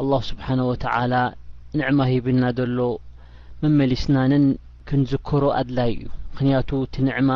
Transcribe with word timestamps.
ኣላሁ 0.00 0.20
ስብሓን 0.28 0.60
ወተላ 0.68 1.14
ንዕማ 1.78 1.98
ሂብና 2.10 2.44
ዘሎ 2.58 2.78
መመሊስናንን 3.62 4.44
ክንዝከሮ 4.88 5.42
ኣድላይ 5.60 5.90
እዩ 5.96 6.04
ምክንያቱ 6.32 6.68
እቲ 6.84 6.94
ንዕማ 7.08 7.30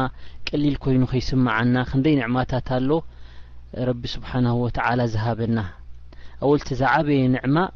ቀሊል 0.48 0.76
ኮይኑ 0.84 1.02
ከይስምዓና 1.10 1.76
ክንደይ 1.90 2.14
ንዕማታት 2.20 2.68
ኣሎ 2.76 2.90
ረቢ 3.88 4.02
ስብሓነ 4.14 4.46
ወተላ 4.62 4.98
ዝሃበና 5.14 5.58
ኣውል 6.44 6.60
ትዛበየ 6.68 7.22
ማ 7.56 7.66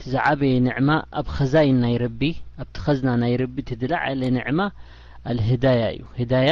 ተዛዓበየ 0.00 0.54
ንዕማ 0.66 0.88
ኣብ 1.18 1.26
ኸዛይን 1.36 1.76
ናይረቢ 1.84 2.20
ኣብቲ 2.62 2.76
ኸዝና 2.86 3.08
ናይ 3.22 3.34
ረቢ 3.42 3.56
ትድላዓለ 3.68 4.20
ንዕማ 4.36 4.60
ኣልህዳያ 5.32 5.82
እዩ 5.96 6.02
ህዳያ 6.20 6.50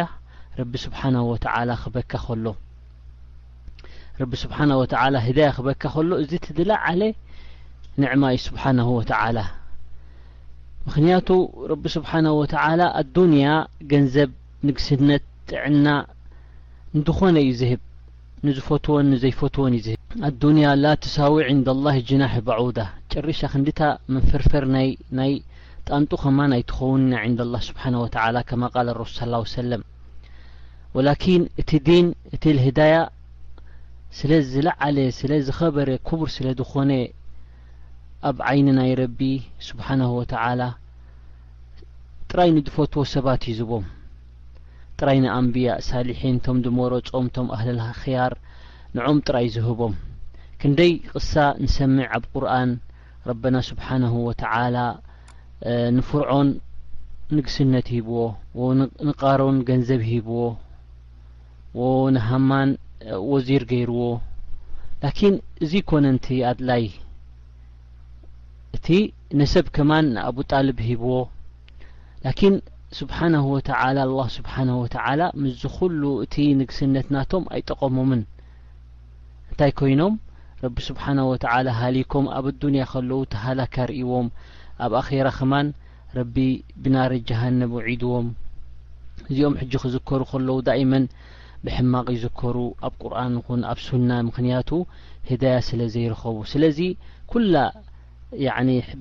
ረቢ 0.60 0.72
ስብሓነ 0.86 1.16
ወተላ 1.32 1.70
ክበካ 1.82 2.12
ከሎ 2.26 2.46
ረቢ 4.22 4.32
ስብሓነه 4.42 4.74
ወላ 4.80 5.16
ህዳያ 5.28 5.46
ክበካ 5.56 5.82
ከሎ 5.92 6.08
እዚ 6.22 6.32
ትድላዕ 6.44 6.80
ዓለ 6.88 7.02
ንዕማ 8.02 8.22
ዩ 8.34 8.38
ስብሓነ 8.48 8.78
ወላ 8.96 9.38
ምክንያቱ 10.86 11.28
ረቢ 11.70 11.82
ስብሓነه 11.96 12.32
ወተላ 12.40 12.80
ኣዱንያ 13.00 13.46
ገንዘብ 13.92 14.30
ንግስነት 14.66 15.24
ጥዕና 15.50 15.86
እንዝኾነ 16.96 17.34
እዩ 17.44 17.50
ዝህብ 17.60 17.80
ንዝፈትዎን 18.46 19.06
ንዘይፈትዎን 19.14 19.74
እዩ 19.78 19.86
ብ 20.10 20.20
ኣዱንያ 20.28 20.66
ላ 20.82 20.86
ትሳዊ 21.04 21.34
ዕንዳ 21.50 21.66
ላه 21.86 21.96
ጅናሕ 22.08 22.32
በዓዳ 22.46 22.78
ጨርሻ 23.12 23.40
ክንዲታ 23.54 23.80
መንፍርፍር 24.14 24.64
ናይ 25.18 25.32
ጣንጡ 25.88 26.10
ኸማ 26.22 26.38
ኣይትኸውንና 26.58 27.12
ንዲ 27.32 27.40
ላه 27.54 27.62
ስብሓ 27.70 27.82
ወላ 28.26 28.36
ከማ 28.50 28.62
ቃል 28.74 28.88
ረሱ 29.00 29.12
ስ 29.20 29.54
ሰለም 29.56 29.82
ወኪን 30.98 31.42
እቲ 31.62 31.70
ን 32.04 32.08
እ 32.36 33.10
ስለዝለዓለ 34.18 34.96
ስለ 35.18 35.30
ዝኸበረ 35.46 35.88
ክቡር 36.08 36.28
ስለ 36.36 36.46
ዝኾነ 36.58 36.90
ኣብ 38.28 38.36
ዓይኒ 38.50 38.66
ናይ 38.76 38.92
ረቢ 39.00 39.20
ስብሓንሁ 39.68 40.10
ወተዓላ 40.20 40.62
ጥራይ 42.30 42.50
ንድፈትዎ 42.56 43.02
ሰባት 43.14 43.42
እዩዝቦም 43.50 43.84
ጥራይ 44.98 45.18
ንኣንብያ 45.24 45.68
ሳሊሒን 45.88 46.36
ቶም 46.44 46.58
ድመሮጾም 46.66 47.26
ቶም 47.34 47.46
እህልልክያር 47.54 48.32
ንኦም 48.96 49.18
ጥራይ 49.26 49.46
ዝህቦም 49.54 49.94
ክንደይ 50.60 50.92
ቕሳ 51.10 51.32
ንሰምዕ 51.64 52.06
ኣብ 52.18 52.24
ቁርን 52.34 52.70
ረብና 53.28 53.54
ስብሓነሁ 53.70 54.14
ወተዓላ 54.28 54.76
ንፍርዖን 55.96 56.48
ንግስነት 57.36 57.86
ሂብዎ 57.96 58.16
ወ 58.60 58.70
ንቃሮን 59.08 59.58
ገንዘብ 59.70 60.00
ሂብዎ 60.12 60.38
ዎ 61.82 61.90
ንሃማን 62.16 62.70
ወዚር 63.30 63.62
ገይርዎ 63.70 64.02
ላኪን 65.02 65.34
እዙ 65.64 65.72
ኮነ 65.90 66.04
ንቲ 66.16 66.26
ኣድላይ 66.50 66.84
እቲ 68.76 68.86
ነሰብ 69.40 69.66
ከማን 69.76 70.06
ኣብጣልብ 70.28 70.78
ሂብዎ 70.88 71.12
ላኪን 72.24 72.54
ስብሓነ 72.98 73.34
ወተ 73.54 73.68
ስብሓነ 74.36 74.68
ወተ 74.82 74.96
ምዝኩሉ 75.42 76.02
እቲ 76.24 76.34
ንግስነትናቶም 76.60 77.44
ኣይጠቀሞምን 77.54 78.22
እንታይ 79.50 79.72
ኮይኖም 79.78 80.14
ረቢ 80.64 80.76
ስብሓነ 80.88 81.18
ወተ 81.30 81.44
ሃሊኮም 81.80 82.26
ኣብ 82.36 82.46
ኣዱንያ 82.52 82.82
ከለዉ 82.92 83.20
ተህላ 83.32 83.60
ካርእዎም 83.74 84.28
ኣብ 84.84 84.92
ኣኼራ 85.00 85.28
ከማን 85.38 85.66
ረቢ 86.18 86.36
ብናር 86.82 87.12
ጃሃንብ 87.28 87.70
ውዒድዎም 87.78 88.26
እዚኦም 89.30 89.54
ሕጂ 89.62 89.72
ክዝከሩ 89.82 90.20
ከለዉ 90.30 90.56
ዳ 90.66 90.78
እመን 90.84 91.04
ብሕማቕ 91.64 92.06
እዩዝከሩ 92.12 92.56
ኣብ 92.86 92.94
ቁርን 93.02 93.34
ኹን 93.44 93.60
ኣብ 93.70 93.78
ሱና 93.86 94.10
ምክንያቱ 94.28 94.70
ህዳያ 95.30 95.56
ስለ 95.68 95.80
ዘይረኸቡ 95.94 96.36
ስለዚ 96.52 96.78
ኩላ 97.30 97.54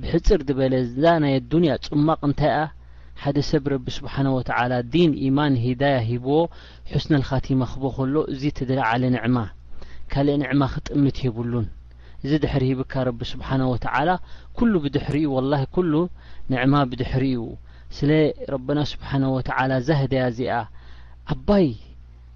ብሕፅር 0.01 0.41
በለዛ 0.59 1.03
ናይ 1.23 1.33
ኣዱንያ 1.41 1.71
ጽማቕ 1.85 2.19
እንታይኣ 2.29 2.57
ሓደ 3.23 3.37
ሰብ 3.49 3.65
ረቢ 3.73 3.85
ስብሓነ 3.97 4.27
ወተላ 4.37 4.71
ዲን 4.93 5.11
ኢማን 5.25 5.53
ሂዳያ 5.65 5.97
ሂብዎ 6.09 6.33
ሕስነካቲማ 6.91 7.61
ክቦ 7.71 7.83
ከሎ 7.97 8.15
እዚ 8.33 8.43
ትድለዓለ 8.57 9.03
ንዕማ 9.15 9.37
ካልእ 10.11 10.37
ንዕማ 10.43 10.61
ክጥምት 10.73 11.17
ሂብሉን 11.25 11.67
እዚ 12.23 12.31
ድሕሪ 12.43 12.63
ሂብካ 12.71 12.93
ረቢ 13.09 13.19
ስብሓነ 13.33 13.61
ወተላ 13.73 14.09
ኩሉ 14.57 14.73
ብድሕሪ 14.85 15.15
እዩ 15.25 15.31
ወላሂ 15.37 15.63
ኩሉ 15.75 15.93
ንዕማ 16.53 16.73
ብድሕሪ 16.91 17.23
እ 17.43 17.47
ስለረብና 17.97 18.79
ስብሓነ 18.93 19.23
ወተላ 19.37 19.71
እዛ 19.81 19.89
ህዳያ 20.01 20.23
እዚኣ 20.33 20.55
ኣባይ 21.33 21.67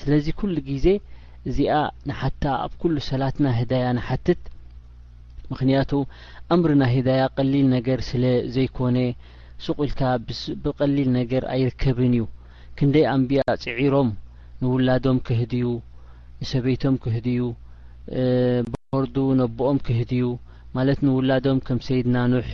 ስለዚ 0.00 0.26
ኩሉ 0.38 0.56
ግዜ 0.70 0.86
እዚኣ 1.48 1.74
ንሓታ 2.08 2.44
ኣብ 2.64 2.72
ኩሉ 2.80 2.94
ሰላትና 3.10 3.46
ህዳያ 3.60 3.84
ንሓትት 3.98 4.40
ምክንያቱ 5.52 5.90
እምርና 6.54 6.82
ሂዳያ 6.94 7.22
ቀሊል 7.38 7.66
ነገር 7.76 7.98
ስለ 8.10 8.24
ዘይኮነ 8.54 8.98
ስቑኢልካ 9.64 10.00
ብቀሊል 10.64 11.08
ነገር 11.18 11.42
ኣይርከብን 11.54 12.12
እዩ 12.18 12.24
ክንደይ 12.78 13.04
ኣንብያ 13.14 13.42
ፅዒሮም 13.64 14.10
ንውላዶም 14.62 15.18
ክህድዩ 15.28 15.66
ንሰበይቶም 16.42 16.96
ክህድዩ 17.04 17.40
በርዱ 18.72 19.16
ነቦኦም 19.40 19.78
ክህድዩ 19.86 20.24
ማለት 20.76 20.98
ንውላዶም 21.06 21.58
ከም 21.66 21.78
ሰይድና 21.88 22.16
ኑሕ 22.32 22.48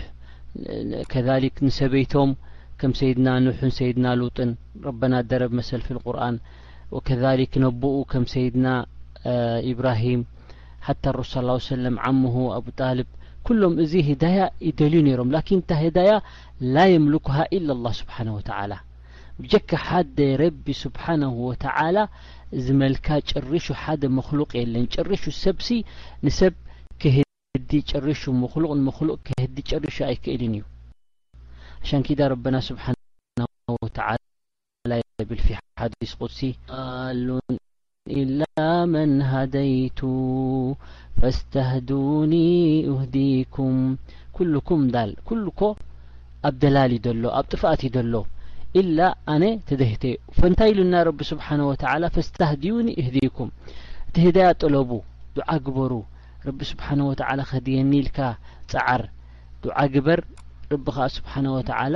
ከሊክ 1.13 1.57
ንሰበይቶም 1.67 2.31
ከም 2.81 2.93
ሰይድና 3.01 3.29
ኑሕ 3.47 3.59
ንሰይድና 3.69 4.07
ልውጥን 4.21 4.51
ረበና 4.87 5.15
ደረብ 5.33 5.53
መሰልፍል 5.61 5.99
ቁርን 6.07 6.37
وከذሊ 6.97 7.43
ነቦኡ 7.65 7.97
ከም 8.11 8.25
ሰይድና 8.33 8.67
ኢብራሂም 9.73 10.21
ሓታ 10.87 11.05
ረሱ 11.17 11.33
ም 11.95 11.97
ሙ 12.23 12.35
ኣብ 12.57 12.67
ጣልብ 12.81 13.09
ኩሎም 13.47 13.75
እዚ 13.85 13.93
ህዳي 14.11 14.37
ይደልዩ 14.69 15.01
ነይሮም 15.07 15.31
ላكን 15.35 15.57
ንታ 15.63 15.71
ህዳي 15.85 16.11
ላ 16.75 16.77
የምلኩ 16.95 17.27
ኢላ 17.57 17.69
الله 17.77 17.93
ስብሓنه 18.03 18.33
و 18.39 18.41
ብጀካ 19.43 19.71
ሓደ 19.87 20.19
ረቢ 20.43 20.67
ስብሓنه 20.85 21.33
وተ 21.49 21.65
ዝመልካ 22.65 23.07
ጨርሹ 23.31 23.67
ሓደ 23.83 24.03
መክሉق 24.19 24.51
የ 24.59 24.63
ለን 24.73 24.85
ጨርሹ 24.95 25.23
ሰብሲ 25.45 25.69
ንሰብ 26.25 26.53
ክህዲ 27.01 27.71
ጨርሹ 27.91 28.23
መሉ 28.43 28.63
ንመሉቅ 28.79 29.19
ክህዲ 29.29 29.57
ጨርሹ 29.71 29.97
ኣይክእልን 30.09 30.53
እዩ 30.59 30.63
ሻንኪዳ 31.89 32.21
ረና 32.33 32.57
ብፊሓዲስ 35.31 36.13
ቁሲ 36.27 36.39
ቃሉን 36.75 37.55
ኢላ 38.21 38.45
መን 38.93 39.13
ሀደይቱ 39.33 40.01
ፈስተህዲኒ 41.19 42.33
እህዲኩም 42.93 43.77
ኩሉኩም 44.37 44.83
ዳል 44.95 45.11
ኩሉኮ 45.29 45.61
ኣብ 46.49 46.57
ደላሊ 46.65 46.93
ይደሎ 46.99 47.23
ኣብ 47.41 47.47
ጥፍአት 47.53 47.83
እዩ 47.87 47.91
ደሎ 47.99 48.15
ኢላ 48.81 48.99
ኣነ 49.35 49.45
ተደሂተ 49.69 50.05
ፈንታይ 50.39 50.71
ኢሉና 50.75 50.95
ረቢ 51.11 51.21
ስብሓንه 51.31 51.65
ወተላ 51.71 52.03
ፈስተህድዩኒ 52.17 52.89
እህዲኩም 53.03 53.53
እቲ 54.09 54.15
ህደያ 54.27 54.49
ጠለቡ 54.63 54.91
ዱዓ 55.39 55.49
ግበሩ 55.69 55.93
ረቢ 56.49 56.61
ስብሓንه 56.73 57.05
ወተ 57.13 57.23
ክድየኒ 57.53 57.93
ኢልካ 58.03 58.19
ጸዓር 58.75 59.05
ዱዓ 59.63 59.79
ግበር 59.97 60.21
ረቢኸ 60.75 60.99
ስብሓንه 61.19 61.51
ወተላ 61.59 61.95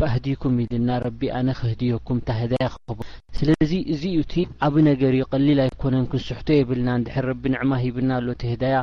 ብህድኩም 0.00 0.54
ኢልና 0.62 0.88
ረቢ 1.04 1.20
ኣነ 1.36 1.48
ክህድዮኩም 1.58 2.16
እታ 2.20 2.28
ህዳያ 2.38 2.64
ክኸብ 2.72 2.98
ስለዚ 3.38 3.72
እዚ 3.92 4.02
ኡቲ 4.22 4.34
ዓብ 4.66 4.74
ነገር 4.88 5.12
ዩ 5.20 5.26
ቀሊል 5.32 5.60
ኣይኮነን 5.64 6.04
ክንስሕቶ 6.10 6.48
የብልናን 6.58 7.04
ድ 7.06 7.24
ረቢ 7.28 7.42
ንዕማ 7.54 7.72
ሂብና 7.84 8.10
ኣሎ 8.18 8.26
እቲ 8.36 8.42
ህዳያ 8.52 8.76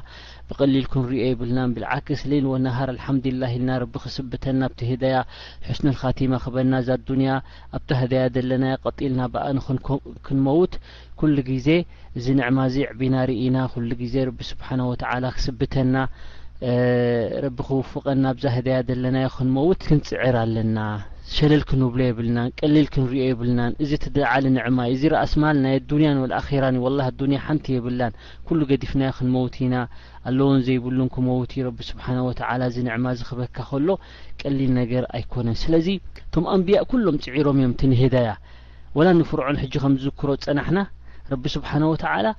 ብቐሊል 0.47 0.85
ክንሪኦ 0.93 1.25
የብልናን 1.29 1.73
ብልዓክስ 1.75 2.23
ወናሃር 2.53 2.89
አልሓምድላ 2.95 3.43
ኢልና 3.57 3.69
ቢ 3.93 4.03
ክስብተና 4.05 4.61
ኣብቲ 4.69 4.81
ህዳያ 4.91 5.17
ሕስኑን 5.69 5.97
ካቲማ 6.01 6.33
ክበና 6.45 6.71
እዛ 6.83 6.89
ኣዱንያ 6.99 7.31
ኣብታ 7.77 7.89
ህዳያ 8.03 8.23
ዘለና 8.37 8.65
ቀጢልና 8.85 9.21
ብኣን 9.35 9.59
ክንመውት 10.27 10.73
ኩሉ 11.21 11.35
ግዜ 11.53 11.67
እዚ 12.17 12.25
ንዕማ 12.39 12.57
ዚ 12.75 12.87
ዕብና 12.93 13.15
ርኢና 13.31 13.57
ኩሉ 13.75 13.89
ግዜ 14.05 14.15
ቢ 14.39 14.49
ስብሓን 14.53 14.81
ወተላ 14.91 15.25
ክስብተና 15.37 15.95
ረቢ 17.43 17.57
ክውፉቐን 17.67 18.19
ናብዛ 18.23 18.43
ህዳያ 18.55 18.75
ዘለናዮ 18.89 19.27
ክንመውት 19.35 19.79
ክንፅዕር 19.87 20.35
ኣለና 20.41 20.79
ሸለል 21.35 21.63
ክንውብሎ 21.69 21.99
የብልናን 22.05 22.49
ቀሊል 22.59 22.87
ክንሪኦ 22.93 23.23
የብልናን 23.29 23.73
እዚ 23.83 23.91
ትድለዓሊ 24.03 24.45
ንዕማ 24.57 24.79
እዚ 24.93 25.01
ረአስማል 25.13 25.57
ናይ 25.63 25.75
ኣዱንያን 25.79 26.19
ወኣራን 26.23 26.75
ወላ 26.85 26.99
ኣዱንያ 27.11 27.39
ሓንቲ 27.45 27.65
የብላን 27.75 28.15
ኩሉ 28.47 28.59
ገዲፍናዮ 28.71 29.11
ክንመውት 29.19 29.55
ኢና 29.65 29.75
ኣለዎን 30.29 30.59
ዘይብሉን 30.67 31.09
ክመውቲ 31.15 31.53
ረቢ 31.67 31.77
ስብሓን 31.91 32.19
ወ 32.27 32.31
እዚ 32.71 32.77
ንዕማ 32.87 33.05
ዝክበካ 33.19 33.57
ከሎ 33.69 33.89
ቀሊል 34.43 34.71
ነገር 34.81 35.05
ኣይኮነን 35.17 35.57
ስለዚ 35.63 35.87
እቶም 36.25 36.47
ኣንብያ 36.55 36.81
ኩሎም 36.91 37.17
ፅዒሮም 37.25 37.59
እዮም 37.63 37.73
ቲ 37.81 37.89
ንህዳያ 37.93 38.31
ወላ 38.99 39.07
ንፍርዖን 39.21 39.59
ሕጂ 39.63 39.73
ከም 39.85 39.95
ዝዝክሮ 40.03 40.29
ፀናሕና 40.47 40.79
ረቢ 41.33 41.43
ስብሓን 41.57 41.85
ወላ 41.93 42.29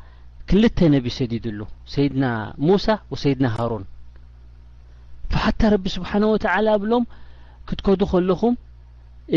ክልተ 0.50 0.78
ነብ 0.96 1.04
ሰዲድሉ 1.18 1.60
ሰይድና 1.94 2.24
ሙሳ 2.68 2.86
ወሰይድና 3.12 3.48
ሃሮን 3.56 3.84
ሓታ 5.44 5.60
ረቢ 5.72 5.84
ስብሓነ 5.96 6.24
ወትላ 6.32 6.66
እብሎም 6.78 7.04
ክትከዱ 7.68 8.00
ከለኹም 8.12 8.54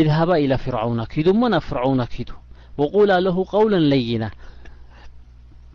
እድሃባ 0.00 0.30
ኢላ 0.44 0.52
ፍርዖውና 0.64 1.00
ኪዱ 1.12 1.26
እሞ 1.34 1.42
ናብ 1.52 1.62
ፍርዖውና 1.68 2.02
ኪዱ 2.14 2.30
ወቁላ 2.80 3.10
ለሁ 3.26 3.36
ቀውለን 3.52 3.84
ለይና 3.90 4.24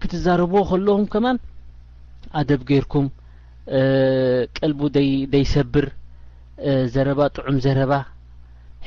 ክትዛረብዎ 0.02 0.60
ከለኹም 0.72 1.06
ከማን 1.14 1.38
ኣደብ 2.40 2.62
ጌይርኩም 2.70 3.08
ቀልቡ 4.58 4.82
ደይሰብር 5.34 5.86
ዘረባ 6.94 7.20
ጥዑም 7.36 7.58
ዘረባ 7.66 7.94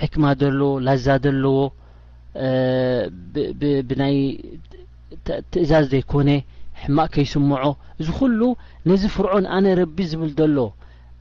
ሕክማ 0.01 0.25
ዘለዎ 0.41 0.73
ላዛ 0.87 1.07
ዘለዎ 1.25 1.59
ብናይ 3.89 4.17
ትእዛዝ 5.53 5.85
ዘይኮነ 5.93 6.29
ሕማቅ 6.83 7.09
ከይስምዖ 7.15 7.67
እዚ 8.01 8.09
ኩሉ 8.19 8.41
ነዚ 8.91 9.03
ፍርዖን 9.17 9.47
ኣነ 9.57 9.67
ረቢ 9.81 9.97
ዝብል 10.11 10.33
ዘሎ 10.41 10.57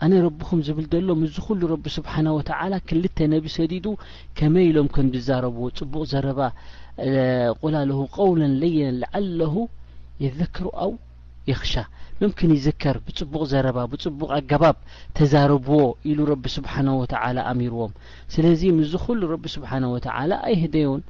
ኣነ 0.04 0.14
ረብኩም 0.24 0.60
ዝብል 0.68 0.86
ደሎ 0.94 1.08
ምዚ 1.20 1.36
ኩሉ 1.46 1.60
ረቢ 1.74 1.84
ስብሓና 1.98 2.28
ወተላ 2.38 2.74
ክልተ 2.88 3.18
ነቢ 3.34 3.44
ሰዲዱ 3.58 3.86
ከመይ 4.38 4.66
ኢሎም 4.70 4.88
ከም 4.96 5.08
ትዛረብዎ 5.14 5.64
ጽቡቅ 5.78 6.04
ዘረባ 6.14 6.40
ቆላለሁ 7.60 8.00
ቀውለን 8.16 8.54
ለየን 8.62 8.96
ላዓለሁ 9.02 9.54
የዘክሩው 10.24 10.92
የክሻ 11.50 11.74
ምምክን 12.20 12.52
ይዘከር 12.58 12.98
ብጽቡቅ 13.06 13.42
ዘረባ 13.54 13.78
ብፅቡቕ 13.94 14.30
ኣገባብ 14.40 14.76
ተዛረብዎ 15.18 15.80
ኢሉ 16.12 16.20
ረቢ 16.32 16.46
ስብሓና 16.58 16.88
ወተላ 17.02 17.38
ኣሚርዎም 17.54 17.94
ስለዚ 18.36 18.62
ምዚ 18.80 18.92
ኩሉ 19.06 19.22
ረቢ 19.34 19.46
ስብሓ 19.56 19.72
ወተላ 19.96 20.32
ኣይ 20.50 20.56
ህደይን 20.66 21.02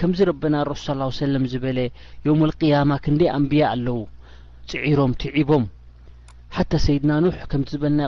ከምዝ 0.00 0.20
ረብና 0.32 0.54
ረሱ 0.72 0.84
ስ 0.88 1.18
ሰለም 1.22 1.44
ዝበለ 1.52 1.78
ዮም 2.28 2.40
ልቅያማ 2.50 2.90
ክንደይ 3.06 3.30
ኣንብያ 3.36 3.64
ኣለዉ 3.74 3.98
ፅዒሮም 4.72 5.12
ትዒቦም 5.22 5.64
ሓታ 6.56 6.74
ሰይድና 6.84 7.12
ኖሕ 7.22 7.36
ከም 7.50 7.62
ዝበና 7.70 8.00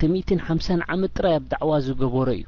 ድሚ 0.00 0.20
ሕ 0.46 0.48
ስዑ 0.66 0.76
ዓመት 0.94 1.10
ጥራይ 1.18 1.34
ኣብ 1.38 1.44
ዕዋ 1.62 1.72
ዝገበሮ 1.86 2.28
እዩ 2.36 2.42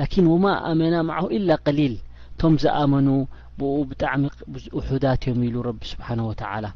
لكن 0.00 0.24
وማ 0.32 0.44
ኣመና 0.70 0.94
ማعه 1.08 1.26
إላ 1.36 1.48
قሊል 1.66 1.94
ቶም 2.40 2.54
ዝኣመኑ 2.62 3.08
ብ 3.58 3.60
ብጣዕሚ 3.90 4.22
ውሑዳት 4.78 5.22
ዮም 5.28 5.40
ሉ 5.54 5.54
ረቢ 5.68 5.80
ስብሓنه 5.92 6.24
وع 6.30 6.70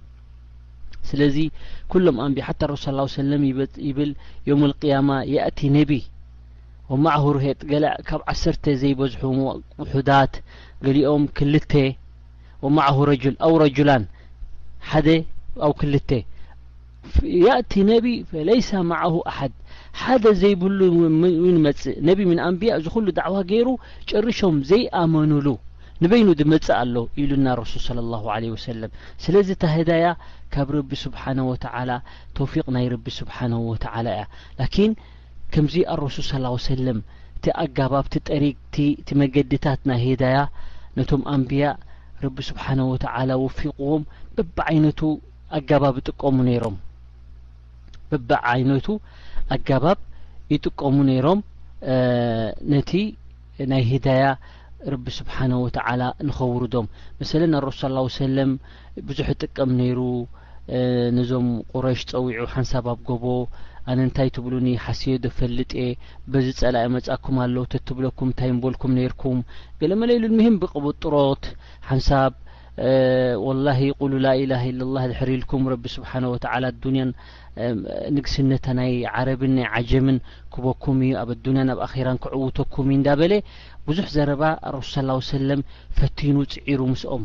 ስለዚ 1.09 1.37
ኩሎም 1.93 2.17
ኣንቢ 2.25 2.39
ታ 2.59 2.71
ረሱ 2.71 2.85
صى 2.85 3.13
ሰለ 3.17 3.31
ይብል 3.89 4.11
يም 4.49 4.61
القيማ 4.71 5.09
ያእቲ 5.35 5.59
ነቢ 5.79 5.93
ማه 7.05 7.25
ሩብ 7.35 7.45
1ሰተ 8.37 8.65
ዘይበዝሑ 8.83 9.23
ውሑዳት 9.83 10.35
ገሊኦም 10.87 11.23
ክል 11.37 11.55
ه 14.93 15.03
ረ 15.03 15.23
2 16.01 16.28
ያእቲ 17.47 17.73
ነቢ 17.91 18.07
ፈለይሰ 18.31 18.69
ማዓሁ 18.91 19.15
ኣሓድ 19.31 19.53
ሓደ 20.01 20.25
ዘይብሉ 20.41 20.81
ን 21.55 21.55
መጽእ 21.67 21.97
ነቢ 22.09 22.19
ምን 22.31 22.39
ኣንብያ 22.47 22.73
ዝ 22.85 22.89
ኩሉ 22.95 23.07
ደዕዋ 23.19 23.37
ገይሩ 23.51 23.69
ጨርሾም 24.11 24.57
ዘይኣመኑሉ 24.71 25.47
ንበይኑ 26.03 26.29
ድመጽእእ 26.41 26.77
ኣሎ 26.83 26.97
ኢሉ 27.23 27.31
ና 27.45 27.55
ረሱል 27.61 27.83
ስለ 27.87 27.99
ለ 28.13 28.19
ወሰለም 28.55 28.91
ስለዚ 29.25 29.49
እታ 29.57 29.63
ሂዳያ 29.75 30.07
ካብ 30.55 30.69
ረቢ 30.77 30.91
ስብሓነ 31.05 31.39
ወተላ 31.51 31.91
ተውፊቅ 32.39 32.67
ናይ 32.77 32.87
ረቢ 32.95 33.07
ስብሓ 33.21 33.37
ወተላ 33.71 34.07
እያ 34.17 34.25
ላኪን 34.61 34.93
ከምዚ 35.55 35.75
ኣረሱል 35.95 36.27
ስ 36.31 36.67
ሰለም 36.71 36.99
እቲ 37.37 37.47
ኣጋባብቲ 37.65 38.15
ጠሪክእቲ 38.31 39.09
መገድታት 39.23 39.81
ና 39.91 39.99
ሂዳያ 40.05 40.39
ነቶም 40.99 41.23
ኣንብያ 41.35 41.67
ረቢ 42.25 42.37
ስብሓነ 42.51 42.81
ወተላ 42.93 43.31
ወፊቅዎም 43.47 44.05
በብዓይነቱ 44.37 45.01
ኣጋባብ 45.59 45.95
ይጥቀሙ 46.01 46.37
ነይሮም 46.49 46.77
ብባእዓይነቱ 48.11 48.87
ኣጋባብ 49.55 49.99
ይጥቀሙ 50.55 50.95
ነይሮም 51.11 51.41
ነቲ 52.75 52.91
ናይ 53.71 53.83
ህዳያ 53.93 54.25
ረቢ 54.93 55.05
ስብሓንወተዓላ 55.19 56.03
ንኸውር 56.27 56.65
ዶም 56.75 56.87
መሰሊ 57.21 57.43
ናብረሱ 57.55 58.07
ሰለም 58.19 58.51
ብዙሕ 59.09 59.29
ይጥቀም 59.35 59.71
ነይሩ 59.81 60.01
ነዞም 61.17 61.49
ቁረሽ 61.73 62.01
ፀዊዑ 62.11 62.45
ሓንሳብ 62.55 62.87
ኣብ 62.93 63.01
ጎቦ 63.09 63.25
ኣነ 63.91 63.99
እንታይ 64.07 64.29
ትብሉኒ 64.37 64.67
ሓስዮ 64.85 65.13
ዶፈልጥየ 65.25 65.85
በዚ 66.33 66.47
ጸላእ 66.61 66.87
መጻኩም 66.97 67.37
ኣለው 67.45 67.65
ተትብለኩም 67.73 68.29
እንታይ 68.31 68.51
እንበልኩም 68.55 68.93
ነይርኩም 68.99 69.39
ገለ 69.81 69.93
መለሉ 70.03 70.23
ንምሂም 70.33 70.59
ብቅብጥሮት 70.65 71.45
ሓንሳብ 71.89 72.33
ወላሂ 73.45 73.79
ቁሉ 74.01 74.13
ላኢላ 74.25 74.53
ኢለ 74.69 74.81
ላ 74.97 75.05
ዝሕሪልኩም 75.11 75.63
ረቢ 75.73 75.85
ስብሓነ 75.95 76.25
ወላ 76.33 76.45
ኣዱንያን 76.57 77.11
ንግስነታ 78.17 78.67
ናይ 78.79 78.93
ዓረብን 79.15 79.53
ናይ 79.57 79.67
ዓጀምን 79.79 80.19
ክቦኩም 80.55 80.99
እዩ 81.07 81.15
ኣብ 81.23 81.31
ኣዱንያን 81.37 81.73
ኣብ 81.75 81.81
ኣኪራን 81.87 82.19
ክዕውተኩም 82.25 82.89
እዩ 82.91 82.97
እንዳ 82.99 83.09
በለ 83.21 83.33
ብዙሕ 83.89 84.07
ዘረባ 84.17 84.43
ረሱ 84.77 84.93
ስ 84.95 85.31
ሰለም 85.33 85.63
ፈቲኑ 85.99 86.37
ፅዒሩ 86.55 86.81
ምስኦም 86.93 87.25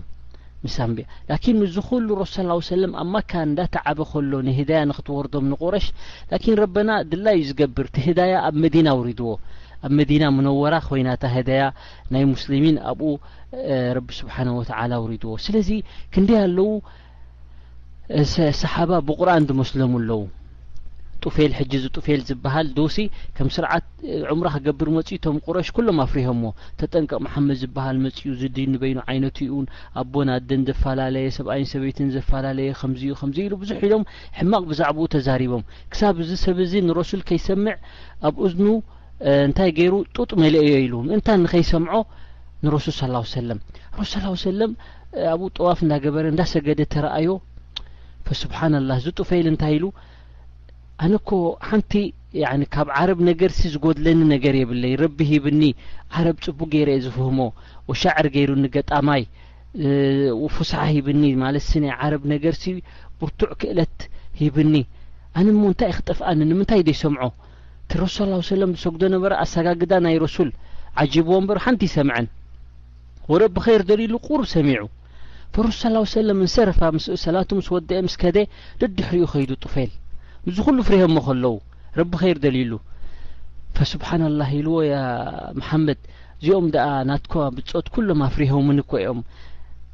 ምሳንያ 0.66 1.06
ላኪን 1.30 1.56
ምስዝ 1.62 1.78
ኩሉ 1.90 2.08
ረሱ 2.22 2.34
ስ 2.66 2.70
ሰለም 2.74 2.94
ኣብ 3.04 3.08
ማካ 3.14 3.32
እንዳተዓበ 3.50 4.00
ከሎ 4.12 4.34
ንህዳያ 4.48 4.82
ንክትወርዶም 4.92 5.48
ንቁረሽ 5.54 5.88
ላኪን 6.32 6.58
ረበና 6.64 6.90
ድላእዩ 7.12 7.44
ዝገብር 7.52 7.90
ቲ 7.96 8.06
ህዳያ 8.08 8.34
ኣብ 8.48 8.58
መዲና 8.66 8.88
ውሪድዎ 9.00 9.32
ኣብ 9.86 9.92
መዲና 10.00 10.24
መነወራ 10.36 10.76
ኮይናታ 10.90 11.24
ህደያ 11.38 11.64
ናይ 12.14 12.24
ሙስሊሚን 12.34 12.76
ኣብኡ 12.92 13.10
ረቢ 13.98 14.08
ስብሓንወትላ 14.20 14.92
ውሪድዎ 15.06 15.32
ስለዚ 15.46 15.70
ክንደ 16.14 16.30
ኣለዉ 16.46 16.60
ሰሓባ 18.62 18.92
ብቁርን 19.10 19.44
ዝመስሎም 19.50 19.92
ኣለዉ 20.00 20.22
ጡፌል 21.28 21.52
ሕጂ 21.58 21.72
ዚ 21.82 21.86
ጡፌል 21.98 22.22
ዝብሃል 22.30 22.68
ዶሲ 22.78 22.96
ከም 23.36 23.50
ስርዓት 23.56 23.86
ዑምሮ 24.32 24.46
ክገብር 24.56 24.90
መፅኢቶም 24.96 25.36
ቁረሽ 25.46 25.68
ኩሎም 25.76 26.00
ኣፍሪሆ 26.06 26.32
ዎ 26.48 26.50
ተጠንቀቕ 26.80 27.20
መሓመድ 27.26 27.58
ዝብሃል 27.62 27.98
መፅኡ 28.06 28.24
ዝድ 28.42 28.58
ንበይኑ 28.72 28.98
ዓይነቱ 29.12 29.38
እን 29.60 29.68
ኣቦና 30.02 30.30
ኣደን 30.40 30.64
ዘፈላለየ 30.70 31.30
ሰብኣይን 31.38 31.70
ሰበይትን 31.74 32.10
ዘፈላለየ 32.16 32.72
ከምዚዩ 32.80 33.12
ከምዚ 33.22 33.38
ኢሉ 33.48 33.54
ብዙሕ 33.64 33.78
ኢሎም 33.90 34.04
ሕማቅ 34.40 34.64
ብዛዕባኡ 34.72 35.08
ተዛሪቦም 35.16 35.64
ክሳብ 35.94 36.16
እዚ 36.26 36.32
ሰብ 36.46 36.60
እዚ 36.66 36.74
ንረሱል 36.90 37.24
ከይሰምዕ 37.30 37.78
ኣብ 38.30 38.38
እዝኑ 38.50 38.68
እንታይ 39.32 39.70
ገይሩ 39.80 39.94
ጡጥ 40.16 40.30
መሊአየ 40.44 40.72
ኢሉ 40.86 40.94
ምእንታ 41.08 41.28
ንኸይሰምዖ 41.44 41.94
ንረሱል 42.64 42.94
ስ 42.96 43.34
ሰለም 43.36 43.60
ረሱ 44.00 44.12
ስ 44.22 44.42
ሰለም 44.46 44.72
ኣብኡ 45.34 45.48
ጠዋፍ 45.58 45.80
እንዳገበረ 45.86 46.26
እንዳሰገደ 46.34 46.82
ተረአዮ 46.94 47.30
ፈስብሓንላህ 48.28 48.98
ዝጡፈኢል 49.06 49.48
እንታይ 49.52 49.74
ኢሉ 49.78 49.86
ኣነኮ 51.06 51.30
ሓንቲ 51.70 51.94
ካብ 52.74 52.88
ዓረብ 53.00 53.20
ነገርሲ 53.30 53.60
ዝጎድለኒ 53.74 54.20
ነገር 54.34 54.56
የብለይ 54.62 54.94
ረቢ 55.04 55.20
ሂብኒ 55.32 55.62
ዓረብ 56.20 56.38
ጽቡ 56.46 56.60
ገይርእየ 56.74 57.02
ዝፍህሞ 57.06 57.40
ወሻዕሪ 57.92 58.28
ገይሩኒገጣማይ 58.36 59.24
ፉስሓ 60.56 60.82
ሂብኒ 60.96 61.24
ማለት 61.44 61.64
ስኒ 61.70 61.86
ዓረብ 62.02 62.24
ነገርሲ 62.34 62.64
ብርቱዕ 63.20 63.52
ክእለት 63.62 63.98
ሂብኒ 64.42 64.74
ኣነ 65.40 65.48
ሞ 65.60 65.64
እንታይ 65.72 65.92
ክጥፍኣኒንምንታይ 65.98 66.82
ደ 66.88 66.90
ይሰምዖ 66.96 67.22
ቲረሱ 67.92 68.18
ሰለም 68.52 68.72
ብሰጉዶ 68.76 69.02
ነበረ 69.16 69.32
ኣሰጋግዳ 69.44 69.92
ናይ 70.06 70.16
ረሱል 70.26 70.50
ዓጂብዎ 71.04 71.34
እበር 71.44 71.58
ሓንቲ 71.66 71.82
ይሰምዐን 71.90 72.26
ወረቢ 73.32 73.56
ኸይር 73.66 73.82
ደሊሉ 73.92 74.14
ቁር 74.28 74.42
ሰሚዑ 74.54 74.82
ፈረሱ 75.56 75.78
ስ 75.82 76.12
ሰለም 76.16 76.40
እንሰረፋ 76.46 76.80
ምስ 76.96 77.06
ሰላቱ 77.26 77.50
ምስ 77.60 77.68
ወድአ 77.76 77.98
ምስከደ 78.08 78.38
ደድሕሪእኡ 78.82 79.26
ኸይዱ 79.34 79.52
ጡፈል 79.66 79.92
እዝ 80.50 80.58
ኩሉ 80.66 80.78
ፍሪሆሞ 80.88 81.16
ከለዉ 81.28 81.56
ረቢ 82.00 82.12
ኸይር 82.22 82.38
ደሊሉ 82.46 82.72
ፈስብሓን 83.78 84.24
ላ 84.40 84.48
ኢልዎ 84.58 84.76
ያ 84.94 84.98
መሓመድ 85.60 86.00
እዚኦም 86.42 86.66
ድኣ 86.76 86.88
ናትኳ 87.10 87.34
ብፆት 87.58 87.88
ኩሎም 87.96 88.22
ፍሪሆምኒ 88.36 88.80
እኮኦም 88.86 89.20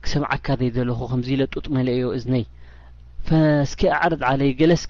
ክሰምዓካዘይ 0.04 0.70
ዘለኹ 0.78 1.00
ከምዚ 1.12 1.30
ለጡጥ 1.42 1.66
መለአዮ 1.78 2.08
እዝነይ 2.18 2.46
ስኪ 3.72 3.82
ኣዓርድ 3.98 4.22
ዓለይ 4.32 4.52
ገለስ 4.60 4.84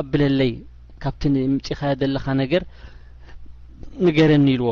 ኣብለለይ 0.00 0.52
ካብቲ 1.02 1.22
ምጽኻ 1.54 1.80
ዘለኻ 2.00 2.24
ነገር 2.40 2.62
ንገረኒ 4.06 4.46
ይልዎ 4.54 4.68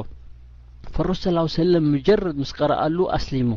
ፈረሱ 0.94 1.22
ሰለም 1.60 1.84
መጀረድ 1.94 2.36
ምስ 2.42 2.50
ቀረአሉ 2.58 2.98
ኣስሊሙ 3.16 3.50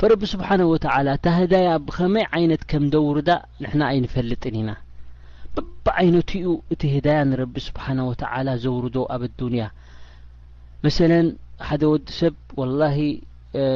ፈረቢ 0.00 0.22
ስብሓነه 0.34 0.66
ወተላ 0.72 1.06
እታ 1.16 1.26
ህዳያ 1.38 1.68
ብኸመይ 1.86 2.24
ዓይነት 2.36 2.62
ከም 2.70 2.84
ደውርዳ 2.92 3.30
ንሕና 3.62 3.82
ኣይንፈልጥን 3.92 4.54
ኢና 4.60 4.70
በብዓይነት 5.54 6.30
ኡ 6.50 6.54
እቲ 6.74 6.82
ህዳያ 6.94 7.18
ንረቢ 7.30 7.54
ስብሓንه 7.68 8.02
ወተላ 8.10 8.48
ዘውርዶ 8.64 8.96
ኣብ 9.14 9.22
ኣዱንያ 9.28 9.64
መሰለ 10.84 11.12
ሓደ 11.68 11.82
ወዲ 11.92 12.06
ሰብ 12.20 12.34
ወላ 12.60 12.82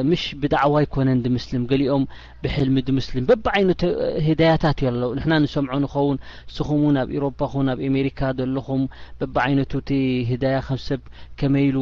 ምሽ 0.09 0.21
ብዳዕዋ 0.41 0.73
ይኮነን 0.83 1.21
ድምስልም 1.25 1.63
ገሊኦም 1.69 2.03
ብሕልሚ 2.43 2.75
ድምስልም 2.89 3.25
በብዓይነት 3.29 3.81
ህዳያታት 4.27 4.77
ዩኣለው 4.85 5.09
ንሕና 5.17 5.33
ንሰምዖ 5.43 5.73
ንኸውን 5.83 6.17
ንስኹምን 6.49 6.97
ኣብ 7.01 7.09
ኤሮፓ 7.15 7.39
ኹን 7.53 7.65
ናብ 7.69 7.79
ኣሜሪካ 7.89 8.19
ዘለኹም 8.37 8.83
በብዓይነቱ 9.21 9.71
እቲ 9.81 9.89
ህዳያ 10.29 10.59
ከም 10.67 10.79
ሰብ 10.89 11.01
ከመይሉ 11.39 11.77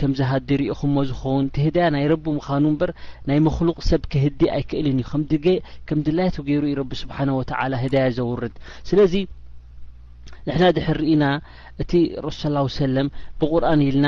ከም 0.00 0.12
ዝሃዲ 0.18 0.48
ርኢኹምዎ 0.62 1.02
ዝኸውን 1.10 1.46
እቲ 1.50 1.56
ህዳያ 1.66 1.86
ናይ 1.94 2.04
ረቢ 2.12 2.26
ምኻኑ 2.38 2.64
እምበር 2.72 2.90
ናይ 3.30 3.40
መክሉቕ 3.46 3.78
ሰብ 3.90 4.02
ክህዲ 4.14 4.40
ኣይክእልን 4.56 5.00
እዩ 5.04 5.54
ከምድላያት 5.90 6.38
ገይሩ 6.48 6.62
ዩ 6.72 6.74
ረቢ 6.82 6.92
ስብሓን 7.02 7.32
ወተላ 7.40 7.72
ህዳያ 7.84 8.06
ዘውርድ 8.18 8.54
ስለዚ 8.90 9.14
ንሕና 10.48 10.64
ድሕርርኢና 10.76 11.24
እቲ 11.84 11.92
ርሱ 12.26 12.42
ስ 12.52 12.76
ሰለም 12.82 13.08
ብቁርን 13.40 13.80
ኢልና 13.88 14.06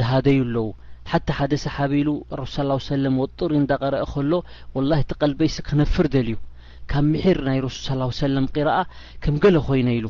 ዝሃደዩ 0.00 0.38
ኣለዉ 0.48 0.66
ሓቲ 1.10 1.28
ሓደ 1.36 1.52
ሰሓቢ 1.64 1.92
ሉ 2.06 2.10
ረሱ 2.38 2.54
ስ 2.84 2.86
ሰለም 2.92 3.14
ወጡሩእ 3.22 3.58
እንዳቀረአ 3.60 4.06
ከሎ 4.12 4.32
ወላሂ 4.76 4.98
እቲ 5.04 5.10
ቀልበይስ 5.20 5.56
ክነፍር 5.68 6.06
ደልዩ 6.14 6.34
ካብ 6.90 7.04
ምሕር 7.12 7.38
ናይ 7.46 7.58
ረሱል 7.66 8.00
ስ 8.16 8.20
ሰለም 8.22 8.46
ቂረአ 8.54 8.78
ከም 9.24 9.36
ገለ 9.44 9.56
ኮይነ 9.66 9.88
ኢሉ 9.98 10.06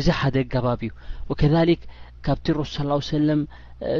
እዚ 0.00 0.06
ሓደ 0.20 0.36
ገባብ 0.54 0.80
እዩ 0.86 0.92
ወከሊክ 1.30 1.82
ካብቲ 2.26 2.46
ረሱል 2.60 2.88
ስ 3.08 3.12
ሰለም 3.14 3.40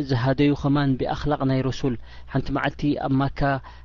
ዝሃደዩ 0.09 0.51
ኸማን 0.63 0.91
ብኣክላቅ 1.01 1.41
ናይ 1.51 1.61
ረሱል 1.69 1.95
ሓንቲ 2.33 2.49
መዓልቲ 2.57 2.83
ኣብ 3.07 3.13
ማካ 3.21 3.41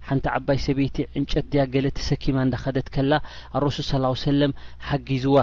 ሓንቲ 0.08 0.26
ዓባይ 0.38 0.60
ሰበይቲ 0.68 0.98
ዕንጨት 1.20 1.46
ድያ 1.52 1.64
ገለ 1.74 1.88
ተሰኪማ 2.00 2.38
እንዳኸደት 2.48 2.88
ከላ 2.96 3.12
ኣብ 3.56 3.62
ረሱል 3.68 3.86
ስ 3.90 4.24
ሰለም 4.30 4.52
ሓጊዝዋ 4.88 5.38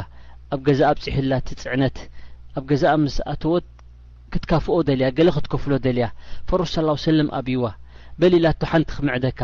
ኣብ 0.54 0.60
ገዛእ 0.68 0.90
ብፅሕላ 0.98 1.32
ትፅዕነት 1.50 1.98
ኣብ 2.58 2.64
ገዛእ 2.72 2.96
ምስ 3.04 3.16
ኣተዎት 3.34 3.66
ክትካፍኦ 4.32 4.74
ደልያ 4.88 5.06
ገለ 5.16 5.28
ክትከፍሎ 5.36 5.72
ደልያ 5.86 6.06
ፈሮስ 6.48 6.70
ሳ 6.74 6.94
ሰለም 7.08 7.28
ኣብይዋ 7.38 7.64
በሊ 8.20 8.32
ኢላቶ 8.40 8.60
ሓንቲ 8.70 8.88
ክምዕደካ 8.96 9.40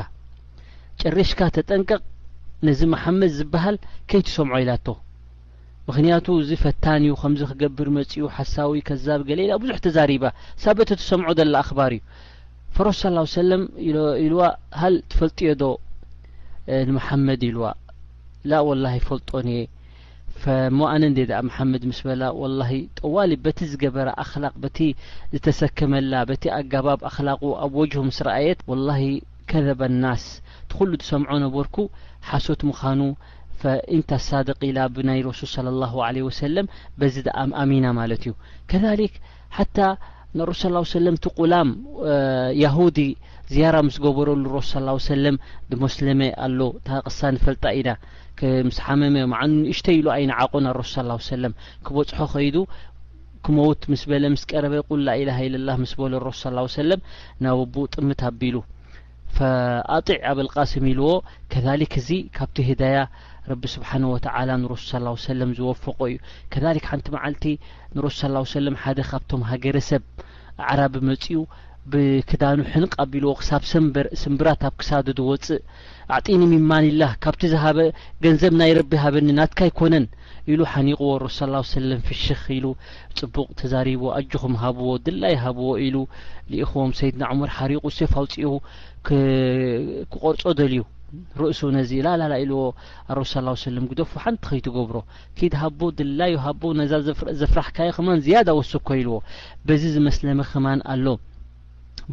ጨረሽካ 1.01 1.41
ተጠንቀቕ 1.57 2.01
ነዚ 2.67 2.81
መሓመድ 2.95 3.31
ዝበሃል 3.39 3.77
ከይ 4.11 4.23
ትሰምዖ 4.29 4.57
ኢላቶ 4.65 4.87
ምክንያቱ 5.89 6.27
እዚ 6.43 6.51
ፈታን 6.63 7.03
እዩ 7.07 7.13
ከምዚ 7.21 7.43
ክገብር 7.51 7.89
መጺኡ 7.97 8.25
ሓሳዊ 8.37 8.81
ከዛብ 8.89 9.21
ገለኢና 9.29 9.53
ብዙሕ 9.63 9.79
ተዛሪባ 9.85 10.25
ሳበት 10.63 10.91
ትሰምዖ 11.01 11.31
ዘላ 11.41 11.55
ኣኽባር 11.63 11.93
እዩ 11.99 12.03
ፈሮስ 12.77 12.99
ሳ 13.03 13.23
ሰለም 13.39 13.63
ኢልዋ 14.25 14.43
ሃል 14.81 14.97
ትፈልጥዮ 15.13 15.51
ዶ 15.63 15.67
ንመሓመድ 16.89 17.43
ኢልዋ 17.51 17.67
ላ 18.51 18.59
ወላሂ 18.71 18.97
ፈልጦ 19.09 19.31
ኒእየ 19.49 19.65
ሞኣነ 20.79 21.03
እንዴ 21.11 21.21
መሓመድ 21.47 21.83
ምስ 21.91 21.99
በላ 22.09 22.23
وላሂ 22.41 22.71
ጠዋሊ 22.99 23.33
በቲ 23.45 23.59
ዝገበረ 23.71 24.09
ኣክላቅ 24.23 24.53
በቲ 24.63 24.79
ዝተሰከመላ 25.33 26.13
በቲ 26.31 26.45
ኣገባብ 26.59 27.01
ኣክላቁ 27.09 27.41
ኣብ 27.65 27.73
ወጅሆ 27.81 28.01
ምስ 28.09 28.19
ረአየት 28.29 28.61
ወላሂ 28.71 29.03
ከዘባ 29.53 29.81
ናስ 30.03 30.25
ትኩሉ 30.71 30.91
ዝሰምዖ 31.05 31.33
ነበርኩ 31.45 31.77
ሓሶት 32.29 32.63
ምዃኑ 32.71 33.01
ፈኢንታ 33.63 34.11
ሳድቂ 34.29 34.61
ኢላ 34.71 34.79
ብናይ 34.97 35.21
ረሱል 35.29 35.49
صى 35.53 35.61
ه 35.93 36.13
ለ 36.19 36.25
ወሰለም 36.29 36.67
በዚ 36.99 37.17
ኣ 37.43 37.45
ኣሚና 37.63 37.87
ማለት 38.01 38.23
እዩ 38.27 38.35
ከሊ 38.73 39.01
ሓታ 39.59 39.77
ንሮሱ 40.39 40.63
ሰለም 40.99 41.17
ቲ 41.25 41.29
ቁላም 41.39 41.69
ያሁዲ 42.65 43.01
ዝያራ 43.55 43.77
ምስ 43.89 43.97
ገበረሉ 44.05 44.43
ረሱ 44.57 44.73
ሰለም 45.11 45.37
ድመስለሜ 45.73 46.23
ኣሎ 46.47 46.61
ታቕሳ 46.91 47.19
ንፈልጣ 47.37 47.65
ኢና 47.81 47.91
ምስ 48.69 48.77
ሓመመዓኑ 48.87 49.53
እሽተይ 49.73 49.97
ኢሉ 50.01 50.07
ኣይኒ 50.17 50.31
ዓቆናሮሱ 50.43 50.93
ስ 51.23 51.27
ሰለም 51.33 51.53
ክበጽሖ 51.87 52.19
ኸይዱ 52.35 52.57
ክመውት 53.45 53.81
ምስ 53.93 54.03
በለ 54.11 54.25
ምስ 54.35 54.43
ቀረበ 54.51 54.75
ቁላ 54.91 55.09
ኢላ 55.23 55.31
ኢላ 55.49 55.69
ምስ 55.83 55.93
በሎ 56.01 56.13
ሮሱ 56.29 56.43
ስ 56.53 56.75
ሰለም 56.81 57.01
ናብ 57.45 57.61
ቡኡ 57.75 57.85
ጥምት 57.95 58.21
ኣቢሉ 58.31 58.57
ኣጢዕ 59.97 60.19
ኣብ 60.31 60.39
ልቃስም 60.47 60.85
ኢልዎ 60.93 61.09
ከዛሊክ 61.53 61.95
እዚ 62.01 62.09
ካብቲ 62.37 62.57
ህዳያ 62.71 62.99
ረቢ 63.51 63.65
ስብሓን 63.77 64.05
ወተላ 64.15 64.49
ንሮሱ 64.63 64.83
ስ 64.93 65.25
ሰለም 65.29 65.51
ዝወፈቆ 65.59 65.99
እዩ 66.11 66.19
ከዛሊ 66.55 66.79
ሓንቲ 66.89 67.07
መዓልቲ 67.17 67.45
ንሮሱ 67.97 68.19
ስ 68.29 68.53
ሰለም 68.59 68.77
ሓደ 68.85 68.99
ካብቶም 69.11 69.45
ሃገረሰብ 69.51 70.03
ኣዕራ 70.71 70.81
ብመጺኡ 70.95 71.41
ብክዳኑሕንቢልዎ 71.93 73.31
ክሳብ 73.41 73.63
ሰበርስንብራት 73.71 74.63
ኣብ 74.69 74.75
ክሳዱ 74.81 75.07
ድወፅእ 75.19 75.61
ዓጢን 76.15 76.43
ሚማኒ 76.53 76.87
ላ 77.01 77.07
ካብቲ 77.25 77.43
ዝሃበ 77.53 77.79
ገንዘብ 78.25 78.53
ናይ 78.61 78.73
ረቢ 78.79 78.93
ሃበኒ 79.03 79.29
ናትካ 79.39 79.61
ኣይኮነን 79.67 80.07
ኢሉ 80.53 80.61
ሓኒቑዎ 80.73 81.13
ረሱ 81.25 81.39
ስ 81.47 81.63
ሰለም 81.77 82.01
ፍሽኽ 82.09 82.43
ኢሉ 82.57 82.67
ጽቡቅ 83.19 83.47
ተዛሪቦ 83.61 84.03
አጅኹም 84.19 84.55
ሃብዎ 84.63 84.89
ድላይ 85.07 85.35
ሃብዎ 85.45 85.69
ኢሉ 85.87 85.97
ንኢኹም 86.51 86.93
ሰይድና 86.99 87.23
ዕሙር 87.35 87.51
ሓሪቑ 87.59 87.83
ሴፍውፂኡ 87.99 88.45
ክቆርጾ 89.09 90.45
ደልዩ 90.61 90.81
ርእሱ 91.41 91.61
ነዚ 91.77 91.91
ላላ 92.07 92.33
ኢልዎ 92.45 92.61
ኣሮሱ 93.13 93.33
ስ 93.35 93.63
ሰለም 93.69 93.85
ግደፉ 93.93 94.11
ሓንቲ 94.25 94.43
ኸይትገብሮ 94.53 94.97
ኪድ 95.39 95.55
ሃቦ 95.63 95.81
ድላዩ 96.01 96.35
ሃቦ 96.47 96.63
ነዛ 96.83 96.93
ዘፍራሕካዮ 97.43 97.91
ክማን 97.99 98.23
ዝያዳ 98.27 98.49
ወሱኮኢልዎ 98.61 99.17
በዚ 99.69 99.83
ዝመስለም 99.97 100.43
ክማን 100.53 100.83
ኣሎ 100.95 101.07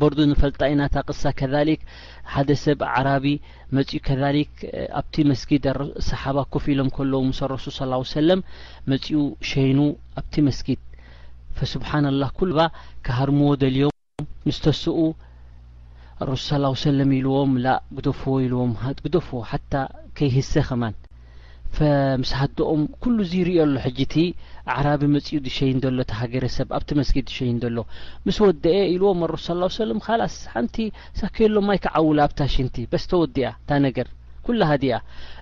በርዱ 0.01 0.19
ንፈልጣ 0.31 0.59
ኢናታ 0.71 0.95
ቕሳ 1.09 1.21
ከሊ 1.39 1.69
ሓደ 2.33 2.49
ሰብ 2.63 2.79
ዓራቢ 2.95 3.25
መጺኡ 3.75 3.99
ከሊ 4.07 4.37
ኣብቲ 4.99 5.15
መስጊድ 5.31 5.65
ሰሓባ 6.09 6.37
ኮፍ 6.53 6.65
ኢሎም 6.73 6.89
ከለዎ 6.97 7.21
ሰ 7.39 7.47
ረሱል 7.53 7.73
صى 7.77 7.85
وሰለም 8.03 8.39
መጺኡ 8.91 9.19
ሸይኑ 9.51 9.79
ኣብቲ 10.19 10.33
መስጊድ 10.47 10.79
ፈስብሓና 11.59 12.05
اላه 12.13 12.29
ኩ 12.39 12.41
ካሃርምዎ 13.05 13.49
ደልዮም 13.63 13.93
ምስተስኡ 14.47 14.97
ረሱ 16.31 16.47
ى 16.57 16.83
ሰለም 16.87 17.09
ኢልዎም 17.19 17.51
ላ 17.65 17.77
ግደፍዎ 17.97 18.33
ኢልዎም 18.47 18.71
ግደፍዎ 19.05 19.39
ሓታ 19.51 19.73
ከይህሰ 20.17 20.53
ኸማን 20.69 20.95
ምስ 22.21 22.29
ሃዶኦም 22.41 22.83
ኩሉ 23.03 23.17
ዙ 23.29 23.31
ይርኦ 23.41 23.55
ኣሎ 23.65 23.71
ሕጂቲ 23.85 24.13
ዓራቢ 24.77 25.01
መጺኡ 25.13 25.37
ዝሸይን 25.45 25.79
ዘሎ 25.83 25.99
ተ 26.09 26.13
ሃገረሰብ 26.19 26.69
ኣብቲ 26.77 26.89
መስጊድ 26.99 27.25
ድሸይን 27.29 27.57
ዘሎ 27.63 27.75
ምስ 28.27 28.37
ወድ 28.45 28.63
አ 28.71 28.79
ኢልዎም 28.93 29.19
ኣሮሱ 29.25 29.45
ስ 29.75 29.81
ለም 29.89 29.99
ካልስ 30.05 30.35
ሓንቲ 30.53 30.75
ሳክየ 31.19 31.47
ሎ 31.55 31.61
ማይ 31.67 31.79
ክዓውላ 31.83 32.19
ኣብታ 32.27 32.39
ሽንቲ 32.53 32.77
በስ 32.91 33.03
ተወዲያ 33.11 33.49
እታ 33.63 33.69
ነገር 33.85 34.07
ኩሉ 34.47 34.59
ሃዲያ 34.71 34.95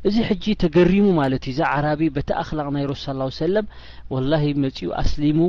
እዚ 0.07 0.17
ሕጂ 0.29 0.43
ተገሪሙ 0.63 1.05
ማለት 1.21 1.45
እዩ 1.49 1.53
እዛ 1.55 1.61
ዓራቢ 1.77 2.01
በቲ 2.17 2.29
ኣክላቅ 2.41 2.67
ናይ 2.75 2.85
ሮሱ 2.91 3.03
ስ 3.13 3.39
ሰለም 3.45 3.65
ወላሂ 4.13 4.45
መፂኡ 4.65 4.89
ኣስሊሙ 5.03 5.39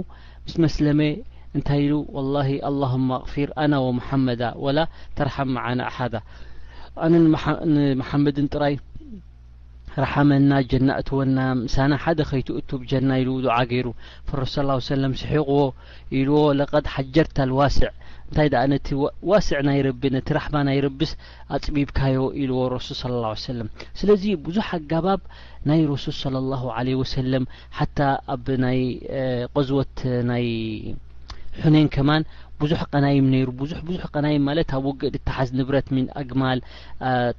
ምስ 0.46 0.54
መስለመ 0.64 1.00
እንታይ 1.56 1.80
ኢሉ 1.86 1.94
ወላሂ 2.16 2.48
ኣላሁማ 2.70 3.08
ኣክፊር 3.22 3.50
ኣና 3.64 3.74
ወመሓመዳ 3.86 4.42
ወላ 4.66 4.78
ተርሓ 5.18 5.36
መዓና 5.56 5.80
ኣሓዳ 5.90 6.14
ኣነ 7.04 7.12
ንመሓመድን 7.26 8.48
ጥራይ 8.54 8.74
ረሓመና 10.02 10.52
ጀና 10.70 10.88
እት 11.00 11.08
ወና 11.18 11.38
ምሳ 11.64 11.74
ሓደ 12.04 12.20
ኸይትእቱብ 12.30 12.80
ጀና 12.90 13.10
ኢሉ 13.22 13.30
ድዓ 13.44 13.56
ገይሩ 13.70 13.86
ረሱ 14.40 14.54
ሰለም 14.92 15.12
ስሒቁዎ 15.20 15.60
ኢልዎ 16.20 16.38
ለቀድ 16.60 16.86
ሓጀርታ 16.94 17.36
ልዋሲዕ 17.50 17.90
እንታይ 18.28 18.48
ነቲዋሲዕ 18.72 19.58
ናይ 19.68 19.78
ረቢ 19.86 20.02
ነቲ 20.14 20.28
ራሕማ 20.36 20.56
ናይረቢስ 20.68 21.10
ኣፅቢብካዮ 21.56 22.18
ኢልዎ 22.42 22.60
ረሱል 22.76 22.96
صى 23.00 23.12
ه 23.14 23.24
ع 23.30 23.34
ሰለም 23.48 23.68
ስለዚ 24.00 24.22
ብዙሕ 24.46 24.68
ኣገባብ 24.78 25.20
ናይ 25.70 25.80
ረሱል 25.92 26.14
صለى 26.22 26.38
اله 26.44 26.62
عለه 26.76 26.94
ወሰለም 27.02 27.44
ሓታ 27.78 27.98
ኣብ 28.34 28.46
ናይ 28.64 28.80
ቀዝወት 29.54 29.96
ናይ 30.30 30.46
ሑኔን 31.64 31.88
ከማን 31.94 32.22
ብዙሕ 32.62 32.80
ቀናይም 32.94 33.26
ነይሩ 33.34 33.48
ብዙ 33.60 33.72
ብዙሕ 33.86 34.04
ቀናይም 34.14 34.42
ማለት 34.48 34.68
ኣብ 34.76 34.84
ውግድ 34.88 35.14
ተሓዝ 35.28 35.48
ንብረት 35.58 35.86
ምን 35.94 36.04
ኣግማል 36.20 36.58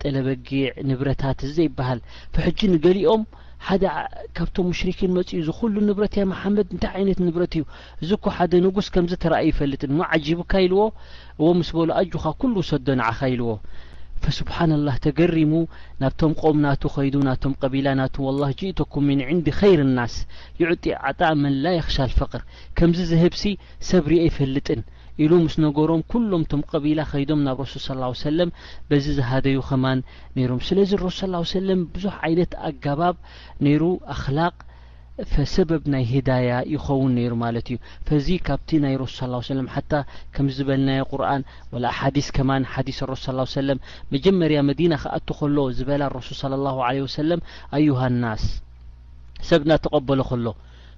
ጠለበጊዕ 0.01 0.65
ንብረታት 0.89 1.39
እዘ 1.47 1.55
ይበሃል 1.67 1.99
ፈሕጂ 2.35 2.59
ንገሊኦም 2.73 3.21
ደ 3.83 3.91
ካብቶም 4.37 4.65
ሙሽሪኪን 4.71 5.13
መጽኡ 5.17 5.37
ዝኩሉ 5.47 5.75
ንብረት 5.89 6.15
ያ 6.19 6.23
መሓመድ 6.31 6.67
እንታይ 6.75 6.99
ይነት 7.03 7.19
ንብረት 7.27 7.53
እዩ 7.57 7.63
እዝኳ 8.03 8.25
ሓደ 8.37 8.51
ንጉስ 8.65 8.87
ከምዝ 8.95 9.13
ተረአዩ 9.23 9.47
ይፈልጥን 9.53 9.93
ሞ 9.99 10.07
ዓጂብካ 10.15 10.51
ይልዎ 10.63 10.83
ዎ 11.45 11.49
ምስ 11.59 11.69
በሉ 11.77 11.89
አጁኻ 12.01 12.25
ኩሉ 12.41 12.55
ሰዶ 12.71 12.87
ንዓኻ 12.99 13.19
ኢልዎ 13.35 13.53
ፈስብሓና 14.25 14.73
ላህ 14.87 14.97
ተገሪሙ 15.05 15.53
ናብቶም 16.01 16.33
ቆም 16.41 16.59
ናቱ 16.65 16.83
ኮይዱ 16.95 17.15
ናብቶም 17.29 17.53
ቀቢላ 17.61 17.87
ናቱ 18.01 18.15
ላ 18.41 18.45
ጅእትኩም 18.59 19.05
ምን 19.09 19.21
ዕንዲ 19.31 19.47
ኸይር 19.59 19.81
ናስ 19.97 20.15
ይዕጢ 20.61 20.85
ዓጣ 21.09 21.19
መላይ 21.45 21.77
ክሻል 21.87 22.13
ፍቅር 22.21 22.43
ከምዚ 22.79 22.99
ዝህብሲ 23.11 23.43
ሰብርኦ 23.89 24.21
ይፈልጥን 24.29 24.81
ኢሉ 25.23 25.31
ምስ 25.43 25.53
ነገሮም 25.65 26.01
ኩሎም 26.11 26.41
ቶም 26.51 26.61
ቀቢላ 26.69 26.99
ከይዶም 27.09 27.41
ናብ 27.47 27.59
ሮሱል 27.65 27.99
ስ 28.21 28.21
ሰለም 28.27 28.49
በዚ 28.89 29.05
ዝሃደዩ 29.19 29.59
ከማን 29.67 29.99
ነይሮም 30.37 30.59
ስለዚ 30.67 30.91
ረሱል 31.07 31.33
ስ 31.49 31.53
ሰለም 31.57 31.81
ብዙሕ 31.95 32.15
ዓይነት 32.27 32.53
ኣገባብ 32.69 33.15
ነይሩ 33.65 33.81
ኣክላቅ 34.15 34.55
ሰበብ 35.53 35.83
ናይ 35.93 36.03
ህዳያ 36.11 36.49
ይኸውን 36.73 37.11
ነይሩ 37.17 37.33
ማለት 37.45 37.67
እዩ 37.73 37.77
ፈዚ 38.07 38.27
ካብቲ 38.47 38.69
ናይ 38.85 38.95
ረሱል 39.03 39.33
ሰለም 39.51 39.69
ሓታ 39.75 39.91
ከም 40.35 40.47
ዝበልናየ 40.55 41.03
ቁርን 41.11 41.43
ወላ 41.73 41.85
ሓዲስ 41.99 42.27
ከማን 42.37 42.65
ሓዲስ 42.73 42.99
ረሱል 43.13 43.39
ሰለም 43.59 43.81
መጀመርያ 44.15 44.57
መዲና 44.71 44.93
ክኣት 45.03 45.29
ከሎ 45.39 45.57
ዝበላ 45.79 46.03
ሮሱል 46.17 46.37
ስለ 46.43 46.53
ላሁ 46.65 46.79
ለ 46.97 47.05
ወሰለም 47.07 47.45
ኣዮሀ 47.77 48.01
ናስ 48.23 48.45
ሰብ 49.51 49.63
ናተቀበሎ 49.71 50.19
ከሎ 50.31 50.45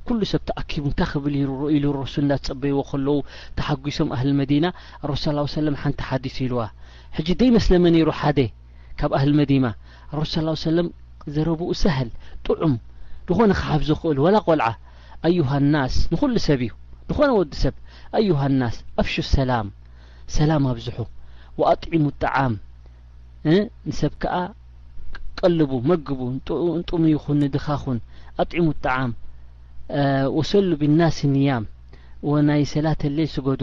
ኩሉ 0.07 0.21
ሰብ 0.31 0.41
ተኣኪቡ 0.49 0.83
እንታ 0.89 1.01
ክብል 1.11 1.33
ይሩ 1.39 1.51
ኢሉ 1.75 1.83
ረሱል 1.99 2.23
እናትጸበይዎ 2.25 2.77
ከለዉ 2.89 3.17
ተሓጒሶም 3.57 4.09
ኣህሊ 4.15 4.29
መዲና 4.41 4.65
ረሱ 5.11 5.23
ስ 5.53 5.53
ሰለም 5.55 5.75
ሓንቲ 5.81 5.99
ሓዲስ 6.09 6.35
ኢልዋ 6.45 6.59
ሕጂ 7.17 7.27
ደይመስለመ 7.41 7.83
ነይሩ 7.95 8.09
ሓደ 8.19 8.39
ካብ 8.99 9.11
ኣህሊ 9.17 9.31
መዲና 9.41 9.65
ረሱ 10.19 10.31
ሰለም 10.67 10.87
ዘረብኡ 11.35 11.69
ሰህል 11.83 12.09
ጥዑም 12.45 12.75
ንኾነ 13.29 13.51
ከሓብዝ 13.59 13.89
ኽእል 14.01 14.19
ወላ 14.25 14.35
ቆልዓ 14.47 14.67
አዩሃናስ 15.27 15.95
ንኩሉ 16.11 16.33
ሰብ 16.47 16.59
እዩ 16.67 16.71
ንኾነ 17.09 17.29
ወዲ 17.39 17.51
ሰብ 17.63 17.75
ኣዩሃናስ 18.19 18.75
አፍሹ 19.01 19.15
ሰላም 19.37 19.67
ሰላም 20.37 20.63
ኣብዝሑ 20.73 20.97
ወኣጥዒሙ 21.59 22.05
ጣዓም 22.23 22.53
ንሰብ 23.89 24.13
ከዓ 24.21 24.35
ቀልቡ 25.39 25.71
መግቡ 25.89 26.19
ንጡሙ 26.77 27.03
ይኹን 27.15 27.37
ኒድኻኹን 27.45 27.97
ኣጥዒሙ 28.41 28.67
ጣዓም 28.85 29.11
ሰل 30.51 30.69
ብلናስ 30.81 31.17
ኒያም 31.33 31.63
ናይ 32.47 32.61
ሰላተ 32.75 33.01
ለ 33.17 33.19
ገዱ 33.47 33.61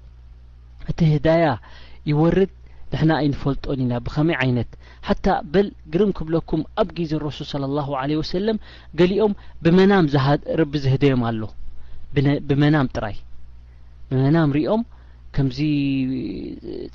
እቲ 0.91 0.99
ህዳያ 1.15 1.45
ይወርድ 2.11 2.51
ንሕና 2.91 3.11
ኣይንፈልጦን 3.23 3.79
ኢና 3.85 3.93
ብኸመይ 4.07 4.37
ዓይነት 4.43 4.71
ሓታ 5.07 5.27
በል 5.53 5.69
ግርም 5.95 6.11
ክብለኩም 6.19 6.61
ኣብ 6.81 6.89
ጊዜ 6.99 7.13
ሮሱል 7.25 7.47
ስለ 7.53 7.63
ላሁ 7.77 7.89
ለ 8.11 8.19
ወሰለም 8.21 8.59
ገሊኦም 8.99 9.33
ብመናም 9.65 10.07
ረቢ 10.61 10.73
ዝህደዮም 10.85 11.23
ኣሎ 11.31 11.41
ብመናም 12.51 12.91
ጥራይ 12.97 13.17
ብመናም 14.11 14.51
ርኦም 14.57 14.83
ከምዚ 15.37 15.59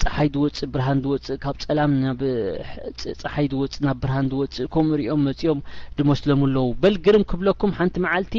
ፀሓይ 0.01 0.27
ድወፅእ 0.36 0.62
ብርሃን 0.74 1.00
ዝወፅእ 1.03 1.36
ካብ 1.43 1.58
ፀላም 1.65 1.91
ናፀሓይ 2.03 3.48
ድወፅእ 3.51 3.81
ናብ 3.88 3.98
ብርሃን 4.03 4.29
ዝወፅእ 4.31 4.70
ከምኡ 4.75 4.93
ርኦም 5.01 5.22
መፂኦም 5.29 5.60
ድመስሎም 5.98 6.41
ኣለዉ 6.48 6.65
በል 6.84 6.96
ግርም 7.08 7.25
ክብለኩም 7.31 7.75
ሓንቲ 7.79 7.96
መዓልቲ 8.08 8.34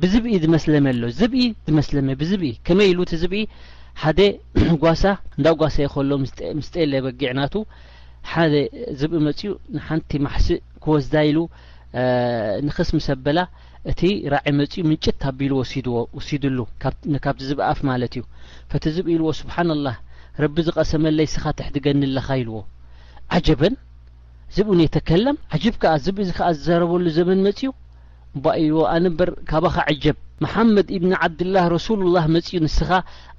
ብዝብኢ 0.00 0.32
ዝመስለመ 0.42 0.84
ኣሎ 0.94 1.02
ዝብኢ 1.18 1.44
ዝመስለመ 1.66 2.08
ብዝብኢ 2.20 2.50
ከመይ 2.66 2.88
ኢሉ 2.92 2.98
እቲ 3.04 3.12
ዝብኢ 3.22 3.42
ሓደ 4.02 4.20
ጓሳ 4.82 5.02
እንዳ 5.36 5.46
ጓሳ 5.60 5.76
ይኸሎ 5.86 6.10
ምስጠየለ 6.58 6.92
በጊዕናቱ 7.06 7.54
ሓደ 8.32 8.52
ዝብኢ 9.00 9.20
መጺኡ 9.26 9.50
ንሓንቲ 9.76 10.10
ማሕስእ 10.26 10.60
ክወዝዳ 10.84 11.14
ኢሉ 11.30 11.38
ንክስምሰበላ 12.66 13.38
እቲ 13.90 14.00
ራዒ 14.34 14.46
መጺኡ 14.60 14.82
ምንጭት 14.90 15.20
ኣቢሉ 15.30 15.52
ወሲወሲድሉ 15.60 16.58
ካብቲ 17.24 17.40
ዝብኣፍ 17.50 17.78
ማለት 17.90 18.12
እዩ 18.18 18.22
ፈቲ 18.70 18.84
ዝብኢ 18.96 19.12
ኢልዎ 19.16 19.28
ስብሓን 19.40 19.70
ላህ 19.86 19.96
ረቢ 20.42 20.56
ዝቐሰመለይ 20.66 21.26
ስኻ 21.34 21.44
ትሕድገኒ 21.58 22.00
ለካ 22.16 22.28
ኢልዎ 22.42 22.58
ዓጀበን 23.36 23.74
ዝብኡ 24.56 24.72
ነየተከላም 24.80 25.36
ዓጅብ 25.56 25.74
ከዓ 25.82 25.92
ዝብኢ 26.04 26.22
እዚከዓ 26.26 26.48
ዝዘረበሉ 26.58 27.06
ዘመን 27.18 27.40
መፅዩ 27.46 27.70
እባዎ 28.38 28.76
ኣነ 28.96 29.04
በር 29.18 29.30
ካባኻ 29.50 29.74
ዕጀብ 29.92 30.16
መሓመድ 30.44 30.88
ኢብኒ 30.96 31.10
ዓብድላህ 31.24 31.64
ረሱሉላህ 31.74 32.24
መፅኡ 32.34 32.50
ንስኻ 32.64 32.90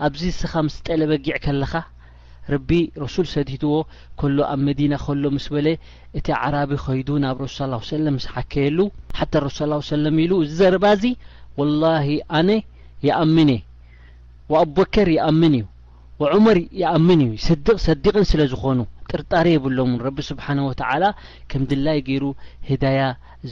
ኣብዚ 0.05 0.21
ንስኻ 0.33 0.53
ምስ 0.67 0.75
ጠለ 0.85 1.01
በጊዕ 1.11 1.35
ከለኻ 1.45 1.73
ረቢ 2.53 2.69
ረሱል 3.03 3.25
ሰዲድዎ 3.33 3.73
ከሎ 4.19 4.37
ኣብ 4.53 4.59
መዲና 4.67 4.93
ከሎ 5.05 5.23
ምስ 5.35 5.45
በለ 5.53 5.67
እቲ 6.19 6.27
ዓራቢ 6.41 6.71
ኮይዱ 6.85 7.09
ናብ 7.25 7.39
ረስ 7.45 7.55
ስ 7.63 7.81
ሰለም 7.93 8.15
ምስሓከየሉ 8.19 8.79
ሓታ 9.19 9.33
ረሱ 9.45 9.59
ሰለም 9.95 10.15
ኢሉ 10.23 10.31
እዚ 10.45 10.51
ዘረባእዚ 10.61 11.03
ወላሂ 11.59 12.07
ኣነ 12.39 12.49
የኣምንእየ 13.09 13.61
ወኣብበከር 14.53 15.09
ይኣምን 15.17 15.53
እዩ 15.59 15.65
ወዑመር 16.23 16.57
ይኣምን 16.81 17.19
እዩ 17.25 17.31
ይስዲቅ 17.39 17.77
ሰዲቕን 17.87 18.25
ስለ 18.31 18.41
ዝኾኑ 18.53 18.79
ጥርጣሪ 19.11 19.47
የብሎን 19.55 19.93
ረቢ 20.05 20.17
ስብሓን 20.31 20.59
ወተላ 20.69 21.03
ከም 21.51 21.61
ድላይ 21.69 21.99
ገይሩ 22.07 22.23
ህዳያ 22.71 23.01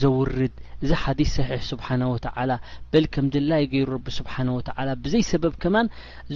ዘውርድ 0.01 0.55
እዚ 0.83 0.91
ሓዲስ 1.03 1.29
ሰሒሕ 1.37 1.61
ስብሓና 1.69 2.03
ወተዓላ 2.13 2.51
በል 2.91 3.05
ከም 3.13 3.27
ድላይ 3.35 3.63
ገይሩ 3.71 3.87
ረቢ 3.95 4.07
ስብሓና 4.17 4.49
ወላ 4.57 4.89
ብዘይ 5.03 5.23
ሰበብ 5.29 5.53
ከማን 5.63 5.87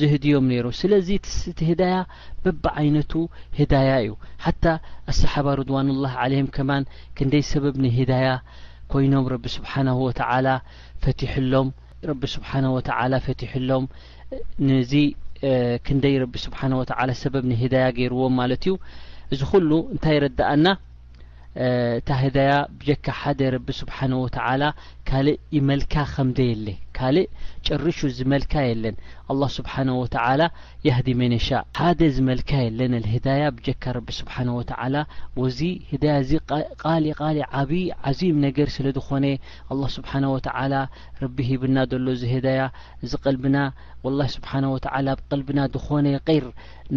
ዝህድዮም 0.02 0.46
ነይሩ 0.52 0.66
ስለዚ 0.80 1.10
እቲ 1.52 1.60
ህዳያ 1.72 1.98
በብ 2.46 2.64
ዓይነቱ 2.82 3.12
ህዳያ 3.60 3.92
እዩ 4.04 4.12
ሓታ 4.46 4.64
ኣሰሓባ 5.14 5.48
ርድዋኑ 5.62 5.90
ላህ 6.06 6.16
ለም 6.34 6.48
ከማን 6.58 6.86
ክንደይ 7.20 7.44
ሰበብ 7.54 7.76
ንህዳያ 7.86 8.30
ኮይኖም 8.94 9.28
ረቢስብሓና 9.36 9.90
ወተላ 10.06 10.48
ፈትሕሎም 11.06 11.70
ረቢ 12.10 12.24
ስብሓና 12.36 12.66
ተላ 12.90 13.14
ፈትሕ 13.26 13.52
ሎም 13.70 13.84
ንዚ 14.68 14.94
ክንደይ 15.86 16.16
ረቢ 16.24 16.36
ስብሓ 16.46 16.60
ሰበብ 17.24 17.44
ንህዳያ 17.52 17.88
ገይርዎም 17.98 18.34
ማለት 18.42 18.64
እዩ 18.68 18.74
እዚ 19.34 19.42
ኩሉ 19.52 19.70
እንታይ 19.96 20.18
ረዳኣና 20.24 20.66
ታህዳያ 22.08 22.52
ብጀካ 22.78 23.08
ሓደ 23.22 23.40
ረቢ 23.56 23.68
ስብሓነه 23.82 24.18
ወ 24.22 24.26
ተላ 24.36 24.62
ካልእ 25.08 25.42
ይመልካ 25.58 25.94
ኸምዘየ 26.16 26.52
ለ 26.66 26.68
ካልእ 27.02 27.28
ጨርሹ 27.66 28.00
ዝመልካ 28.18 28.54
የለን 28.70 28.96
ስብሓه 29.56 29.88
ወተላ 30.00 30.42
ያህዲ 30.88 31.08
መንሻእ 31.22 31.64
ሓደ 31.80 32.00
ዝመልካ 32.16 32.50
የለን 32.64 32.94
ህዳያ 33.14 33.44
ብጀካ 33.56 33.84
ረቢ 33.98 34.08
ስብሓን 34.18 34.50
ላ 34.94 34.98
ወዚ 35.42 35.60
ህዳያ 35.92 36.14
እዚ 36.24 36.32
ቃሊእ 36.82 37.16
ቃሊእ 37.22 37.48
ዓብዪ 37.62 37.82
ዓዚም 38.10 38.38
ነገር 38.48 38.70
ስለ 38.76 38.86
ዝኾነ 38.98 39.26
ስብሓ 39.96 40.12
ወ 40.34 40.38
ረቢ 41.24 41.38
ሂብና 41.50 41.78
ዘሎ 41.94 42.06
እዚ 42.18 42.22
ህዳያ 42.36 42.62
እዚ 43.08 43.12
ቀልቢና 43.24 43.58
ላ 44.20 44.28
ስብሓ 44.36 44.52
ወ 44.74 44.78
ብቀልቢና 45.22 45.62
ዝኾነ 45.78 46.06
ቀይር 46.30 46.46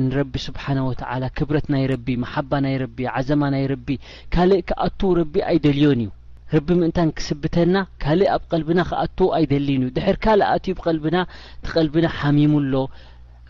ንረቢ 0.03 0.35
ስብሓه 0.49 0.77
ወላ 0.89 1.25
ክብረት 1.39 1.69
ናይ 1.77 1.87
ረቢ 1.95 2.07
ማሓባ 2.27 2.51
ናይ 2.67 2.77
ረቢ 2.85 2.99
ዓዘማ 3.17 3.43
ናይ 3.57 3.65
ረቢ 3.75 3.89
ካልእ 4.37 4.63
ካኣቱ 4.69 5.01
ረቢ 5.21 5.35
ኣይደልዮን 5.53 6.03
እዩ 6.07 6.11
ረቢ 6.53 6.67
ምእንታይ 6.79 7.05
ን 7.09 7.15
ክስብተና 7.19 7.77
ካልእ 8.03 8.31
ኣብ 8.35 8.43
ቀልብና 8.53 8.81
ክኣት 8.89 9.19
ኣይደሊዩን 9.37 9.83
እዩ 9.87 9.91
ድሕር 9.97 10.17
ካልእ 10.25 10.49
ኣትዩ 10.55 10.73
ብቀልብና 10.79 11.17
ቲ 11.65 11.71
ቀልብና 11.75 12.07
ሓሚሙ 12.19 12.53
ኣሎ 12.63 12.75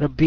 ረቢ 0.03 0.21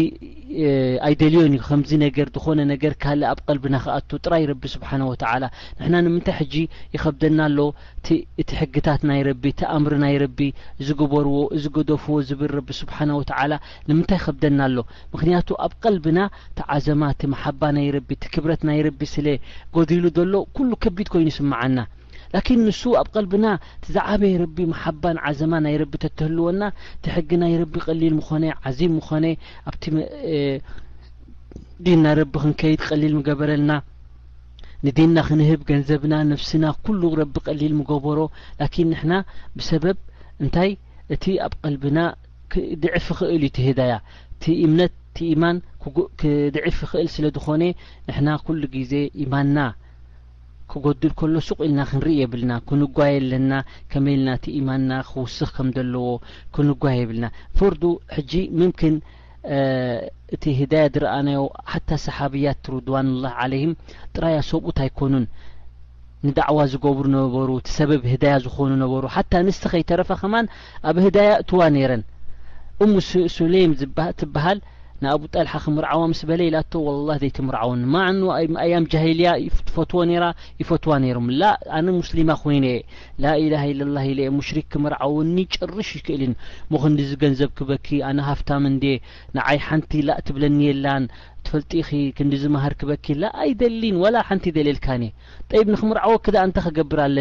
ኣይደልዮን 1.06 1.54
እዩ 1.56 1.60
ከምዚ 1.68 1.90
ነገር 2.04 2.26
ዝኾነ 2.34 2.60
ነገር 2.72 2.92
ካልእ 3.04 3.28
ኣብ 3.30 3.38
ቀልብና 3.48 3.74
ክኣቱ 3.84 4.10
ጥራይ 4.24 4.44
ረቢ 4.50 4.62
ስብሓን 4.74 5.02
ወተላ 5.12 5.42
ንሕና 5.78 5.94
ንምንታይ 6.06 6.36
ሕጂ 6.40 6.54
ይኸብደና 6.96 7.40
ኣሎ 7.48 7.58
እቲ 8.42 8.50
ሕግታት 8.60 9.00
ናይ 9.10 9.22
ረቢ 9.30 9.44
ቲ 9.60 9.68
ኣምሪ 9.76 9.94
ናይ 10.04 10.14
ረቢ 10.24 10.38
ዝግበርዎ 10.88 11.36
ዝገደፍዎ 11.62 12.18
ዝብል 12.30 12.52
ረቢ 12.58 12.68
ስብሓን 12.82 13.12
ወተላ 13.20 13.50
ንምንታይ 13.88 14.20
ኸብደና 14.26 14.60
ኣሎ 14.70 14.78
ምክንያቱ 15.14 15.48
ኣብ 15.66 15.72
ቀልብና 15.84 16.20
ቲ 16.58 16.70
ዓዘማ 16.76 17.00
እቲ 17.14 17.22
ማሓባ 17.34 17.62
ናይ 17.78 17.88
ረቢ 17.98 18.10
ቲ 18.24 18.34
ክብረት 18.36 18.62
ናይ 18.70 18.80
ረቢ 18.88 19.00
ስለ 19.16 19.26
ጎዲሉ 19.78 20.04
ዘሎ 20.20 20.34
ኩሉ 20.58 20.70
ከቢድ 20.84 21.10
ኮይኑ 21.14 21.28
ይስምዓና 21.34 21.78
ላኪን 22.34 22.58
ንሱ 22.68 22.80
ኣብ 23.00 23.08
ቀልቢና 23.16 23.46
ትዛዓበየ 23.84 24.34
ረቢ 24.42 24.56
መሓባን 24.72 25.18
ዓዘማ 25.28 25.52
ናይ 25.64 25.74
ረቢ 25.82 25.92
ተትህልወና 26.04 26.60
ቲ 27.02 27.14
ሕጊ 27.16 27.30
ናይ 27.42 27.54
ረቢ 27.62 27.74
ቀሊል 27.86 28.14
ም 28.18 28.20
ኾነ 28.28 28.44
ዓዚም 28.68 28.92
ምኾነ 28.98 29.24
ኣብቲ 29.70 29.84
ዴና 31.86 32.04
ረቢ 32.20 32.32
ክንከይድ 32.42 32.80
ቀሊል 32.88 33.12
ምገበረልና 33.18 33.72
ንዴና 34.86 35.16
ክንህብ 35.28 35.60
ገንዘብና 35.70 36.14
ንፍስና 36.30 36.64
ኩሉ 36.84 37.02
ረቢ 37.22 37.34
ቀሊል 37.46 37.72
ምገበሮ 37.80 38.18
ላኪን 38.60 38.88
ንሕና 38.92 39.12
ብሰበብ 39.56 39.98
እንታይ 40.44 40.70
እቲ 41.14 41.24
ኣብ 41.46 41.52
ቀልቢና 41.62 41.98
ክድዕፍ 42.52 43.06
ይክእል 43.12 43.42
ዩ 43.48 43.50
ትህዳያ 43.56 43.94
ቲ 44.42 44.52
ኢምነት 44.66 44.92
ቲ 45.16 45.26
ኢማን 45.32 45.56
ክድዕፍ 46.20 46.76
ይኽእል 46.86 47.08
ስለ 47.16 47.26
ዝኾነ 47.36 47.62
ንሕና 48.08 48.28
ኩሉ 48.46 48.60
ግዜ 48.76 48.92
ኢማንና 49.24 49.58
ክጎዱል 50.72 51.12
ከሎ 51.18 51.34
ሱቅ 51.48 51.58
ኢልና 51.66 51.80
ክንርኢ 51.90 52.14
የብልና 52.20 52.52
ክንጓይ 52.70 53.12
ኣለና 53.20 53.52
ከመ 53.92 54.04
ኢልናእቲ 54.14 54.44
ኢማንና 54.58 54.92
ክውስኽ 55.10 55.50
ከም 55.56 55.68
ዘለዎ 55.76 56.08
ክንጓይ 56.54 56.96
የብልና 57.00 57.26
ፍርዱ 57.58 57.82
ሕጂ 58.16 58.32
ምምክን 58.60 58.96
እቲ 60.36 60.42
ህዳያ 60.60 60.82
ዝረኣናዮ 60.94 61.42
ሓታ 61.72 61.88
ሰሓብያት 62.06 62.62
ሩድዋንላ 62.72 63.24
ዓለህም 63.44 63.72
ጥራያ 64.16 64.36
ሰብኡት 64.50 64.78
ኣይኮኑን 64.86 65.26
ንዳዕዋ 66.26 66.60
ዝገብሩ 66.72 67.06
ነበሩ 67.18 67.48
ቲ 67.66 67.70
ሰበብ 67.78 68.02
ህዳያ 68.12 68.36
ዝኾኑ 68.44 68.70
ነበሩ 68.84 69.02
ሓታ 69.16 69.32
ንስቲ 69.48 69.64
ከይተረፈ 69.72 70.10
ኸማን 70.22 70.46
ኣብ 70.90 70.96
ህዳያ 71.06 71.30
እትዋ 71.44 71.60
ነይረን 71.76 72.02
እሙ 72.84 72.92
ስሌይም 73.36 73.72
ትብሃል 74.22 74.60
ናኣብጣልሓ 75.04 75.52
ክምርዓዋ 75.64 76.00
ምስ 76.10 76.20
በለ 76.28 76.40
ኢላ 76.48 76.56
ላ 77.08 77.16
ዘይትምርዓውኒ 77.22 77.82
ማኑ 77.94 78.20
እያም 78.64 78.84
ጃሂልያ 78.92 79.30
ትፈትዎ 79.68 79.98
ነይ 80.10 80.16
ይፈትዋ 80.60 80.92
ነይሮም 81.04 81.26
ላ 81.40 81.50
ኣነ 81.78 81.86
ሙስሊማ 81.98 82.30
ኮይን 82.40 82.64
የ 82.68 82.72
ላኢላ 83.24 83.54
ኢላ 83.82 83.96
ኢ 84.12 84.26
ሙሽሪክ 84.38 84.66
ክምርዓውኒ 84.72 85.36
ጭርሽ 85.58 85.90
ይክእልን 85.98 86.32
ሞክንዲዝገንዘብ 86.74 87.50
ክበኪ 87.60 87.86
ኣነሃፍታም 88.08 88.64
ንዴ 88.76 88.84
ንዓይ 89.36 89.58
ሓንቲ 89.66 89.92
ላእ 90.08 90.18
ትብለኒ 90.28 90.58
የላን 90.68 91.04
ትፈልጢ 91.46 91.70
ክንዲ 92.16 92.34
ዝማሃር 92.46 92.74
ክበኪ 92.80 93.06
ላ 93.22 93.30
ኣይደሊን 93.44 93.96
ወላ 94.04 94.16
ሓንቲ 94.30 94.44
ደልልካእየ 94.58 95.12
ጠይብ 95.52 95.66
ንክምርዓወ 95.74 96.14
ክዳእ 96.26 96.44
እንተ 96.48 96.58
ክገብር 96.66 97.00
ኣለ 97.06 97.16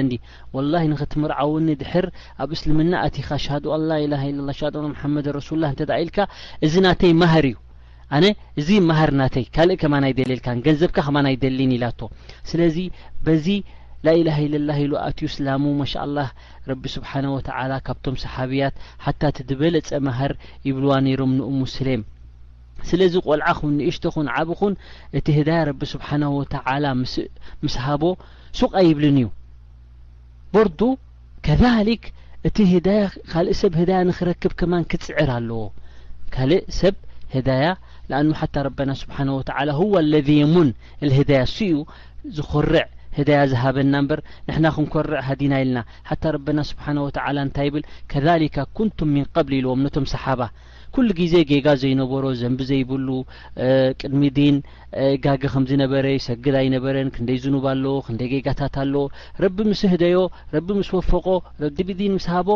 ላ 0.73 0.83
ንኽትምርዓውኒ 0.95 1.69
ድሕር 1.83 2.07
ኣብ 2.45 2.49
እስልምና 2.59 2.93
ኣትኻሻላኢ 3.09 4.05
መድረሱሉላ 5.19 5.65
እ 5.85 5.89
ኢልካ 6.01 6.19
እዚ 6.65 6.73
ናተይ 6.87 7.13
ማሃር 7.21 7.47
እዩ 7.51 7.55
ኣነ 8.15 8.25
እዚ 8.59 8.69
መሃር 8.89 9.09
እናተይ 9.13 9.45
ካልእ 9.55 9.77
ከማ 9.81 9.95
ይደልልካን 10.11 10.59
ገንዘብካ 10.65 10.97
ከማ 11.05 11.17
ን 11.25 11.31
ይደሊን 11.33 11.71
ኢላ 11.77 11.85
ቶ 11.99 12.07
ስለዚ 12.49 12.77
በዚ 13.25 13.47
ላኢላ 14.05 14.29
ኢለላ 14.43 14.71
ኢሉ 14.83 14.93
ኣትዩ 15.05 15.27
ስላሙ 15.35 15.63
ማሻ 15.79 15.93
ላህ 16.17 16.29
ረቢ 16.69 16.83
ስብሓን 16.95 17.25
ወተላ 17.37 17.71
ካብቶም 17.87 18.15
ሰሓብያት 18.23 18.75
ሓታ 19.05 19.21
ት 19.35 19.45
ትበለፀ 19.49 19.89
ማሃር 20.07 20.33
ይብልዋ 20.67 20.93
ነይሮም 21.07 21.33
ንኡሙስሌም 21.39 22.03
ስለዚ 22.91 23.13
ቆልዓ 23.27 23.47
ኹን 23.59 23.71
ንእሽቶኹን 23.79 24.27
ዓብኹን 24.35 24.73
እቲ 25.19 25.25
ህዳያ 25.39 25.59
ረቢ 25.69 25.81
ስብሓን 25.93 26.23
ወተላ 26.39 26.85
ስእምስ 27.13 27.75
ሃቦ 27.85 28.03
ሱቅይብልን 28.61 29.17
እዩ 29.21 29.29
በርዱ 30.53 30.79
ከሊክ 31.47 32.05
እቲ 32.47 32.57
ህዳያ 32.73 33.03
ካልእ 33.33 33.57
ሰብ 33.61 33.73
ህዳያ 33.81 33.99
ንክረክብ 34.09 34.53
ከማን 34.61 34.83
ክትፅዕር 34.91 35.29
ኣለዎ 35.37 35.61
ካልእ 36.35 36.63
ሰብ 36.79 36.95
ህዳያ 37.35 37.65
ለአን 38.11 38.27
ሓታ 38.41 38.55
ረበና 38.67 38.91
ስብሓን 39.01 39.29
ወተዓላ 39.39 39.69
ሁዋ 39.79 39.93
አለ 40.03 40.11
የሙን 40.41 40.69
ልህደያ 41.07 41.39
እሱ 41.47 41.57
እዩ 41.71 41.75
ዝኮርዕ 42.37 42.75
ህደያ 43.17 43.37
ዝሃበና 43.51 43.93
እምበር 44.01 44.19
ንሕና 44.47 44.65
ክንኮርዕ 44.75 45.19
ሃዲና 45.27 45.53
ኢልና 45.61 45.79
ሓታ 46.09 46.23
ረብና 46.35 46.59
ስብሓ 46.71 46.85
ወተዓላ 47.05 47.37
እንታይ 47.45 47.67
ይብል 47.69 47.83
ከሊካ 48.11 48.57
ኩንቱም 48.77 49.09
ሚን 49.15 49.25
ቀብል 49.35 49.53
ኢሉዎም 49.59 49.81
ነቶም 49.85 50.05
ሰሓባ 50.13 50.41
ኩሉ 50.95 51.07
ግዜ 51.19 51.33
ጌጋ 51.49 51.65
ዘይነበሮ 51.81 52.23
ዘንቢ 52.41 52.59
ዘይብሉ 52.69 53.07
ቅድሚ 54.01 54.21
ድን 54.37 54.55
ጋግ 55.25 55.41
ከምዝነበረ 55.53 56.05
ይሰግድ 56.17 56.55
ኣይነበረን 56.61 57.09
ክንደይ 57.15 57.39
ዝኑባ 57.45 57.65
ኣለዎ 57.73 57.95
ክንደይ 58.05 58.29
ጌጋታት 58.35 58.77
ኣለዎ 58.83 59.03
ረቢ 59.45 59.57
ምስ 59.71 59.81
ህደዮ 59.93 60.19
ረቢ 60.55 60.67
ምስ 60.79 60.89
ወፈቆ 60.97 61.27
ረዲብዲን 61.65 62.15
ምስ 62.17 62.27
ሃቦ 62.35 62.49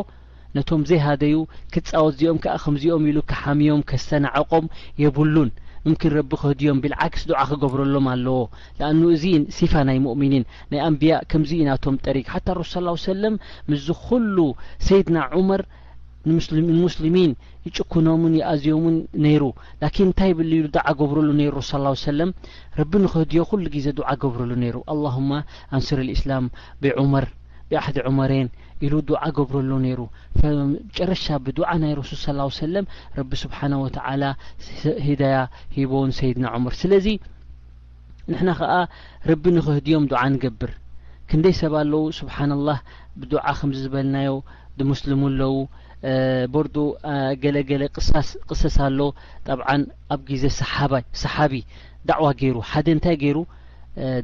ነቶም 0.58 0.82
ዘይሃደዩ 0.90 1.36
ክጻወት 1.74 2.14
እዚኦም 2.16 2.38
ከ 2.44 2.56
ከምዚኦም 2.64 3.04
ኢሉ 3.10 3.18
ከሓሚዮም 3.32 3.82
ከስተናዓቆም 3.90 4.66
የብሉን 5.04 5.50
ምምኪን 5.86 6.12
ረቢ 6.18 6.32
ክህድዮም 6.42 6.82
ብልዓክስ 6.84 7.22
ድዓ 7.30 7.40
ክገብረሎም 7.52 8.08
ኣለዎ 8.14 8.40
ንአኑ 8.80 9.02
እዚ 9.16 9.24
ሲፋ 9.58 9.74
ናይ 9.88 9.98
ሙእሚኒን 10.08 10.44
ናይ 10.72 10.82
አንብያ 10.88 11.14
ከምዚ 11.32 11.52
እኢናቶም 11.58 11.96
ጠሪክ 12.06 12.28
ሓታ 12.34 12.48
ርሱ 12.60 12.74
ሰለም 13.12 13.36
ምዝ 13.70 13.88
ኩሉ 14.08 14.38
ሰይድና 14.88 15.18
ዑመር 15.40 15.64
ንሙስሊሚን 16.74 17.32
ይጭኩኖምን 17.68 18.34
ይኣዝዮምን 18.40 18.96
ነይሩ 19.26 19.44
ላኪን 19.82 20.08
እንታይ 20.08 20.32
ብል 20.38 20.52
ኢሉ 20.58 20.68
ድዓ 20.76 20.86
ገብረሉ 21.00 21.30
ነይሩ 21.40 21.56
ሱ 21.70 21.94
ሰለም 22.08 22.32
ረቢ 22.80 22.92
ንክህድዮ 23.06 23.42
ኩሉ 23.52 23.64
ግዜ 23.76 23.88
ድዓ 24.00 24.10
ገብረሉ 24.24 24.52
ነይሩ 24.64 24.78
ኣላሁማ 24.94 25.32
ኣንስሪ 25.78 26.00
ልእስላም 26.10 26.46
ብዑመር 26.84 27.28
ብኣሕዲ 27.72 27.98
ዑመሬን 28.10 28.48
ኢሉ 28.86 28.94
ድዓ 29.10 29.24
ገብረ 29.38 29.56
ሎ 29.68 29.72
ነይሩ 29.84 30.00
ጨረሻ 30.98 31.26
ብድዓ 31.46 31.66
ናይ 31.82 31.92
ረሱል 32.00 32.20
ስ 32.54 32.58
ሰለም 32.62 32.86
ረቢ 33.18 33.32
ስብሓን 33.44 33.74
ወተላ 33.84 34.24
ሂዳያ 35.08 35.36
ሂቦውን 35.76 36.12
ሰይድና 36.20 36.46
ዑሙር 36.56 36.74
ስለዚ 36.82 37.08
ንሕና 38.32 38.50
ከዓ 38.60 38.74
ረቢ 39.30 39.44
ንኽህድዮም 39.58 40.06
ድዓ 40.12 40.22
ንገብር 40.34 40.72
ክንደይ 41.30 41.56
ሰብ 41.62 41.74
ኣለዉ 41.82 42.04
ስብሓን 42.22 42.52
ላህ 42.70 42.80
ብድዓ 43.20 43.46
ከም 43.60 43.72
ዝበልናዮ 43.80 44.34
ድምስልሙ 44.80 45.22
ኣለዉ 45.34 45.54
በርዶ 46.54 46.78
ገለገለ 47.44 47.84
ሳስቅሰሳ 48.10 48.78
ኣሎ 48.90 49.00
ጠብዓን 49.48 49.82
ኣብ 50.14 50.22
ግዜ 50.30 50.44
ሰባሰሓቢ 50.60 51.54
ዳዕዋ 52.10 52.28
ገይሩ 52.40 52.58
ሓደ 52.72 52.88
እንታይ 52.96 53.16
ገይሩ 53.24 53.38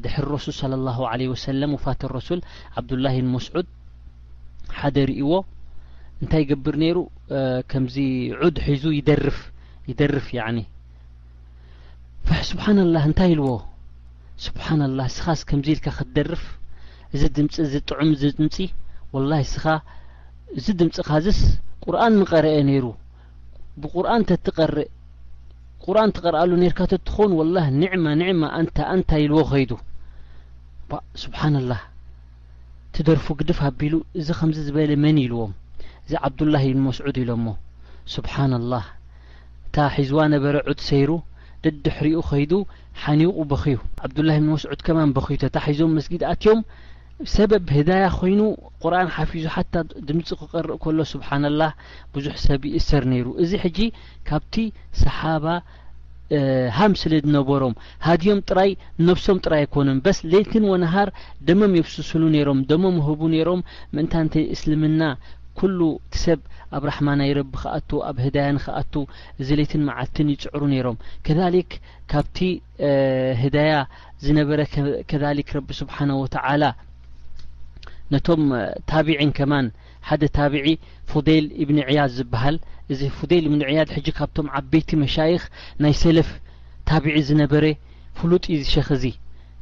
ድሕር 0.04 0.26
ረሱል 0.36 0.54
ስለ 0.60 0.72
ላሁ 0.88 0.98
ለ 1.20 1.28
ወሰለም 1.34 1.72
ውፋት 1.78 2.00
ረሱል 2.16 2.40
ዓብዱላሂ 2.80 3.14
ንመስዑድ 3.26 3.66
ሓደ 4.76 4.96
ርእዎ 5.10 5.32
እንታይ 6.22 6.42
ይገብር 6.44 6.74
ነይሩ 6.82 6.98
ከምዚ 7.70 7.96
ዑድ 8.44 8.56
ሒዙ 8.66 8.82
ይደርፍ 8.98 9.38
ይደርፍ 9.90 10.26
ያኒ 10.38 10.58
ስብሓን 12.50 12.78
ላህ 12.94 13.04
እንታይ 13.10 13.30
ኢልዎ 13.34 13.50
ስብሓን 14.46 14.80
ላ 14.96 15.00
እስኻስ 15.10 15.40
ከምዚ 15.48 15.66
ኢልካ 15.74 15.86
ክትደርፍ 15.98 16.42
እዚ 17.14 17.22
ድምፂ 17.36 17.52
እዚ 17.66 17.72
ጥዑም 17.88 18.10
እዚ 18.16 18.22
ድምፂ 18.40 18.56
ወላሂ 19.14 19.42
እስኻ 19.48 19.64
እዚ 20.58 20.66
ድምፂ 20.80 20.94
ኻዝስ 21.08 21.40
ቁርኣን 21.84 22.14
ንቐርአ 22.22 22.52
ነይሩ 22.68 22.86
ብቁርን 23.82 24.22
ተትቐርእ 24.30 24.86
ቁርን 25.84 26.10
ተቀርኣሉ 26.16 26.50
ነርካ 26.62 26.78
ተትኸውን 26.92 27.32
ወላ 27.40 27.56
ኒዕማ 27.80 28.06
ኒዕማ 28.22 28.42
ንታ 28.64 28.76
እንታይ 28.94 29.24
ኢልዎ 29.26 29.42
ኸይዱ 29.52 29.70
ስብሓን 31.24 31.56
ላ 31.70 31.74
ስደርፉ 32.98 33.26
ግድፍ 33.40 33.58
ኣቢሉ 33.66 33.94
እዚ 34.20 34.28
ከምዚ 34.36 34.58
ዝበለ 34.68 34.92
መን 35.02 35.16
ኢልዎም 35.24 35.50
እዚ 36.04 36.12
ዓብዱላሂ 36.26 36.64
ብኒ 36.70 36.80
መስዑድ 36.86 37.16
ኢሎ 37.22 37.30
ሞ 37.42 37.46
ስብሓናላህ 38.14 38.86
እታ 39.66 39.76
ሒዝዋ 39.96 40.20
ነበረ 40.34 40.54
ዑት 40.70 40.80
ሰይሩ 40.88 41.10
ደድሕርኡ 41.64 42.18
ኸይዱ 42.30 42.52
ሓኒቑ 43.02 43.36
በክዩ 43.50 43.76
ዓብዱላሂ 44.06 44.36
ብን 44.42 44.48
መስዑድ 44.54 44.80
ከማን 44.86 45.12
በክዩ 45.18 45.36
ተታ 45.44 45.56
ሒዞም 45.66 45.94
መስጊድኣትዮም 45.98 46.60
ሰበብ 47.34 47.68
ህዳያ 47.76 48.06
ኮይኑ 48.18 48.40
ቁርን 48.82 49.08
ሓፊዙ 49.16 49.44
ሓታ 49.56 49.74
ድምፂ 50.08 50.28
ክቐርእ 50.40 50.78
ከሎ 50.84 50.98
ስብሓናላ 51.14 51.62
ብዙሕ 52.16 52.34
ሰብ 52.48 52.64
እሰር 52.80 53.04
ነይሩ 53.12 53.28
እዚ 53.44 53.52
ሕጂ 53.66 53.78
ካብቲ 54.30 54.54
ሰሓባ 55.04 55.46
ሃም 56.78 56.92
ስሊ 57.00 57.12
ዝነበሮም 57.24 57.74
ሃድዮም 58.06 58.40
ጥራይ 58.48 58.70
ነፍሶም 59.08 59.38
ጥራይ 59.44 59.62
ኣይኮኑን 59.64 60.00
በስ 60.04 60.18
ሌይትን 60.32 60.64
ወነሃር 60.72 61.08
ደሞም 61.48 61.74
የብስስሉ 61.78 62.22
ነይሮም 62.34 62.60
ደሞም 62.70 62.96
ህቡ 63.06 63.20
ነይሮም 63.34 63.60
ምእንታ 63.94 64.12
እንተ 64.24 64.34
እስልምና 64.54 65.02
ኩሉ 65.60 65.78
እቲ 66.00 66.14
ሰብ 66.24 66.40
ኣብ 66.78 66.82
ራሕማናይ 66.88 67.30
ረቢ 67.38 67.52
ክኣቱ 67.62 67.90
ኣብ 68.08 68.16
ህዳያን 68.24 68.58
ክኣቱ 68.64 68.94
እዚ 69.40 69.48
ሌይትን 69.60 69.82
መዓልትን 69.88 70.28
ይፅዕሩ 70.34 70.60
ነይሮም 70.74 70.98
ከሊክ 71.28 71.70
ካብቲ 72.12 72.36
ህዳያ 73.42 73.74
ዝነበረ 74.26 74.60
ከሊክ 75.12 75.48
ረቢ 75.58 75.68
ስብሓን 75.80 76.12
ወተዓላ 76.22 76.62
ነቶም 78.12 78.42
ታቢዕን 78.90 79.32
ከማን 79.38 79.66
ሓደ 80.08 80.22
ታብዒ 80.36 80.66
ፉዴል 81.10 81.46
እብኒ 81.62 81.78
ዕያድ 81.90 82.10
ዝበሃል 82.18 82.56
እዚ 82.92 83.00
ፉዴል 83.18 83.44
እብኒ 83.48 83.62
ዕያድ 83.70 83.88
ሕጂ 83.96 84.06
ካብቶም 84.18 84.46
ዓበይቲ 84.58 84.88
መሻይኽ 85.04 85.42
ናይ 85.84 85.94
ሰለፍ 86.02 86.28
ታቢዒ 86.90 87.16
ዝነበረ 87.28 87.64
ፍሉጢ 88.18 88.44
ዩ 88.54 88.56
ዝሸኽ 88.62 88.88
ዚ 89.02 89.10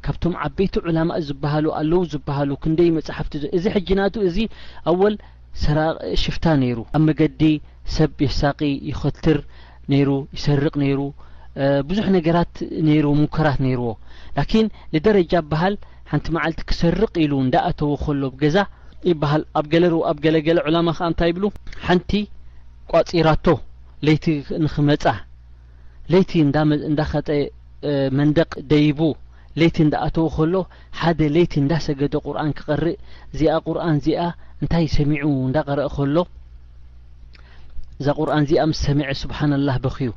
ካብቶም 0.07 0.35
ዓበይቲ 0.47 0.75
ዕላማእ 0.91 1.19
ዝብሃሉ 1.31 1.67
ኣለዉ 1.79 2.01
ዝብሃሉ 2.13 2.51
ክንደይ 2.63 2.91
መጻሓፍቲ 2.99 3.35
እዚ 3.59 3.65
ሕጂ 3.77 3.89
ናቱ 4.01 4.15
እዚ 4.29 4.37
ኣወል 4.93 5.15
ሽፍታ 6.23 6.47
ነይሩ 6.63 6.79
ኣብ 6.97 7.03
መገዲ 7.09 7.43
ሰብ 7.97 8.13
የሳቂ 8.27 8.61
ይኸትር 8.91 9.39
ነይሩ 9.93 10.09
ይሰርቕ 10.37 10.75
ነይሩ 10.85 11.01
ብዙሕ 11.91 12.07
ነገራት 12.17 12.55
ነይሩ 12.89 13.07
ሙከራት 13.23 13.59
ነይርዎ 13.67 13.89
ላኪን 14.39 14.67
ንደረጃ 14.95 15.33
ኣብሃል 15.45 15.75
ሓንቲ 16.11 16.27
መዓልቲ 16.37 16.61
ክሰርቕ 16.71 17.13
ኢሉ 17.27 17.33
እንዳኣተዎ 17.47 17.93
ከሎገዛ 18.05 18.57
ይበሃል 19.11 19.43
ኣብ 19.59 19.67
ገለ 19.73 19.85
ኣብ 20.11 20.19
ገለገለ 20.25 20.59
ዕላማ 20.69 20.89
ከዓ 20.97 21.05
እንታይ 21.13 21.29
ይብሉ 21.33 21.45
ሓንቲ 21.87 22.11
ቋፂራቶ 22.93 23.47
ለይቲ 24.07 24.25
ንክመጻ 24.65 25.05
ለይቲ 26.13 26.31
እንዳኸጠ 26.91 27.29
መንደቕ 28.19 28.53
ደይቡ 28.73 29.01
ለይቲ 29.61 29.77
እንዳኣተወ 29.85 30.27
ከሎ 30.37 30.55
ሓደ 31.01 31.21
ለይቲ 31.37 31.53
እንዳሰገደ 31.63 32.15
ቁርኣን 32.27 32.51
ክቐርእ 32.59 32.97
እዚኣ 33.33 33.53
ቁርኣን 33.67 33.95
እዚኣ 34.01 34.21
እንታይ 34.63 34.87
ሰሚዑ 34.97 35.25
እንዳቀረአ 35.49 35.89
ከሎ 35.97 36.17
እዛ 38.01 38.07
ቁርኣን 38.21 38.45
እዚኣ 38.47 38.63
ምስ 38.71 38.81
ሰሚዐ 38.89 39.07
ስብሓንላህ 39.23 39.77
በክዩ 39.85 40.11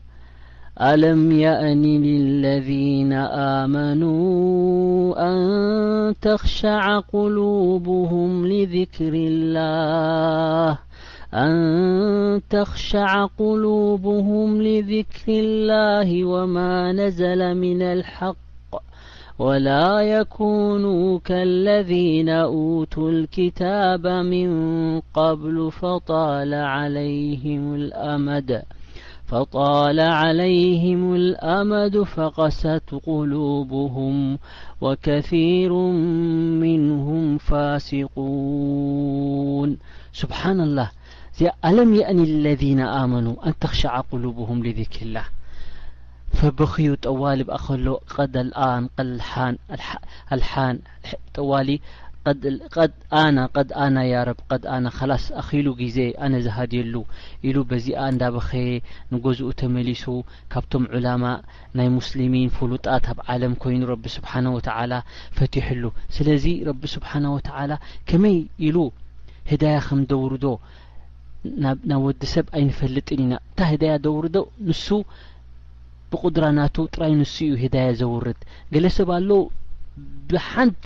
ألم 0.82 1.32
يأني 1.32 1.98
لالذين 2.20 3.14
آمنوا 3.64 4.12
أن 5.32 6.16
تخشع 6.22 7.00
قلوبهم 13.30 14.58
لذكر 14.62 15.28
الله 15.30 16.26
وما 16.26 16.92
نزل 16.92 17.54
من 17.58 17.82
الحق 17.82 18.36
ولا 19.40 20.00
يكونوا 20.00 21.20
كالذين 21.20 22.30
أوتوا 22.30 23.10
الكتاب 23.12 24.08
من 24.08 24.50
قبل 25.14 25.72
فطال 25.72 26.54
عليهم 26.54 27.76
الأمد 27.76 28.62
فطال 29.30 30.00
عليهم 30.00 31.16
الامد 31.16 32.02
فغست 32.04 32.96
قلوبهم 33.08 34.40
وكثير 34.82 35.74
منهم 36.62 37.38
فاسقون 37.38 39.78
سبحان 40.14 40.62
الله 40.62 40.90
الم 41.66 41.96
يأني 41.96 42.24
الذين 42.24 42.80
آمنوا 42.82 43.48
ان 43.48 43.54
تخشع 43.60 44.00
قلوبهم 44.02 44.66
لذكر 44.66 45.02
الله 45.06 45.24
فبخي 46.34 46.96
وال 47.06 47.44
بله 47.44 48.00
د 48.26 48.38
الآنلوال 50.32 51.80
ና 53.36 53.40
ቀድኣና 53.58 53.98
ያ 54.12 54.22
ረብ 54.30 54.40
ቀድኣና 54.52 54.86
ከላስ 54.96 55.26
ኣኺሉ 55.42 55.68
ግዜ 55.82 55.98
ኣነዝሃድየሉ 56.26 56.96
ኢሉ 57.48 57.58
በዚኣ 57.70 58.00
እንዳበኸየ 58.14 58.68
ንጎዝኡ 59.14 59.50
ተመሊሱ 59.62 60.04
ካብቶም 60.54 60.86
ዑላማ 60.98 61.24
ናይ 61.80 61.90
ሙስሊሚን 61.98 62.50
ፍሉጣት 62.56 63.06
ኣብ 63.12 63.20
ዓለም 63.34 63.54
ኮይኑ 63.66 63.82
ረቢ 63.94 64.04
ስብሓን 64.18 64.48
ወተላ 64.56 64.92
ፈትሕሉ 65.38 65.84
ስለዚ 66.16 66.46
ረቢ 66.70 66.84
ስብሓን 66.96 67.28
ወተላ 67.36 67.72
ከመይ 68.10 68.38
ኢሉ 68.70 68.78
ህዳያ 69.52 69.78
ከም 69.88 70.02
ደውርዶ 70.12 70.46
ናብ 71.66 71.88
ወዲ 72.08 72.22
ሰብ 72.34 72.48
ኣይንፈልጥን 72.60 73.22
ኢና 73.26 73.34
እንታ 73.44 73.60
ህዳያ 73.74 73.94
ደውርዶ 74.08 74.38
ንሱ 74.72 74.86
ብቁድራ 76.12 76.46
ናቱ 76.60 76.76
ጥራይ 76.96 77.14
ንሱ 77.22 77.36
እዩ 77.48 77.56
ህዳያ 77.64 77.88
ዘውርድ 78.02 78.42
ገለ 78.76 78.86
ሰብ 79.00 79.12
ኣሎ 79.18 79.32
ብሓንቲ 80.32 80.86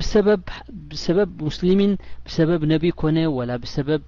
ብሰበብሰበብ 0.00 1.28
ሙስሊሚን 1.46 1.92
ብሰበብ 2.26 2.60
ነቢይ 2.72 2.92
ኮነ 3.00 3.16
ወላ 3.36 3.50
ብሰበብ 3.64 4.02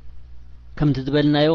ከም 0.79 0.91
ዝበልናዮ 1.07 1.51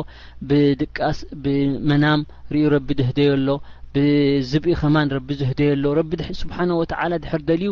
ብድቃስ 0.48 1.20
ብመናም 1.44 2.22
ርእዩ 2.56 2.66
ረቢ 2.76 2.90
ዝህደየ 3.00 3.30
ኣሎ 3.38 3.50
ብዝብኢ 3.96 4.74
ኸማን 4.82 5.12
ረቢ 5.16 5.30
ዝህደየ 5.42 5.72
ሎ 5.84 5.88
ረቢ 6.00 6.12
ስብሓነ 6.42 6.70
ወተላ 6.82 7.12
ድሕር 7.24 7.42
ደልዩ 7.50 7.72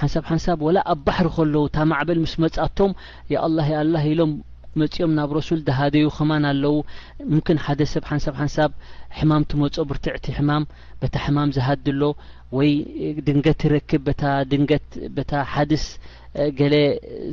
ሓንሳብ 0.00 0.24
ሓንሳብ 0.30 0.58
ወላ 0.66 0.78
ኣብ 0.92 0.98
ባሕሪ 1.06 1.28
ከለዉ 1.36 1.64
ታ 1.76 1.86
ማዕበል 1.90 2.20
ምስ 2.24 2.34
መጻቶም 2.44 2.92
ያኣላ 3.34 3.58
ያኣላ 3.74 3.94
ኢሎም 4.12 4.32
መፂኦም 4.82 5.12
ናብ 5.18 5.30
ሮሱል 5.36 5.60
ድሃደዩ 5.68 6.04
ክማን 6.16 6.44
ኣለዉ 6.50 6.74
ምምክን 7.32 7.58
ሓደ 7.66 7.80
ሰብ 7.92 8.04
ሓንሳብ 8.10 8.34
ሓንሳብ 8.42 8.70
ሕማም 9.18 9.42
ቲ 9.50 9.60
መፆ 9.62 9.76
ብርትዕቲ 9.90 10.26
ሕማም 10.38 10.64
በታ 11.00 11.14
ሕማም 11.26 11.50
ዝሃዲ 11.56 11.86
ኣሎ 11.94 12.02
ወይ 12.58 12.70
ድንገት 13.26 13.60
ይረክብ 13.66 14.06
ድንትታ 14.50 15.32
ሓድስ 15.54 15.84
ገሌ 16.58 16.74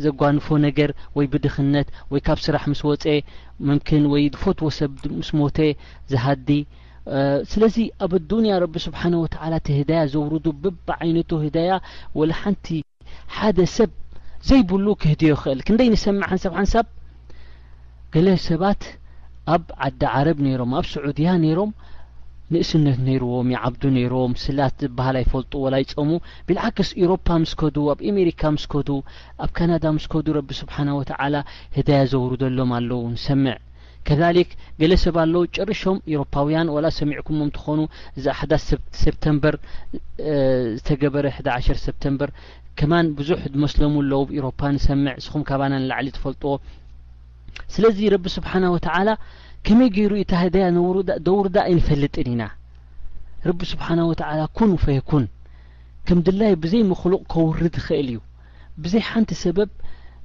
ዘጓንፎ 0.06 0.46
ነገር 0.68 0.92
ወይ 1.18 1.26
ብድኽነት 1.34 1.88
ወይ 2.12 2.22
ካብ 2.28 2.40
ስራሕ 2.46 2.64
ምስ 2.72 2.82
ወፀ 2.90 3.06
ምምን 3.68 4.06
ወይ 4.14 4.24
ፎትዎ 4.42 4.70
ሰብ 4.80 4.92
ምስ 5.20 5.30
ሞተ 5.40 5.58
ዝሃዲ 6.14 6.50
ስለዚ 7.52 7.76
ኣብ 8.06 8.12
ኣዱንያ 8.20 8.54
ረቢ 8.64 8.76
ስብሓን 8.88 9.14
ወተላ 9.24 9.54
እቲ 9.62 9.68
ህዳያ 9.80 10.02
ዘውርዱ 10.14 10.46
ብብዓይነቱ 10.64 11.32
ህዳያ 11.46 11.72
ወላሓንቲ 12.20 12.68
ሓደ 13.36 13.58
ሰብ 13.78 13.92
ዘይብሉ 14.48 14.88
ክህድዮ 15.02 15.30
ይኽእል 15.34 15.60
ክንደይ 15.68 15.90
ንሰምዕንሳንሳብ 15.96 16.86
ገለ 18.14 18.28
ሰባት 18.50 18.82
ኣብ 19.54 19.64
ዓዲ 19.86 20.02
ዓረብ 20.16 20.38
ነይሮም 20.46 20.72
ኣብ 20.78 20.86
ስዑድያ 20.94 21.30
ነይሮም 21.44 21.72
ንእስነት 22.54 22.98
ነይርዎም 23.08 23.48
ይዓብዱ 23.54 23.82
ነይሮም 23.96 24.32
ስላ 24.44 24.60
ዝበህል 24.82 25.16
ይፈልጡ 25.24 25.54
ወላ 25.64 25.76
ይፀሙ 25.84 26.10
ብልዓክስ 26.48 26.90
ኢሮፓ 27.04 27.28
ምስከዱ 27.44 27.76
ኣብ 27.94 28.00
ኣሜሪካ 28.12 28.42
ምስከዱ 28.56 28.90
ኣብ 29.44 29.52
ካናዳ 29.58 29.86
ምስከዱ 29.98 30.26
ረቢስብሓና 30.38 30.90
ወተዓላ 31.00 31.36
ህዳያ 31.78 32.02
ዘውሩደሎም 32.12 32.74
ኣለዉ 32.80 33.02
ንሰምዕ 33.16 33.56
ከሊክ 34.08 34.50
ገለ 34.82 34.94
ሰባ 35.06 35.16
ኣለዉ 35.26 35.42
ጭርሾም 35.56 36.00
ኢሮፓውያን 36.14 36.72
ወላ 36.76 36.86
ሰሚዕኩሞም 37.00 37.50
እትኾኑ 37.52 37.80
እዛ 38.18 38.26
ሓዳ 38.42 38.52
ሰብተምበር 39.04 39.56
ዝተገበረ 40.78 41.26
ሕዳ 41.38 41.48
ዓሽር 41.58 41.80
ሰብተምበር 41.86 42.32
ከማን 42.80 43.08
ብዙሕ 43.20 43.42
ዝመስለሙ 43.56 43.94
ኣለው 44.06 44.24
ኢሮፓ 44.40 44.62
ንሰምዕ 44.78 45.16
ንስኹም 45.20 45.44
ካባና 45.50 45.74
ንላዕሊ 45.84 46.08
ትፈልጥዎ 46.18 46.54
ስለዚ 47.74 48.00
ረቢ 48.14 48.26
ስብሓነ 48.38 48.66
ወተዓላ 48.76 49.10
ከመይ 49.66 49.90
ገይሩ 49.96 50.12
ዩ 50.20 50.24
ታህደያ 50.32 50.66
ደውሩዳ 51.28 51.56
ኣይንፈልጥን 51.70 52.28
ኢና 52.34 52.44
ረቢ 53.48 53.60
ስብሓነ 53.74 54.00
ወተላ 54.12 54.40
ኩን 54.58 54.70
ውፈየኩን 54.76 55.26
ከም 56.08 56.20
ድላይ 56.28 56.54
ብዘይ 56.64 56.84
መክሉቕ 56.92 57.22
ከውርድ 57.34 57.76
ይኽእል 57.82 58.08
እዩ 58.14 58.20
ብዘይ 58.84 59.02
ሓንቲ 59.10 59.32
ሰበብ 59.44 59.70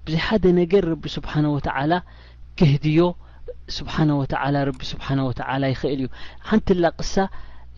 ብዘይ 0.05 0.23
ሓደ 0.27 0.45
ነገር 0.61 0.83
ረቢ 0.93 1.05
ስብሓነ 1.17 1.47
ወተላ 1.57 1.93
ክህድዮ 2.61 3.01
ስብሓነ 3.79 4.11
ወላ 4.21 4.57
ረቢ 4.69 4.81
ስብሓ 4.93 5.07
ወላ 5.29 5.65
ይኽእል 5.73 6.01
እዩ 6.05 6.09
ሓንቲ 6.49 6.69
ላ 6.85 6.89
ቅሳ 7.01 7.15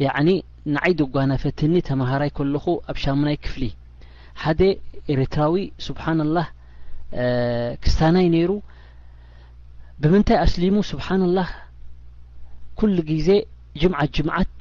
ያኒ 0.04 0.28
ንዓይ 0.74 0.92
ደጓናፈትኒ 1.00 1.72
ተምሃራይ 1.88 2.30
ከለኹ 2.38 2.64
ኣብ 2.90 2.96
ሻሙናይ 3.04 3.36
ክፍሊ 3.44 3.62
ሓደ 4.42 4.60
ኤርትራዊ 5.14 5.54
ስብሓን 5.88 6.20
ላህ 6.36 6.46
ክስታናይ 7.84 8.26
ነይሩ 8.34 8.50
ብምንታይ 10.02 10.38
ኣስሊሙ 10.44 10.74
ስብሓን 10.90 11.22
ላህ 11.36 11.50
ኩሉ 12.78 12.96
ግዜ 13.10 13.28
ጅምዓት 13.80 14.10
ጅምዓት 14.16 14.56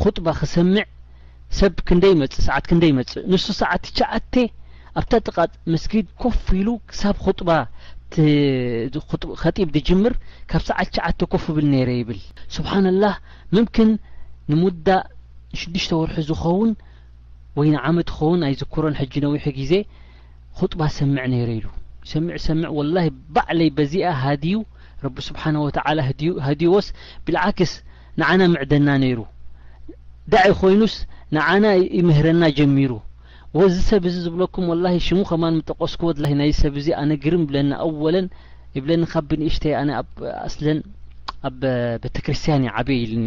خጥባ 0.00 0.26
ክሰምዕ 0.38 0.84
ሰብ 1.58 1.74
ክንደ 1.88 2.04
መፅእ 2.20 2.40
ሰዓት 2.48 2.64
ክንደ 2.70 2.84
መፅእ 2.98 3.24
ንሱ 3.32 3.44
ሰዓት 3.62 3.82
ሸዓተ 3.98 4.34
ኣብታ 5.00 5.12
ጥቓጽ 5.26 5.52
ምስጊድ 5.72 6.06
ኮፍ 6.22 6.38
ኢሉ 6.60 6.68
ክሳብ 6.90 7.16
ጥባ 7.38 7.50
ከጢብ 9.42 9.68
ትጅምር 9.76 10.14
ካብ 10.52 10.62
ሰዓት 10.70 10.88
ሸዓተ 10.96 11.20
ኮፍ 11.34 11.44
ይብል 11.52 11.66
ነይረ 11.74 11.90
ይብል 12.00 12.20
ስብሓን 12.56 12.86
ላህ 13.04 13.14
ምምክን 13.56 13.90
ንሙዳእ 14.52 15.04
ሽዱሽተ 15.60 15.92
ወርሑ 16.00 16.16
ዝኸውን 16.30 16.70
ወይ 17.60 17.68
ንዓመት 17.76 18.08
ክኸውን 18.16 18.40
ኣይ 18.48 18.54
ዝክሮን 18.62 18.98
ሕጂ 19.02 19.14
ነዊሑ 19.26 19.44
ግዜ 19.60 19.72
خጥባ 20.58 20.80
ሰምዕ 20.98 21.24
ነይረ 21.36 21.50
ኢሉ 21.60 21.66
ሰሚዕ 22.10 22.36
ሰምዕ 22.46 22.68
ወላሂ 22.78 23.06
ባዕለይ 23.34 23.68
በዚኣ 23.76 24.12
ሃዲዩ 24.24 24.56
ረቢ 25.04 25.16
ስብሓን 25.28 25.56
ወተላ 25.66 25.98
ሃድይዎስ 26.48 26.86
ብልዓክስ 27.26 27.72
ንዓና 28.20 28.40
ምዕደና 28.54 28.88
ነይሩ 29.04 29.18
ዳእ 30.32 30.52
ኮይኑስ 30.60 30.94
ንዓና 31.36 31.64
ይምህረና 31.98 32.42
ጀሚሩ 32.58 32.92
ወዚ 33.58 33.74
ሰብ 33.90 34.02
እዚ 34.08 34.16
ዝብለኩም 34.26 34.66
ወላ 34.72 34.84
ሽሙኸማን 35.06 35.56
ምጠቀስኩ 35.60 36.02
ናይ 36.40 36.50
ሰብእዙ 36.62 36.88
ኣነ 37.00 37.10
ግርም 37.24 37.42
ይብለና 37.46 37.72
ኣወለን 37.86 38.26
ይብለኒ 38.76 39.02
ካብ 39.12 39.24
ብንእሽተይ 39.30 39.74
ኣነ 39.80 39.90
ኣእስለን 40.44 40.78
ኣብ 41.48 41.60
ቤተ 42.02 42.16
ክርስትያን 42.26 42.62
ይ 42.66 42.70
ዓብየ 42.80 42.98
ኢልኒ 43.06 43.26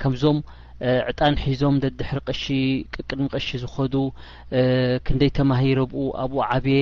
ከምዞም 0.00 0.38
ዕጣን 1.10 1.34
ሒዞም 1.44 1.74
ደድሕሪ 1.82 2.18
ቀሺ 2.28 2.44
ቅቅድንቀሺ 2.94 3.48
ዝኸዱ 3.62 3.94
ክንደይ 5.06 5.30
ተማሂ 5.38 5.64
ረብኡ 5.80 5.96
ኣብኡ 6.22 6.40
ዓብየ 6.52 6.78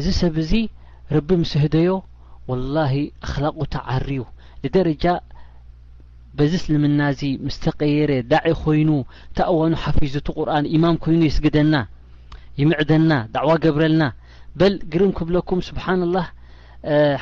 እዚ 0.00 0.06
ሰብእዚ 0.20 0.52
ረቢ 1.16 1.28
ምስ 1.42 1.52
ህደዮ 1.62 1.90
ወላሂ 2.50 2.92
ኣክላቑ 3.26 3.56
ተዓርዩ 3.74 4.18
ንደረጃ 4.64 5.04
በዚስልምናእዚ 6.38 7.20
ምስ 7.44 7.56
ተቀየረ 7.64 8.12
ዳዒ 8.30 8.48
ኮይኑ 8.62 8.90
እተእዋኑ 9.30 9.72
ሓፊዙቱ 9.84 10.26
ቁርኣን 10.38 10.64
ኢማም 10.76 10.96
ኮይኑ 11.04 11.20
የስግደና 11.28 11.74
ይምዕደና 12.60 13.12
ዳዕዋ 13.34 13.52
ገብረልና 13.64 14.04
በል 14.60 14.74
ግርም 14.92 15.10
ክብለኩም 15.18 15.60
ስብሓን 15.68 16.02
ላህ 16.14 16.26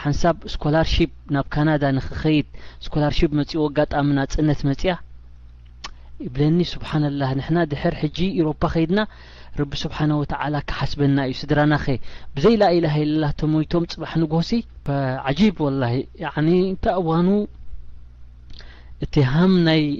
ሓንሳብ 0.02 0.36
ስኮላርሽፕ 0.54 1.10
ናብ 1.34 1.46
ካናዳ 1.54 1.82
ንክኸይድ 1.96 2.48
ስኮላርሺፕ 2.86 3.30
መጺኡ 3.40 3.60
ኣጋጣሚና 3.68 4.18
ፅነት 4.34 4.60
መጽያ 4.70 4.94
ይብለኒ 6.24 6.58
ስብሓን 6.74 7.04
ላ 7.20 7.30
ንሕና 7.38 7.58
ድሕር 7.72 7.94
ሕጂ 8.02 8.18
ኢሮፓ 8.40 8.60
ኸይድና 8.74 9.00
ረቢ 9.60 9.72
ስብሓነ 9.82 10.12
ወተላ 10.20 10.54
ክሓስበና 10.68 11.18
እዩ 11.28 11.34
ስድራናኸ 11.40 11.84
ብዘይ 12.36 12.54
ላኢላህላ 12.60 13.24
ቶሞይቶም 13.40 13.84
ፅባሕ 13.92 14.12
ንጎሲ 14.22 14.50
ዓጂብ 15.30 15.58
ወላ 15.66 15.82
ያ 16.22 16.26
እንታ 16.42 16.84
እዋኑ 17.00 17.28
እቲ 19.04 19.14
ሃም 19.32 19.52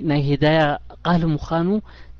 ናይ 0.08 0.22
ሂዳያ 0.30 0.62
ቃሊ 1.08 1.22
ምዃኑ 1.34 1.68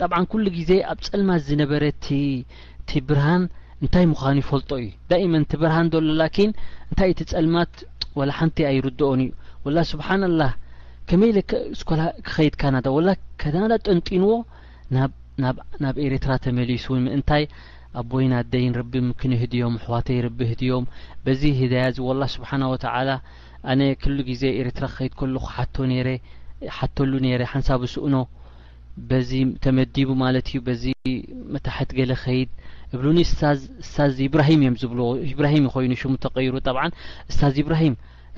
ጣብዓ 0.01 0.19
ኩሉ 0.33 0.45
ግዜ 0.59 0.71
ኣብ 0.93 0.99
ፀልማት 1.09 1.43
ዝነበረ 1.49 1.83
ቲ 2.09 3.03
ብርሃን 3.09 3.43
እንታይ 3.83 4.05
ምዃኑ 4.13 4.37
ይፈልጦ 4.45 4.71
እዩ 4.83 4.89
ዳእመን 5.11 5.45
ቲ 5.53 5.61
ብርሃን 5.65 5.89
ዘሎ 5.95 6.11
ላኪን 6.23 6.51
እንታይ 6.91 7.11
እቲ 7.15 7.21
ፀልማት 7.35 7.73
ወላ 8.19 8.31
ሓንቲ 8.39 8.59
ኣይርድኦን 8.71 9.23
እዩ 9.27 9.31
ወላ 9.67 9.79
ስብሓንላ 9.93 10.41
ከመይ 11.09 11.33
ክኸይድ 11.51 12.55
ካናዳ 12.61 12.87
ወላ 12.99 13.09
ከዳዳ 13.41 13.73
ጠንጢንዎ 13.87 14.35
ናብ 15.83 15.97
ኤሬትራ 16.07 16.33
ተመሊሱ 16.45 16.87
እን 16.97 17.03
ምእንታይ 17.07 17.45
ኣቦይ 18.01 18.25
ናደይን 18.33 18.75
ረቢ 18.81 18.93
ምክን 19.09 19.33
ህድዮም 19.43 19.75
ኣሕዋተይ 19.79 20.19
ረቢ 20.27 20.39
ህድዮም 20.51 20.85
በዚ 21.25 21.43
ሂዳያ 21.61 21.83
እዚ 21.93 21.99
ወላ 22.09 22.23
ስብሓን 22.35 22.63
ወተላ 22.73 23.11
ኣነ 23.73 23.81
ክሉ 24.03 24.17
ግዜ 24.31 24.43
ኤርትራ 24.61 24.87
ክከይድ 24.93 25.13
ከለኹ 25.21 25.47
ቶ 25.77 25.87
ነረ 25.93 26.09
ሓተሉ 26.77 27.13
ነረ 27.27 27.43
ሓንሳብ 27.53 27.81
ብስኡኖ 27.85 28.17
በዚ 29.11 29.31
ተመዲቡ 29.65 30.09
ማለት 30.25 30.49
እዩ 30.51 30.59
በዚ 30.69 30.85
መታሕት 31.55 31.91
ገለ 31.99 32.13
ኸይድ 32.25 32.51
እብሉኒ 32.95 33.19
ስታዝ 33.33 33.61
ስታዝ 33.89 34.15
ኢብራሂም 34.29 34.61
እዮም 34.65 34.77
ዝብልዎ 34.83 35.09
ኢብራሂም 35.33 35.65
ይኮይኑ 35.69 35.93
ሽሙ 36.03 36.13
ተቀይሩ 36.27 36.55
ጠብዓ 36.69 36.85
እስታዝ 37.31 37.57
ይብራሂም 37.63 37.97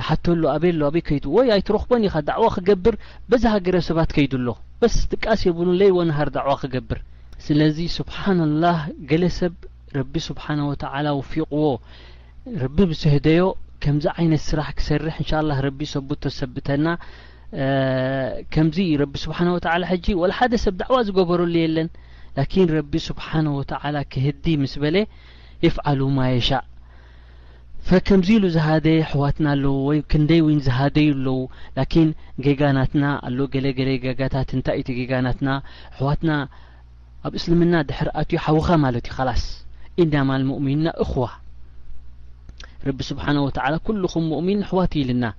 ሓተሉ 0.09 0.43
ኣበይኣሎ 0.55 0.83
ኣበይ 0.89 1.03
ከይዱ 1.09 1.25
ወይ 1.37 1.47
ኣይትረክቦን 1.55 2.03
ኢኻ 2.09 2.17
ደዕዋ 2.29 2.47
ክገብር 2.57 2.95
በዛ 3.31 3.45
ሃገረ 3.55 3.77
ሰባት 3.89 4.11
ከይድ 4.17 4.33
ኣሎ 4.39 4.49
በስ 4.81 4.97
ጥቃስ 5.13 5.41
የብሉን 5.47 5.77
ለይ 5.81 5.91
ዎናሃር 5.99 6.29
ድዕዋ 6.37 6.53
ክገብር 6.63 6.99
ስለዚ 7.47 7.77
ስብሓናላህ 7.99 8.79
ገለ 9.11 9.25
ሰብ 9.39 9.55
ረቢ 9.99 10.15
ስብሓን 10.29 10.61
ወተ 10.71 10.85
ወፊቅዎ 11.21 11.63
ረቢ 12.65 12.77
ብሰህደዮ 12.91 13.43
ከምዚ 13.85 14.05
ዓይነት 14.19 14.43
ስራሕ 14.49 14.69
ክሰርሕ 14.79 15.17
እንሻላ 15.23 15.51
ረቢ 15.67 15.81
ሰቡት 15.95 16.23
ሰብተና 16.41 16.87
ከምዚ 18.55 18.77
ረቢ 19.03 19.15
ስብሓ 19.25 19.39
ወ 19.57 19.59
ሕጂ 19.91 20.07
ወሓደ 20.23 20.53
ሰብ 20.65 20.75
ድዕዋ 20.81 20.97
ዝገበረሉ 21.09 21.55
የለን 21.65 21.89
ላኪን 22.39 22.69
ረቢ 22.79 22.93
ስብሓነ 23.09 23.47
ወላ 23.59 23.97
ክህዲ 24.15 24.45
ምስ 24.63 24.75
በለ 24.85 24.97
ይፍዓሉ 25.67 26.01
ማየሻ 26.17 26.49
ፈከምዚ 27.89 28.29
ኢሉ 28.37 28.45
ዝሃደ 28.55 28.87
ሕዋትና 29.09 29.47
ኣለዉ 29.55 29.67
ወይ 29.89 29.99
ክንደይ 30.13 30.41
ወይ 30.47 30.55
ዝሃደዩ 30.69 31.09
ኣለዉ 31.17 31.37
ላኪን 31.77 32.09
ጌጋናትና 32.45 33.05
ኣሎ 33.27 33.39
ገለገለ 33.53 33.91
ጋታት 34.21 34.51
እንታይ 34.57 34.77
እቲ 34.81 34.89
ጌጋናትና 34.97 35.49
ሕዋትና 35.99 36.33
ኣብ 37.29 37.33
እስልምና 37.41 37.75
ድሕር 37.91 38.09
ኣት 38.23 38.33
ሓዉኻ 38.47 38.69
ማለት 38.85 39.07
እዩ 39.13 39.21
ላስ 39.29 39.45
ኢናማልሙእሚንና 40.05 40.89
እክዋ 41.05 41.23
ረቢ 42.87 42.99
ስብሓን 43.11 43.39
ወተላ 43.47 43.75
ኩልኩም 43.89 44.27
ሙእሚን 44.33 44.65
ኣሕዋት 44.67 44.93
ኢል 45.03 45.13
ና 45.23 45.33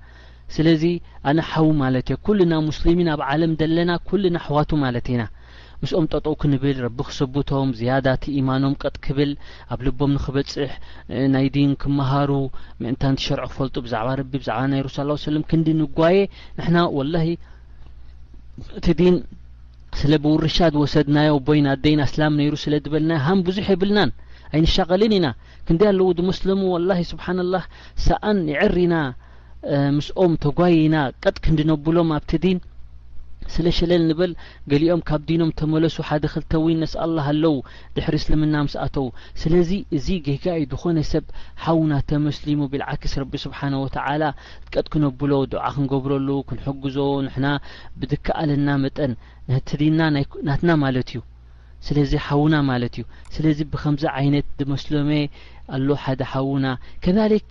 ስለዚ 0.56 0.84
ኣነ 1.30 1.38
ሓዉ 1.50 1.66
ማለት 1.84 2.08
እዩ 2.14 2.18
ኩሉና 2.28 2.54
ሙስሊሚን 2.70 3.10
ኣብ 3.16 3.22
ዓለም 3.32 3.52
ዘለና 3.62 3.90
ኩልና 4.08 4.36
ሕዋቱ 4.46 4.70
ማለት 4.86 5.08
ኢና 5.14 5.22
ምስኦም 5.82 6.06
ጠጠው 6.12 6.34
ክንብል 6.42 6.78
ረቢ 6.84 6.98
ክሰብቶም 7.08 7.68
ዝያዳቲ 7.78 8.24
ኢማኖም 8.38 8.72
ቀጥ 8.82 8.94
ክብል 9.04 9.30
ኣብ 9.74 9.80
ልቦም 9.86 10.12
ንክበፅሕ 10.16 10.72
ናይ 11.34 11.46
ዲን 11.54 11.72
ክምሃሩ 11.82 12.30
ምእንታንትሸርዑ 12.82 13.46
ክፈልጡ 13.52 13.74
ብዛዕባ 13.84 14.08
ረቢ 14.20 14.32
ብዛዕባ 14.42 14.64
ነይሩ 14.72 14.86
ስ 14.94 14.98
ሰለም 15.26 15.44
ክንዲ 15.50 15.66
ንጓየ 15.82 16.16
ንሕና 16.56 16.78
ወላ 16.98 17.14
እቲ 18.78 18.86
ዲን 19.00 19.16
ስለ 20.00 20.12
ብውርሻ 20.24 20.56
ዝወሰድናዮ 20.74 21.30
ቦይና 21.48 21.68
ኣደይና 21.76 22.00
ኣስላም 22.08 22.32
ነይሩ 22.40 22.54
ስለ 22.64 22.72
ትበልናዮ 22.86 23.18
ሃን 23.28 23.38
ብዙሕ 23.48 23.68
የብልናን 23.74 24.10
ኣይንሻቐልን 24.54 25.14
ኢና 25.18 25.28
ክንዲ 25.68 25.82
ኣለዉ 25.92 26.08
ድመስለሙ 26.20 26.60
ወላ 26.74 26.90
ስብሓን 27.12 27.38
ላ 27.52 27.60
ሰኣን 28.08 28.40
ይዕርኢና 28.54 28.96
ምስኦም 29.98 30.34
ተጓየ 30.46 30.76
ኢና 30.88 30.96
ቀጥ 31.24 31.36
ክንዲነብሎም 31.46 32.12
ኣብቲ 32.18 32.32
ዲን 32.46 32.58
ስለ 33.54 33.66
ሸለል 33.78 34.02
እንበል 34.04 34.32
ገሊኦም 34.70 35.00
ካብ 35.08 35.22
ዲኖም 35.28 35.50
ተመለሱ 35.60 35.96
ሓደ 36.08 36.24
ክልተ 36.32 36.52
ውን 36.64 36.76
ነስ 36.82 36.94
ኣላ 37.04 37.16
ኣለዉ 37.30 37.54
ድሕሪ 37.96 38.14
እስልምና 38.22 38.54
ምስ 38.66 38.74
ኣተዉ 38.86 39.06
ስለዚ 39.42 39.70
እዚ 39.96 40.06
ገይጋኢ 40.26 40.62
ዝኾነ 40.72 40.98
ሰብ 41.12 41.24
ሓዉና 41.64 41.92
ተመስሊሙ 42.10 42.60
ብልዓክስ 42.72 43.14
ረቢ 43.22 43.32
ስብሓን 43.46 43.74
ወተዓላ 43.84 44.22
ትቀጥ 44.66 44.86
ክነብሎ 44.94 45.32
ድዓ 45.54 45.64
ክንገብረሉ 45.76 46.28
ክንሕግዞ 46.50 46.98
ንሕና 47.26 47.46
ብድከኣለና 48.00 48.68
መጠን 48.84 49.12
ንትዲና 49.52 50.00
ናይ 50.16 50.24
ኩእናትና 50.32 50.70
ማለት 50.84 51.08
እዩ 51.12 51.20
ስለዚ 51.86 52.12
ሓዉና 52.26 52.54
ማለት 52.70 52.94
እዩ 52.98 53.04
ስለዚ 53.34 53.58
ብከምዚ 53.72 54.04
ዓይነት 54.18 54.46
ዝመስሎመ 54.60 55.10
ኣሎ 55.76 55.88
ሓደ 56.04 56.20
ሓዉና 56.34 56.66
ከሊክ 57.04 57.46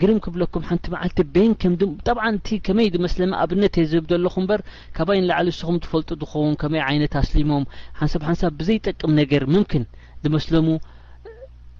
ግርም 0.00 0.18
ክብለኩም 0.24 0.62
ሓንቲ 0.68 0.84
መዓልቲ 0.94 1.18
ቤንም 1.34 1.72
ድ 1.80 1.86
ጠብዓ 2.08 2.24
እቲ 2.38 2.48
ከመይ 2.66 2.88
ዝመስለ 2.94 3.20
ኣብነት 3.42 3.74
እ 3.82 3.84
ዝህብ 3.92 4.04
ዘለኹ 4.12 4.34
እምበር 4.42 4.60
ካባይ 4.96 5.18
ን 5.22 5.26
ላዕሊ 5.30 5.48
እስኹም 5.54 5.76
ትፈልጡ 5.84 6.08
ዝኸውን 6.20 6.54
ከመይ 6.62 6.82
ዓይነት 6.88 7.14
ኣስሊሞም 7.22 7.64
ሓንሳብ 8.00 8.22
ሓንሳብ 8.28 8.52
ብዘይጠቅም 8.60 9.12
ነገር 9.20 9.42
ምምክን 9.54 9.84
ዝመስለሙ 10.24 10.68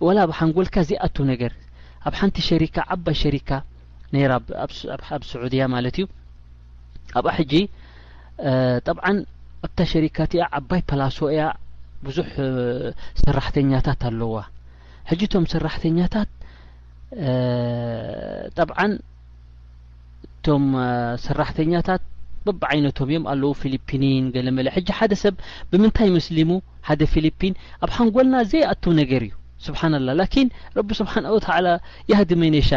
ወላ 0.07 0.18
ብሓንጎልካ 0.31 0.76
ዘይኣቱ 0.88 1.16
ነገር 1.33 1.52
ኣብ 2.09 2.14
ሓንቲ 2.20 2.38
ሸሪካ 2.50 2.76
ዓባይ 2.94 3.16
ሸሪካ 3.22 3.50
ነይራ 4.14 4.33
ኣብ 5.16 5.22
ስዑድያ 5.31 5.62
ማለት 5.74 5.96
እዩ 6.00 6.07
ኣብኣ 7.18 7.33
ሕጂ 7.38 7.52
ጠብዓ 8.87 9.04
ኣብታ 9.64 9.78
ሸሪካ 9.92 10.16
እቲያ 10.28 10.42
ዓባይ 10.59 10.83
ፓላሶ 10.90 11.18
እያ 11.35 11.42
ብዙሕ 12.07 12.31
ሰራሕተኛታት 13.22 14.02
ኣለዋቶምራ 14.11 14.44
ጠብዓ 18.57 18.79
እቶም 20.27 20.64
ሰራሕተኛታት 21.27 22.03
በብዓይነቶም 22.47 23.07
እዮም 23.12 23.25
ኣለዉ 23.33 23.51
ፊሊፒኒን 23.61 24.27
ገለ 24.35 24.49
መለ 24.57 24.68
ሕጂ 24.75 24.88
ሓደ 24.99 25.12
ሰብ 25.23 25.35
ብምንታይ 25.71 26.11
ምስሊሙ 26.16 26.51
ሓደ 26.88 27.01
ፊሊፒን 27.12 27.55
ኣብ 27.85 27.90
ሃንጎልና 27.97 28.37
ዘይኣቱ 28.51 28.85
ነገር 29.01 29.23
እዩ 29.27 29.35
ስብሓን 29.66 29.94
ላ 30.07 30.11
ላኪን 30.21 30.49
ረቢስብሓን 30.79 31.25
ወተላ 31.37 31.66
ያህዲ 32.12 32.31
መነሻ 32.42 32.71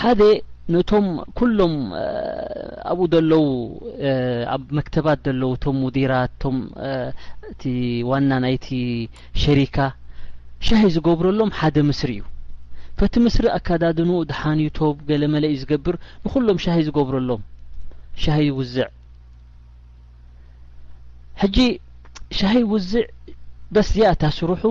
ሓደ 0.00 0.22
ነቶም 0.74 1.06
ኩሎም 1.38 1.74
ኣብኡ 2.92 3.04
ለዉ 3.30 3.44
ኣብ 4.54 4.64
መክተባት 4.78 5.20
ዘለው 5.28 5.52
ቶም 5.64 5.76
ሙዲራት 5.84 6.32
ቶም 6.42 6.56
እቲ 7.52 7.62
ዋና 8.10 8.30
ናይቲ 8.46 8.68
ሸሪካ 9.44 9.76
ሻሂ 10.68 10.82
ዝገብረሎም 10.96 11.52
ሓደ 11.60 11.76
ምስሪ 11.90 12.10
እዩ 12.18 12.24
በቲ 13.00 13.14
ምስሪ 13.24 13.46
ኣካዳድን 13.56 14.08
ድሓንዩቶብ 14.30 14.94
ገለ 15.08 15.22
መለይ 15.34 15.50
እዩ 15.54 15.60
ዝገብር 15.62 15.96
ንኩሎም 16.22 16.58
ሻሂይ 16.64 16.82
ዝገብረሎም 16.86 17.42
ሻሂይ 18.22 18.50
ውዝዕ 18.58 18.86
ሕጂ 21.42 21.56
ሻሂይ 22.38 22.64
ውዝዕ 22.72 23.04
በስ 23.76 23.88
ዚኣ 23.96 24.10
ታስሩሑ 24.22 24.62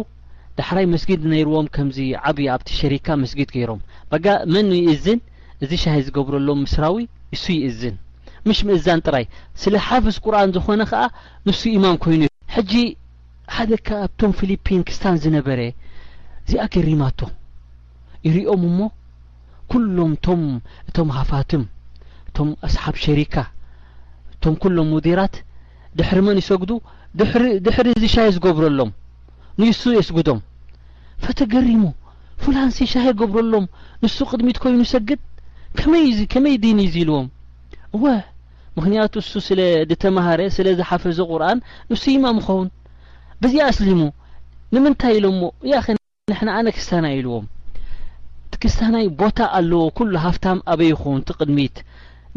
ዳሕራይ 0.57 0.85
መስጊድ 0.93 1.21
ነይርዎም 1.33 1.67
ከምዚ 1.75 1.97
ዓብዪ 2.27 2.47
ኣብቲ 2.55 2.67
ሸሪካ 2.81 3.07
መስጊድ 3.23 3.49
ገይሮም 3.55 3.81
ጋ 4.27 4.35
መ 4.53 4.57
ይእዝን 4.87 5.19
እዚ 5.63 5.71
ሻሂይ 5.85 6.03
ዝገብረሎም 6.09 6.59
ምስራዊ 6.65 6.95
እሱ 7.37 7.43
ይእዝን 7.57 7.95
ምሽ 8.47 8.59
ምእዛን 8.67 8.99
ጥራይ 9.07 9.25
ስለ 9.61 9.73
ሓፍስ 9.87 10.17
ቁርኣን 10.25 10.51
ዝኮነ 10.55 10.81
ከኣ 10.91 11.03
ንሱ 11.47 11.61
ኢማን 11.75 11.97
ኮይኑ 12.03 12.21
እ 12.27 12.31
ሕጂ 12.55 12.73
ሓደካ 13.55 13.87
ኣብቶም 14.07 14.31
ፊሊፒን 14.39 14.81
ክስታን 14.89 15.15
ዝነበረ 15.23 15.59
እዚኣገሪማቶ 16.45 17.19
ይርኦም 18.25 18.63
ሞ 18.77 18.87
ኩሎም 19.71 20.11
ቶም 20.25 20.43
እቶም 20.89 21.09
ሃፋትም 21.17 21.63
እቶም 22.29 22.49
ኣስሓብ 22.67 22.95
ሸሪካ 23.05 23.35
እቶም 24.33 24.55
ኩሎም 24.63 24.87
ሙዲራት 24.93 25.35
ድሕሪ 25.99 26.19
መን 26.27 26.37
ይሰግዱ 26.41 26.71
ድሪድሕሪ 27.19 27.87
እዚ 27.97 28.05
ሻሂ 28.15 28.27
ዝገብረሎም 28.35 28.89
ንይሱ 29.61 29.81
የስጉዶም 29.97 30.39
ፈተገሪሙ 31.23 31.83
ፍላንሲ 32.43 32.77
ሻሂ 32.93 33.07
ገብረሎም 33.21 33.65
ንሱ 34.03 34.17
ቅድሚት 34.31 34.57
ኮይኑ 34.63 34.79
ይሰግድ 34.87 35.21
ከመይከመይ 35.79 36.55
ዲን 36.63 36.79
እዩ 36.83 36.89
ዙ 36.93 36.95
ኢልዎም 37.03 37.27
እወ 37.95 38.03
ምክንያቱ 38.77 39.13
እሱ 39.23 39.31
ስለ 39.47 39.59
ድተምሃረ 39.89 40.41
ስለ 40.57 40.67
ዝሓፈዘ 40.79 41.19
ቁርን 41.31 41.59
ንሱ 41.91 42.03
ይማም 42.15 42.39
ኸውን 42.47 42.67
ብዚኣ 43.43 43.65
እስሊሙ 43.73 44.01
ንምንታይ 44.75 45.15
ኢሎም 45.19 45.35
ሞ 45.43 45.49
ያ 45.73 45.81
ኸ 45.85 45.95
ንሕና 46.31 46.49
ኣነክስተና 46.59 47.05
ኢልዎም 47.17 47.45
ክስታናይ 48.63 49.07
ቦታ 49.21 49.37
ኣለዎ 49.57 49.79
ኩሉ 49.97 50.11
ሃፍታም 50.25 50.59
ኣበይ 50.73 50.87
ይኮውንቲ 50.91 51.27
ቅድሚት 51.39 51.75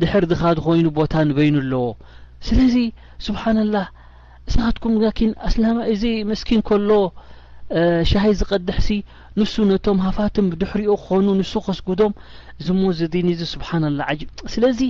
ድሕርድኻድኮይኑ 0.00 0.86
ቦታ 0.98 1.12
ንበይኑ 1.28 1.56
ኣለዎ 1.62 1.84
ስለዚ 2.48 2.74
ስብሓናላ 3.26 3.76
ስኻትኩም 4.52 4.94
ን 5.28 5.30
ኣላማእዚ 5.48 6.04
መስኪን 6.30 6.60
ከሎ 6.68 6.90
ሻሃይ 8.10 8.34
ዝቀድሕሲ 8.40 8.88
ንሱ 9.38 9.54
ነቶም 9.70 9.98
ሃፋትን 10.06 10.46
ድሕሪኡ 10.62 10.92
ክኮኑ 11.02 11.26
ንሱ 11.40 11.52
ክስጉዶም 11.66 12.14
እዝሞ 12.60 12.82
ዘድን 13.00 13.28
ዚ 13.40 13.48
ስብሓላ 13.54 13.84
ስለዚ 14.54 14.80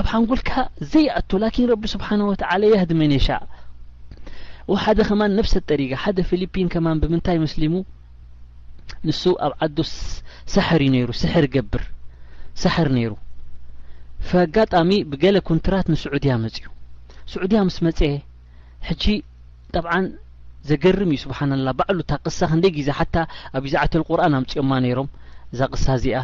ኣብ 0.00 0.06
ሃንጉልካ 0.12 0.50
ዘይኣቱ 0.92 1.30
ላን 1.42 1.66
ረቢ 1.72 1.84
ስብሓንወተ 1.96 2.42
ያህድመንሻ 2.74 3.28
ሓደ 4.84 4.98
ኸማ 5.08 5.20
ነብሰት 5.38 5.64
ጠሪጋ 5.70 5.92
ሓደ 6.04 6.18
ፊልፒን 6.30 6.68
ከማን 6.74 7.00
ብምንታይ 7.02 7.38
መስሊሙ 7.44 7.72
ንሱ 9.08 9.20
ኣብ 9.46 9.52
ዓዱ 9.64 9.76
ሳሕር 10.54 10.80
እዩ 10.84 10.88
ነይሩ 10.94 11.10
ስሕር 11.22 11.44
ይገብር 11.48 11.82
ሳሕር 12.62 12.88
ነይሩ 12.96 13.10
ፈኣጋጣሚ 14.28 14.90
ብገለ 15.12 15.36
ኩንትራት 15.48 15.86
ንስዑድያ 15.92 16.32
መፅኡ 16.44 16.64
ስዑድያ 17.32 17.60
ምስ 17.68 17.76
መጽአ 17.86 18.04
ሕጂ 18.88 19.04
ጠብዓ 19.74 19.92
ዘገርም 20.68 21.10
እዩ 21.14 21.18
ስብሓን 21.24 21.50
ላ 21.66 21.72
ባዕሉ 21.78 21.98
እታ 22.04 22.12
ቅሳ 22.26 22.38
ክንደይ 22.50 22.72
ግዜ 22.78 22.88
ሓታ 22.98 23.16
ኣብ 23.56 23.64
ይዛዕተ 23.68 23.94
ቁርኣን 24.08 24.36
ኣምፅኦማ 24.40 24.70
ነይሮም 24.84 25.08
እዛ 25.52 25.60
ቅሳ 25.74 25.86
እዚኣ 25.98 26.18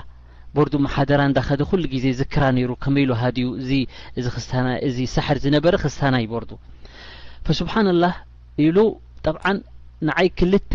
በርዱ 0.54 0.74
ማሓደራ 0.84 1.20
እንዳኸደ 1.30 1.62
ኩሉ 1.70 1.82
ግዜ 1.94 2.04
ዝክራ 2.20 2.44
ነይሩ 2.56 2.70
ከመ 2.82 2.94
ኢሉ 3.04 3.10
ሃዲኡ 3.22 3.48
እዚዚስናእዚ 4.18 4.98
ሳሕር 5.16 5.38
ዝነበረ 5.44 5.74
ክስታናዩ 5.82 6.24
ቦርዱ 6.34 6.50
ስብሓና 7.60 7.88
ላ 8.02 8.08
ኢሉ 8.66 8.76
ንዓይ 10.08 10.28
ክልተ 10.38 10.72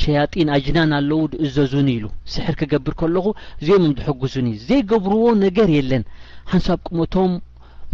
ሸያጢን 0.00 0.48
ኣጅናን 0.56 0.90
ኣለዉ 0.98 1.20
ድእዘዙን 1.30 1.88
ኢሉ 1.94 2.04
ስሕር 2.32 2.54
ክገብር 2.60 2.94
ከለኹ 3.00 3.24
እዚኦም 3.60 3.84
ም 3.90 3.94
ዝሐግዙን 4.02 4.46
እዩ 4.50 4.58
ዘይገብርዎ 4.68 5.22
ነገር 5.44 5.68
የለን 5.76 6.04
ሓንሳብ 6.52 6.78
ቁመቶም 6.88 7.32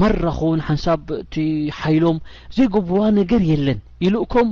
መራኹን 0.03 0.61
ሓንሳብ 0.69 1.01
እቲ 1.23 1.35
ሓይሎም 1.79 2.19
ዘይገብርዎ 2.57 3.03
ነገር 3.21 3.43
የለን 3.53 3.79
ኢሉኡኮም 4.09 4.51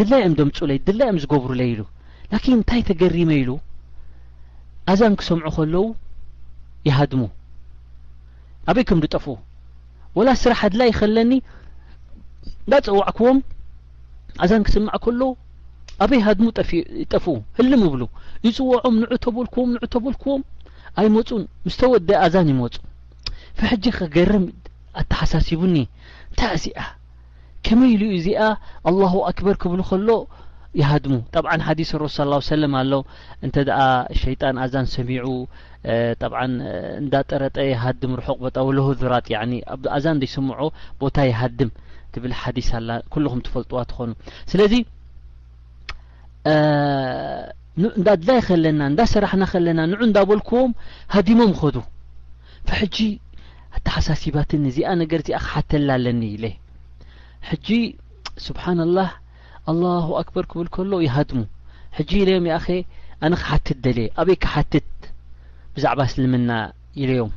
ድላይ 0.00 0.22
ኦም 0.26 0.34
ደምፁ 0.40 0.56
ለይ 0.70 0.78
ድላይ 0.88 1.08
ኦም 1.12 1.18
ዝገብሩ 1.24 1.50
ለይ 1.60 1.68
ኢሉ 1.74 1.82
ላኪን 2.32 2.56
እንታይ 2.58 2.80
ተገሪመ 2.90 3.30
ኢሉ 3.42 3.50
ኣዛን 4.92 5.14
ክሰምዑ 5.20 5.48
ከለዉ 5.56 5.82
ይሃድሙ 6.88 7.22
ኣበይከም 8.70 9.00
ድጠፍ 9.06 9.24
ወላ 10.18 10.28
ስራሕ 10.44 10.60
ድላይ 10.74 10.88
ይኸለኒ 10.92 11.32
እንዳፀዋዕክዎም 12.66 13.38
ኣዛን 14.44 14.64
ክስምዕ 14.66 14.94
ከሎ 15.04 15.20
ኣበይ 16.04 16.20
ሃድሙ 16.26 16.46
ጠፍኡ 17.12 17.34
ህልም 17.58 17.82
ብሉ 17.92 18.02
ይፅዋዖም 18.46 18.96
ንዑ 19.02 19.12
ተበልክዎም 19.24 19.68
ንዑ 19.74 19.86
ተበልክዎም 19.94 20.42
ኣይመፁን 21.00 21.42
ምስተወደ 21.66 22.08
ኣዛን 22.24 22.48
ይመፁ 22.52 22.74
ፍሕጂ 23.60 23.84
ከገርም 23.98 24.44
ኣተሓሳሲቡኒ 25.00 25.76
እንታይ 26.30 26.50
እዚኣ 26.58 26.78
ከመይ 27.66 27.90
ኢሉኡ 27.94 28.10
እዚኣ 28.18 28.42
ኣላሁ 28.90 29.14
ኣክበር 29.30 29.56
ክብሉ 29.62 29.80
ከሎ 29.90 30.08
ይሃድሙ 30.80 31.14
ጠብዓ 31.34 31.50
ሓዲስ 31.68 31.90
ረሱ 32.02 32.16
ስ 32.42 32.48
ሰለም 32.50 32.72
ኣሎ 32.80 32.92
እንተ 33.44 33.56
ደኣ 33.68 33.80
ሸይጣን 34.22 34.56
ኣዛን 34.64 34.86
ሰሚዑ 34.96 35.26
ጠብዓ 36.20 36.40
እንዳጠረጠ 37.02 37.56
የሃድም 37.72 38.12
ርሑቅ 38.20 38.40
ጣ 38.54 38.64
ወለሆድራጥ 38.68 39.26
ያኒ 39.36 39.52
ኣብኣዛን 39.76 40.18
እዘ 40.20 40.26
ይስምዖ 40.28 40.60
ቦታ 41.00 41.16
ይሃድም 41.30 41.70
ብል 42.24 42.32
ዲስ 42.56 42.68
ኣላ 42.78 42.90
ኩልኩም 43.14 43.40
ትፈልጥዋ 43.46 43.78
ትኾኑ 43.90 44.10
ስለዚ 44.50 44.72
እንዳድላይ 47.98 48.38
ከለና 48.48 48.80
እንዳሰራሕና 48.92 49.44
ከለና 49.52 49.80
ንዑ 49.92 49.98
እንዳበልክዎም 50.08 50.70
ሃዲሞም 51.14 51.52
ከዱ 51.60 51.76
ፍሕጂ 52.68 52.96
ኣታ 53.76 53.86
ሓሳሲባትኒ 54.06 54.62
እዚኣ 54.72 54.90
ነገር 55.02 55.20
እዚኣ 55.24 55.38
ክሓተላ 55.46 55.88
ኣለኒ 55.98 56.22
ኢለ 56.36 56.44
ሕጂ 57.48 57.68
ስብሓንላህ 58.46 59.10
ኣላሁ 59.72 60.08
ኣክበር 60.22 60.44
ክብል 60.52 60.68
ከሎ 60.76 60.92
ይሃድሙ 61.06 61.40
ሕጂ 61.98 62.10
ኢለዮም 62.24 62.46
ይአ 62.50 62.58
ኸ 62.66 62.78
ኣነ 63.26 63.32
ክሓትት 63.42 63.78
ደልየ 63.86 64.08
ኣበይ 64.20 64.36
ካ 64.44 64.52
ሓትት 64.54 64.88
ብዛዕባ 65.76 66.00
እስልምና 66.10 66.50
ኢለዮም 67.02 67.32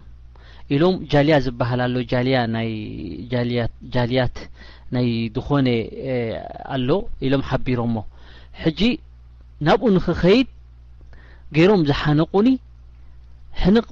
ኢሎም 0.76 0.96
ጃልያ 1.12 1.36
ዝበሃል 1.46 1.82
ኣሎ 1.86 1.96
ጃልያ 2.12 2.38
ናጃልያት 2.56 4.36
ናይ 4.96 5.08
ዝኮነ 5.36 5.68
ኣሎ 6.76 6.90
ኢሎም 7.28 7.44
ሓቢሮምሞ 7.50 7.96
ሕጂ 8.64 8.82
ናብኡ 9.68 9.86
ንክኸይድ 9.96 10.48
ገይሮም 11.56 11.82
ዝሓነቁኒ 11.90 12.48
ሕንቕ 13.62 13.86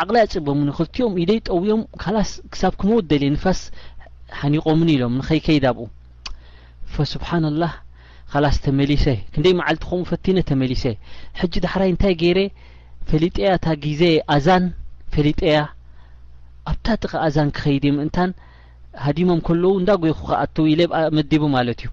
ዓቕሊ 0.00 0.16
ፅበሙንክልትዮም 0.34 1.14
ኢደይ 1.22 1.40
ጠውዮም 1.48 1.82
ካላስ 2.02 2.30
ክሳብ 2.52 2.72
ክመወ 2.80 2.98
ደልየ 3.10 3.30
ንፋስ 3.36 3.60
ሓኒቆምኒ 4.40 4.88
ኢሎም 4.96 5.14
ንኸይከይድ 5.20 5.64
ኣብኡ 5.72 5.86
ፈስብሓናላ 6.94 7.64
ካላስ 8.32 8.56
ተመሊሰ 8.66 9.06
ክንደይ 9.32 9.54
መዓልቲ 9.60 9.82
ከምኡ 9.90 10.04
ፈቲነ 10.12 10.36
ተመሊሰ 10.50 10.84
ሕጂ 11.40 11.54
ዳሕራይ 11.66 11.90
እንታይ 11.94 12.14
ገይረ 12.22 12.40
ፈሊጠያ 13.10 13.48
እታ 13.58 13.66
ግዜ 13.86 14.02
ኣዛን 14.36 14.66
ፈሊጠያ 15.16 15.56
ኣብታ 16.70 16.86
ጥቂ 17.02 17.12
ኣዛን 17.26 17.48
ክኸይዲ 17.56 17.84
ምእንታን 17.96 18.30
ሃዲሞም 19.04 19.40
ከለዉ 19.46 19.70
እንዳ 19.80 19.90
ጎይኹ 20.02 20.18
ክኣትዉ 20.30 20.64
ኢለ 20.72 20.82
መዲቡ 21.16 21.42
ማለት 21.56 21.78
እዩ 21.82 21.90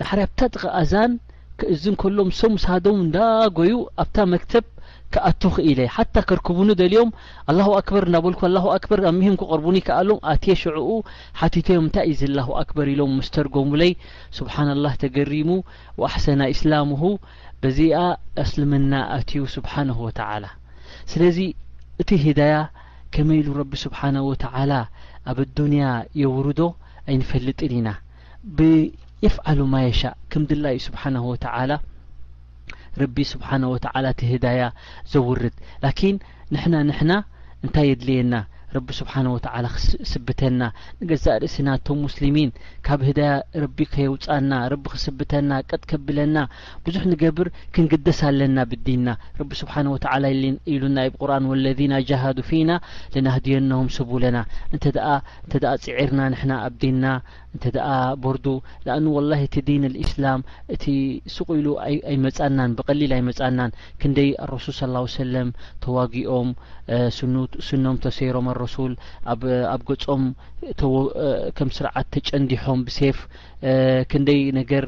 ዳሕሪ 0.00 0.18
ኣብታ 0.26 0.40
ጥቂ 0.54 0.62
ኣዛን 0.80 1.12
ክእዝን 1.60 1.94
ከሎም 2.02 2.28
ሶሙሳዶም 2.40 2.98
እንዳ 3.04 3.16
ጎዩ 3.58 3.72
ኣብታ 4.02 4.16
መክተብ 4.32 4.64
ክኣት 5.14 5.42
ክኢለይ 5.54 5.88
ሓታ 5.94 6.14
ከርክቡኒ 6.28 6.68
ደልዮም 6.80 7.08
ኣላሁ 7.50 7.68
ኣክበር 7.78 8.04
እዳበልኩ 8.08 8.40
ኣላሁ 8.48 8.64
ኣክበር 8.74 9.00
ኣብ 9.08 9.14
ምሂም 9.18 9.36
ክቅርቡኒ 9.40 9.76
ክኣሎም 9.86 10.18
ኣት 10.32 10.44
ሽዑኡ 10.60 10.88
ሓቲቶዮም 11.40 11.84
እንታይ 11.86 12.06
ዩዚ 12.12 12.22
ላሁ 12.36 12.48
ኣክበር 12.60 12.86
ኢሎም 12.92 13.12
ምስተር 13.20 13.46
ጎሙለይ 13.56 13.92
ስብሓንላህ 14.38 14.94
ተገሪሙ 15.04 15.50
ወኣሕሰና 16.02 16.42
ኢስላምሁ 16.54 17.02
በዚኣ 17.62 17.98
እስልምና 18.44 18.92
ኣትዩ 19.16 19.42
ስብሓንሁ 19.56 19.98
ወተዓላ 20.08 20.44
ስለዚ 21.14 21.38
እቲ 22.02 22.10
ዳያ 22.40 22.56
ከመይ 23.14 23.38
ኢሉ 23.42 23.48
ረቢ 23.60 23.72
ስብሓናه 23.84 24.22
ወተዓላ 24.30 24.72
ኣብ 25.30 25.38
ዱንያ 25.56 25.84
የውርዶ 26.20 26.60
ኣይንፈልጥን 27.10 27.72
ኢና 27.78 27.88
ብየፍዓሉ 28.58 29.60
ማየሻ 29.72 30.00
ከም 30.30 30.42
ድላዩ 30.50 30.76
ስብሓንሁ 30.88 31.22
ወተላ 31.32 31.70
ረቢ 33.00 33.16
ስብሓነه 33.32 33.70
ተላ 33.84 34.04
እቲ 34.14 34.20
ህዳያ 34.32 34.62
ዘውርድ 35.12 35.54
ላኪን 35.84 36.16
ንሕና 36.54 36.74
ንሕና 36.88 37.12
እንታይ 37.64 37.86
የድልየና 37.90 38.32
ረቢ 38.76 38.88
ስብሓን 38.98 39.26
ወተላ 39.34 39.64
ክስስብተና 39.74 40.60
ንገዛ 41.02 41.24
ርእስና 41.42 41.68
እቶም 41.78 41.98
ሙስሊሚን 42.06 42.50
ካብ 42.86 43.00
ህዳያ 43.08 43.30
ረቢ 43.62 43.78
ከይውፃና 43.94 44.52
ረቢ 44.72 44.84
ክስብተና 44.94 45.50
ቀጥ 45.70 45.82
ከብለና 45.92 46.36
ብዙሕ 46.86 47.02
ንገብር 47.12 47.48
ክንግደስ 47.74 48.20
ኣለና 48.28 48.58
ብዲና 48.72 49.06
ረቢ 49.40 49.50
ስብሓን 49.62 49.90
ወተላ 49.94 50.24
ኢሉ 50.74 50.82
ናይብቁርን 50.96 51.48
ወለዚና 51.52 51.92
ጃሃዱ 52.10 52.38
ፊና 52.50 52.70
ልናህድየነም 53.16 53.90
ስብለና 53.98 54.38
እንእንተ 54.74 55.64
ጽዒርና 55.86 56.20
ንሕና 56.34 56.52
ኣብዲና 56.68 57.04
እንተአ 57.56 57.92
በርዱ 58.22 58.44
ለአን 58.86 59.04
ወላሂ 59.14 59.40
እቲ 59.46 59.54
ዲን 59.68 59.84
ልእስላም 59.94 60.40
እቲ 60.74 60.84
ስቁኢሉ 61.34 61.66
ኣይመፃናን 62.10 62.74
ብቀሊል 62.78 63.12
ኣይመፃናን 63.16 63.70
ክንደይ 64.00 64.30
አረሱል 64.44 64.76
ስ 65.12 65.14
ሰለም 65.20 65.48
ተዋጊኦም 65.84 66.50
ስኖም 67.68 67.96
ተሰይሮም 68.04 68.46
ኣረሱል 68.52 68.92
ኣብ 69.32 69.80
ገጾም 69.88 70.24
ከም 71.58 71.70
ስርዓት 71.78 72.08
ተጨንዲሖም 72.16 72.80
ብሴፍ 72.88 73.18
ክንደይ 74.12 74.40
ነገር 74.60 74.86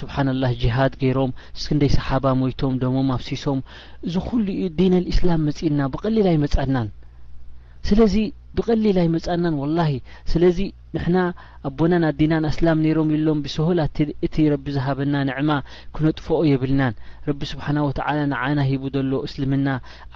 ስብሓንላ 0.00 0.44
ጅሃድ 0.62 0.94
ገይሮም 1.04 1.32
እስክንደይ 1.58 1.92
ሰሓባ 1.98 2.24
ሞይቶም 2.40 2.74
ደሞም 2.84 3.10
ኣፍሲሶም 3.18 3.60
እዝ 4.08 4.14
ኩሉ 4.28 4.46
ኡ 4.64 4.68
ዲን 4.80 4.96
ልእስላም 5.06 5.44
መጺኢና 5.48 5.80
ብቀሊል 5.94 6.26
ኣይመፃናን 6.34 6.90
ስለዚ 7.88 8.14
ብቀሊላይ 8.58 9.06
መጻናን 9.14 9.54
ወላሂ 9.62 9.92
ስለዚ 10.32 10.58
ንሕና 10.94 11.18
ኣቦና 11.68 11.94
ኣ 12.08 12.10
ዲናን 12.18 12.44
እስላም 12.50 12.78
ነይሮም 12.84 13.08
ኢሎም 13.16 13.38
ብሰሆላ 13.44 13.80
እቲ 14.26 14.36
ረቢ 14.52 14.66
ዝሃበና 14.76 15.14
ንዕማ 15.28 15.50
ክነጥፎኦ 15.94 16.38
የብልናን 16.50 16.94
ረቢ 17.28 17.40
ስብሓና 17.52 17.78
ወተላ 17.86 18.18
ንዓና 18.32 18.58
ሂቡ 18.68 18.84
ዘሎ 18.96 19.12
እስልምና 19.28 19.68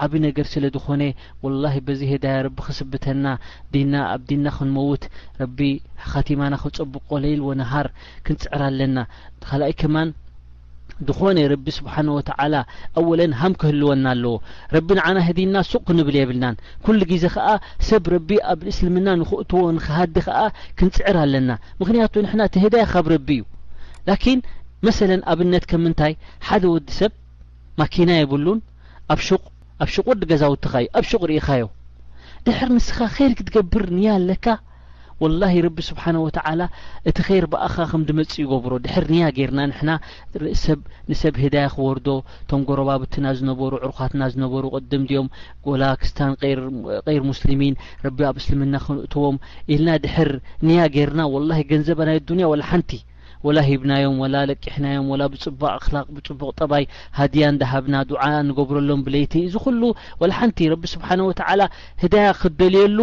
ዓብዪ 0.07 0.21
ነገር 0.27 0.47
ስለ 0.53 0.65
ዝኾነ 0.77 1.03
ወላሂ 1.45 1.79
በዚ 1.89 2.01
ሄዳያ 2.13 2.37
ረቢ 2.47 2.59
ክስብተና 2.69 3.27
ዲና 3.75 3.95
ኣብ 4.15 4.23
ዲና 4.31 4.47
ክንመውት 4.59 5.05
ረቢ 5.43 5.59
ኸቲማና 6.13 6.55
ክጸብቆ 6.65 7.09
ለይል 7.27 7.43
ወነሃር 7.51 7.89
ክንጽዕር 8.29 8.63
ኣለና 8.71 8.99
ካልኣይ 9.49 9.75
ከማን 9.83 10.11
ንኾነ 11.07 11.39
ረቢ 11.53 11.65
ስብሓን 11.79 12.09
ወተዓላ 12.17 12.55
ኣወለን 12.99 13.33
ሃም 13.41 13.53
ክህልወና 13.61 14.05
ኣለዎ 14.15 14.33
ረቢን 14.75 14.99
ዓና 15.05 15.17
ህዲና 15.27 15.55
ሱቅ 15.71 15.83
ክንብል 15.89 16.17
የብልናን 16.19 16.57
ኩሉ 16.85 16.99
ግዜ 17.13 17.25
ከዓ 17.35 17.49
ሰብ 17.89 18.05
ረቢ 18.15 18.31
ኣብ 18.53 18.61
እስልምና 18.73 19.07
ንክእትዎ 19.21 19.63
ንክሃዲ 19.77 20.15
ከኣ 20.27 20.41
ክንጽዕር 20.79 21.17
ኣለና 21.25 21.51
ምክንያቱ 21.81 22.15
ንሕና 22.25 22.41
እትህዳይ 22.49 22.85
ካብ 22.93 23.07
ረቢ 23.15 23.29
እዩ 23.39 23.45
ላኪን 24.09 24.41
መሰለ 24.87 25.11
ኣብነት 25.33 25.65
ከ 25.71 25.81
ምንታይ 25.85 26.15
ሓደ 26.49 26.65
ወዲ 26.75 26.89
ሰብ 27.01 27.13
ማኪና 27.83 28.11
የብሉን 28.19 28.61
ኣብ 29.15 29.21
ሹቅ 29.29 29.43
ኣብ 29.83 29.89
ሹቁ 29.95 30.07
ወዲ 30.13 30.23
ገዛውትኻ 30.33 30.73
እዩ 30.83 30.89
ኣብ 30.99 31.05
ሹቅ 31.11 31.23
ርኢኻዮ 31.31 31.65
ድሕር 32.47 32.69
ንስኻ 32.77 32.99
ኸይር 33.17 33.33
ክትገብር 33.39 33.87
ንያ 33.99 34.09
ኣለካ 34.21 34.47
ወላሂ 35.23 35.55
ረቢ 35.65 35.79
ስብሓነ 35.89 36.17
ወተዓላ 36.25 36.63
እቲ 37.09 37.17
ኸይር 37.27 37.45
በኣኻ 37.53 37.75
ከም 37.91 38.03
ድመጽእ 38.09 38.41
ይገብሮ 38.43 38.73
ድሕር 38.85 39.05
ንያ 39.15 39.25
ገርና 39.39 39.61
ንሕና 39.71 39.91
ርእሰብ 40.43 40.81
ንሰብ 41.11 41.35
ህዳያ 41.45 41.65
ክወርዶ 41.75 42.09
ቶም 42.51 42.61
ጎረባብትና 42.69 43.27
ዝነበሩ 43.39 43.73
ዕርኻትና 43.87 44.23
ዝነበሩ 44.33 44.65
ቅድም 44.79 45.05
ድኦም 45.11 45.29
ጎላ 45.69 45.83
ክስታን 46.03 46.33
ቀይር 47.05 47.23
ሙስልሚን 47.31 47.75
ረቢ 48.07 48.19
ኣብ 48.29 48.37
እስልምና 48.43 48.75
ክንእትዎም 48.85 49.39
ኢልና 49.77 49.91
ድሕር 50.05 50.31
ንያ 50.69 50.79
ገይርና 50.97 51.23
ወላሂ 51.35 51.63
ገንዘባናይ 51.73 52.19
ኣዱንያ 52.23 52.51
ወላ 52.53 52.63
ሓንቲ 52.71 52.93
ወላ 53.47 53.59
ሂብናዮም 53.71 54.15
ወላ 54.23 54.37
ለቂሕናዮም 54.51 55.09
ወላ 55.15 55.23
ብፅቡቅ 55.33 55.69
ኣክላ 55.79 55.97
ብፅቡቅ 56.15 56.51
ጠባይ 56.63 56.85
ሃድያ 57.19 57.43
እዳሃብና 57.55 57.97
ድዓ 58.13 58.23
ንገብረሎም 58.49 59.03
ብለይቲ 59.09 59.35
እዚ 59.49 59.55
ኩሉ 59.67 59.83
ወላ 60.23 60.33
ሓንቲ 60.41 60.59
ረቢ 60.75 60.85
ስብሓን 60.95 61.21
ወተዓላ 61.31 61.61
ህዳያ 62.05 62.29
ክደልየሉ 62.43 62.99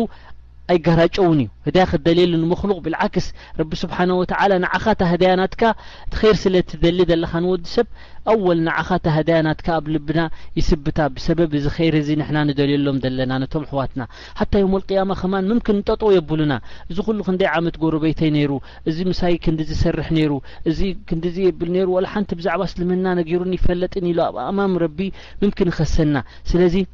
ኣይ 0.73 0.77
ጋራጨ 0.85 1.15
ውን 1.29 1.39
እዩ 1.43 1.49
ህዳያ 1.65 1.83
ክደልየሉ 1.89 2.31
ንመክሉቅ 2.43 2.77
ብልዓክስ 2.85 3.25
ረቢ 3.59 3.69
ስብሓን 3.81 4.11
ወተዓላ 4.19 4.51
ንዓኻ 4.63 4.85
ታ 4.99 5.09
ህድያናትካ 5.11 5.61
እቲ 6.05 6.13
ኸይር 6.19 6.35
ስለ 6.43 6.55
ትደሊ 6.71 6.99
ዘለካ 7.11 7.33
ንወዲ 7.43 7.65
ሰብ 7.73 7.87
ኣወል 8.31 8.59
ንዓኻ 8.67 8.87
ታ 9.05 9.13
ህዳያናትካ 9.17 9.67
ኣብ 9.79 9.85
ልብና 9.95 10.19
ይስብታ 10.59 10.99
ብሰበብ 11.15 11.51
እዚ 11.59 11.65
ኸይር 11.75 11.95
እዚ 12.01 12.09
ንሕና 12.21 12.37
ንደልየሎም 12.51 12.97
ዘለና 13.03 13.31
ነቶም 13.43 13.67
ህዋትና 13.71 14.01
ሓታዮም 14.41 14.73
ወልቅያማ 14.77 15.11
ከማን 15.21 15.47
ምምክን 15.51 15.77
እንጠጠ 15.81 16.01
የብሉና 16.17 16.55
እዚ 16.89 16.97
ኩሉ 17.09 17.19
ክንደይ 17.29 17.49
ዓመት 17.59 17.77
ጎረበይተይ 17.85 18.31
ነይሩ 18.39 18.51
እዚ 18.91 18.97
ምሳይ 19.13 19.35
ክንዲ 19.45 19.61
ዝሰርሕ 19.71 20.09
ነይሩ 20.19 20.33
እዚ 20.71 20.81
ክንዲ 21.11 21.25
የብል 21.47 21.71
ነይሩ 21.77 21.89
ዋላ 21.99 22.07
ሓንቲ 22.15 22.31
ብዛዕባ 22.41 22.61
እስልምና 22.71 23.05
ነጊሩን 23.21 23.55
ይፈለጥን 23.59 24.09
ኢሉ 24.13 24.19
ኣብ 24.29 24.35
ኣማም 24.49 24.75
ረቢ 24.85 24.99
ምምክ 25.43 25.59
እኸሰና 25.73 26.17
ለ 26.59 26.85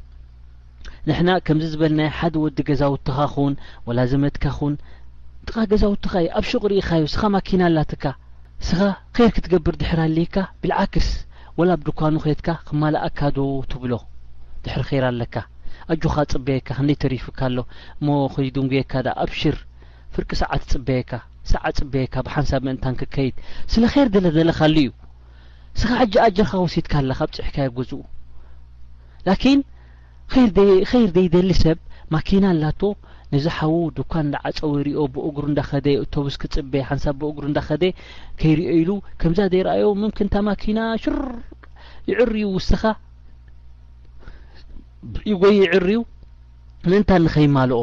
ንሕና 1.08 1.30
ከምዚ 1.46 1.64
ዝበለናይ 1.72 2.08
ሓደ 2.16 2.34
ወዲ 2.42 2.58
ገዛውትኻ 2.68 3.16
ኹን 3.32 3.54
ወላ 3.86 3.98
ዘመትካ 4.10 4.44
ኹን 4.56 4.74
ጥቓ 5.46 5.56
ገዛውትኻ 5.70 6.12
እዩ 6.22 6.28
ኣብ 6.38 6.44
ሹቕ 6.50 6.62
ርኢኻዩ 6.72 7.02
ስኻ 7.14 7.22
ማኪና 7.36 7.62
ኣላትካ 7.68 8.04
ስኻ 8.66 8.80
ኬይር 9.16 9.30
ክትገብር 9.36 9.74
ድሕር 9.80 10.00
ኣለካ 10.04 10.36
ብልዓክስ 10.62 11.08
ወላ 11.58 11.70
ብ 11.80 11.82
ድኳኑ 11.88 12.14
ኸትካ 12.26 12.48
ክማልኣካዶ 12.68 13.38
ትብሎ 13.72 13.92
ድሕር 14.64 14.82
ኸር 14.90 15.04
ኣለካ 15.10 15.34
ኣጁኻ 15.92 16.14
ፅበየካ 16.34 16.68
ክንደይ 16.78 16.96
ተሪፉካ 17.06 17.40
ኣሎ 17.48 17.56
እሞ 17.98 18.06
ኸይድንግካ 18.36 18.92
ድ 19.06 19.16
ኣብሽር 19.24 19.56
ፍርቂ 20.14 20.30
ሰዓት 20.42 20.62
ፅበየካ 20.72 21.10
ሰዓ 21.52 21.64
ፅበየካ 21.80 22.14
ብሓንሳብ 22.26 22.60
ምእንታን 22.66 22.94
ክከይድ 23.02 23.34
ስለ 23.72 23.82
ኸይር 23.92 24.08
ደለደለካሉ 24.14 24.76
እዩ 24.84 24.90
ስኻ 25.80 25.90
ዓጅኣጀርካ 26.04 26.52
ወሲትካ 26.64 26.94
ኣለካ 27.02 27.20
ኣብ 27.26 27.30
ፅሕካዮ 27.38 27.68
ገዝኡን 27.78 29.60
ከይር 30.34 31.08
ደይደሊ 31.16 31.48
ሰብ 31.62 31.78
ማኪና 32.14 32.44
ኣላቶ 32.54 32.80
ነዚ 33.32 33.46
ሓዉ 33.56 33.74
ድኳን 33.96 34.26
እዳዓፀው 34.28 34.70
ይርኦ 34.80 35.00
ብእግሩ 35.14 35.44
እንዳኸደ 35.50 35.86
ኦቶቡስ 36.02 36.34
ክፅበ 36.42 36.72
ሓንሳብ 36.90 37.16
ብእግሪ 37.20 37.44
እንዳኸደ 37.50 37.82
ከይርዮ 38.40 38.68
ኢሉ 38.78 38.90
ከምዛ 39.20 39.40
ዘይርአዮ 39.54 39.84
ምም 40.00 40.12
ክንታ 40.18 40.34
ማኪና 40.48 40.78
ሽር 41.02 41.18
ይዕርዩ 42.10 42.44
ውስኻ 42.56 42.82
ጎይ 45.42 45.56
ይዕርዩ 45.64 45.98
ንእንታ 46.90 47.10
ንኸይማልኦ 47.24 47.82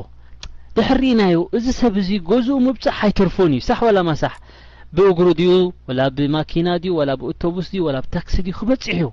ደሕሪኢናዮ 0.80 1.38
እዚ 1.58 1.68
ሰብ 1.82 1.94
እዚ 2.04 2.10
ገዝኡ 2.32 2.58
ምብፃእ 2.68 3.00
ኣይተርፎን 3.04 3.54
እዩ 3.58 3.62
ሳሕ 3.70 3.80
ወላማ 3.88 4.10
ሳሕ 4.24 4.36
ብእግሪ 4.98 5.28
ድኡ 5.42 5.54
ወላ 5.90 6.00
ብማኪና 6.18 6.68
ድዩ 6.84 6.94
ወላ 7.00 7.12
ብኦቶቡስ 7.22 7.68
ወላ 7.88 7.96
ብታክሲ 8.06 8.36
ድዩ 8.46 8.54
ክበፂሕ 8.60 8.86
እዩ 8.98 9.06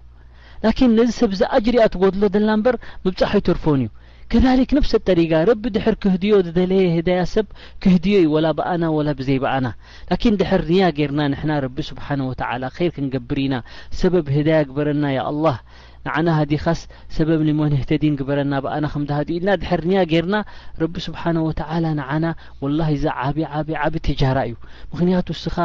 ላኪን 0.64 0.90
ነዚ 0.98 1.11
ሰብ 1.20 1.32
ዛ 1.40 1.44
አጅርእኣ 1.57 1.86
ትጎድሎ 1.94 2.22
ደና 2.34 2.50
እበር 2.59 2.76
መብፃሐይ 3.07 3.42
ተርፎን 3.46 3.80
እዩ 3.84 3.88
ከሊክ 4.32 4.70
ነፍሰ 4.76 4.92
ጠሪጋ 5.09 5.32
ረቢ 5.48 5.62
ድሕር 5.74 5.94
ክህድዮ 6.02 6.34
ዝደለየ 6.46 6.86
ህዳያ 6.96 7.20
ሰብ 7.32 7.46
ክህድዮ 7.82 8.14
እዩ 8.22 8.28
ወላ 8.34 8.46
በኣና 8.59 8.82
ወላ 8.96 9.11
ብዘይ 9.18 9.38
በኣና 9.44 9.66
ላኪን 10.11 10.38
ድሕር 10.40 10.62
ንያ 10.70 10.86
ገርና 10.98 11.20
ንሕና 11.32 11.52
ረቢ 11.64 11.76
ስብሓነ 11.90 12.20
ወተላ 12.30 12.62
ኸይር 12.76 12.90
ክንገብርኢና 12.96 13.54
ሰበብ 14.00 14.26
ህዳያ 14.36 14.59
ግበረና 14.70 15.04
ያ 15.16 15.20
ኣላህ 15.32 15.59
ንዓና 16.09 16.28
ሃዲኻስ 16.40 16.80
ሰበብኒሞንህተዲን 17.16 18.16
ግበረና 18.20 18.52
ብኣና 18.64 18.84
ከም 18.94 19.04
ሃዲዩ 19.18 19.38
ና 19.48 19.57
ድሕር 19.62 19.80
ንያ 19.90 20.00
ገርና 20.12 20.36
ረቢ 20.82 20.94
ስብሓን 21.07 21.38
ወተዓ 21.48 21.70
ንዓና 22.00 22.26
ወላሂ 22.64 22.90
እዛ 22.98 23.07
ዓብ 23.26 23.38
ብ 23.68 23.78
ዓብ 23.86 23.94
ትጃራ 24.09 24.38
እዩ 24.50 24.54
ምክንያቱ 24.92 25.28
ስኻ 25.44 25.57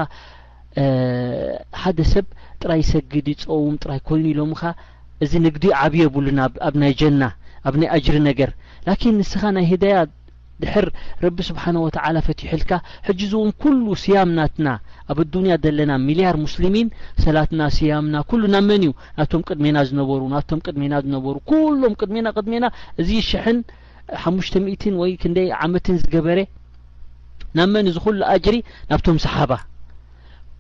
ሓደ 1.82 2.00
ሰብ 2.14 2.26
ጥራይ 2.62 2.80
ይሰግድ 2.84 3.26
ይፀውም 3.34 3.76
ጥራይ 3.84 4.00
ኮይኑ 4.08 4.26
ኢሎም 4.34 4.52
ኻ 4.60 4.72
እዚ 5.24 5.32
ንግዲ 5.46 5.64
ዓብ 5.84 5.94
የብሉና 6.02 6.40
ኣብ 6.68 6.76
ናይ 6.82 6.94
ጀና 7.00 7.22
ኣብ 7.68 7.74
ናይ 7.82 7.90
ኣጅሪ 7.96 8.18
ነገር 8.30 8.50
ላኪን 8.88 9.14
ንስኻ 9.22 9.42
ናይ 9.58 9.66
ሂዳያ 9.72 9.98
ድሕር 10.62 10.86
ረቢ 11.24 11.38
ስብሓን 11.48 11.78
ወተዓላ 11.84 12.18
ፈትሕልካ 12.28 12.72
ሕጂዝዎም 13.08 13.52
ኩሉ 13.62 13.86
ስያምናትና 14.04 14.68
ኣብ 15.12 15.20
ኣዱንያ 15.26 15.54
ዘለና 15.64 15.92
ሚልያር 16.08 16.36
ሙስሊሚን 16.46 16.90
ሰላትና 17.26 17.62
ስያምና 17.78 18.16
ኩሉ 18.32 18.44
ናብ 18.56 18.64
መን 18.70 18.82
እዩ 18.86 18.92
ናብቶም 19.20 19.44
ቅድሜና 19.50 19.78
ዝነበሩ 19.90 20.22
ናብቶም 20.36 20.62
ቅድሜና 20.68 20.94
ዝነበሩ 21.06 21.36
ኩሎም 21.52 21.96
ቅድሜና 22.02 22.28
ቅድሜና 22.38 22.66
እዚ 23.04 23.10
ሽሕን 23.32 23.60
ሓሙሽተ 24.26 24.56
ምኢትን 24.68 24.96
ወይ 25.02 25.12
ክንደይ 25.24 25.50
ዓመትን 25.66 25.98
ዝገበረ 26.04 26.40
ናብ 27.60 27.70
መን 27.76 27.90
እዚኩሉ 27.94 28.18
አጅሪ 28.36 28.56
ናብቶም 28.92 29.20
ሰሓባ 29.26 29.52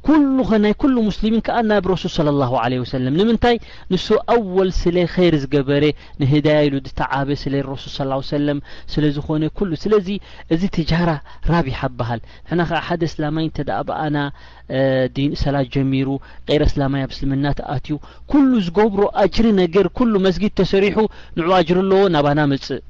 ኩሉኸ 0.08 0.52
ናይ 0.64 0.74
ኩሉ 0.82 0.93
ሙስሊሚን 1.08 1.41
ከዓ 1.47 1.58
ናብ 1.70 1.88
ረሱል 1.91 2.28
ለ 2.38 2.43
ሁ 2.52 2.54
ለ 2.72 2.78
ወሰለም 2.84 3.14
ንምንታይ 3.20 3.58
ንሱ 3.93 4.06
ኣወል 4.34 4.70
ስለ 4.82 4.95
ኸይር 5.14 5.36
ዝገበረ 5.41 5.84
ንህዳያ 6.22 6.60
ኢሉ 6.68 6.76
ድተዓበ 6.86 7.30
ስለ 7.41 7.54
ረሱል 7.68 7.91
ስ 7.95 8.24
ሰለም 8.32 8.60
ስለ 8.93 9.04
ዝኮነ 9.16 9.43
ኩሉ 9.58 9.72
ስለዚ 9.84 10.08
እዚ 10.56 10.64
ትጃራ 10.78 11.10
ራቢሓ 11.52 11.78
ኣብሃል 11.89 12.20
ንሕና 12.41 12.62
ከዓ 12.72 12.80
ሓደ 12.88 13.02
እስላማይ 13.10 13.45
እንተደ 13.49 13.70
ብኣና 13.89 14.18
ዲን 15.18 15.32
ሰላት 15.43 15.70
ጀሚሩ 15.76 16.08
ቀይረ 16.49 16.62
እስላማይ 16.72 17.04
ኣብ 17.08 17.12
ምስልምናተኣትዩ 17.14 17.95
ኩሉ 18.34 18.52
ዝገብሮ 18.70 19.04
አጅሪ 19.26 19.47
ነገር 19.62 19.88
ኩሉ 19.99 20.14
መስጊድ 20.28 20.56
ተሰሪሑ 20.62 20.97
ንዑ 21.39 21.49
ኣጅሪ 21.60 21.78
ኣለዎ 21.86 22.02
ናባና 22.16 22.39
መፅእ 22.54 22.82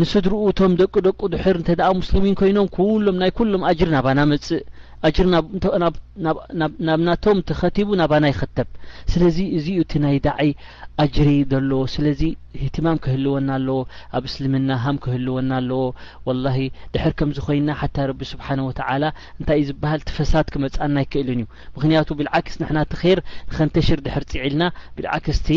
ንስ 0.00 0.12
ድርኡቶም 0.26 0.72
ደቂደቂ 0.82 1.20
ድሕር 1.36 1.58
እንተ 1.62 1.70
ሙስልሚን 2.02 2.36
ኮይኖም 2.42 2.68
ኩሎም 2.78 3.18
ናይ 3.24 3.32
ኩሎም 3.38 3.64
ኣጅሪ 3.72 3.88
ናባና 3.98 4.20
መፅእ 4.34 4.62
ጅሪ 5.16 5.26
ናብ 6.88 7.00
ናቶም 7.08 7.38
ተኸቲቡ 7.48 7.88
ናባና 8.00 8.24
ይኸተብ 8.30 8.68
ስለዚ 9.12 9.38
እዚኡ 9.56 9.78
እቲ 9.84 9.92
ናይ 10.04 10.16
ዳዓይ 10.26 10.50
ኣጅሪ 11.04 11.28
ዘሎ 11.50 11.72
ስለዚ 11.94 12.22
እህትማም 12.58 12.98
ክህልወና 13.04 13.48
ኣለዎ 13.58 13.78
ኣብ 14.16 14.24
እስልምና 14.28 14.70
ሃም 14.84 14.96
ክህልወና 15.04 15.50
ኣለዎ 15.60 15.82
ወላሂ 16.28 16.58
ድሕር 16.94 17.14
ከምዝ 17.20 17.38
ኮይና 17.46 17.68
ሓ 17.80 17.88
ረቢ 18.10 18.20
ስብሓን 18.32 18.60
ወተዓላ 18.68 19.04
እንታይ 19.38 19.58
እዩ 19.62 19.66
ዝበሃል 19.70 20.02
ትፈሳት 20.10 20.50
ክመፅና 20.54 20.96
ኣይክእልን 21.02 21.40
እዩ 21.42 21.46
ምክንያቱ 21.76 22.08
ብልዓክስ 22.20 22.56
ንሕና 22.62 22.78
ቲ 22.92 22.96
ኸር 23.02 23.20
ንከንተሽር 23.50 24.00
ድሕር 24.06 24.26
ፅዒልና 24.32 24.62
ብልዓክስቲ 24.98 25.48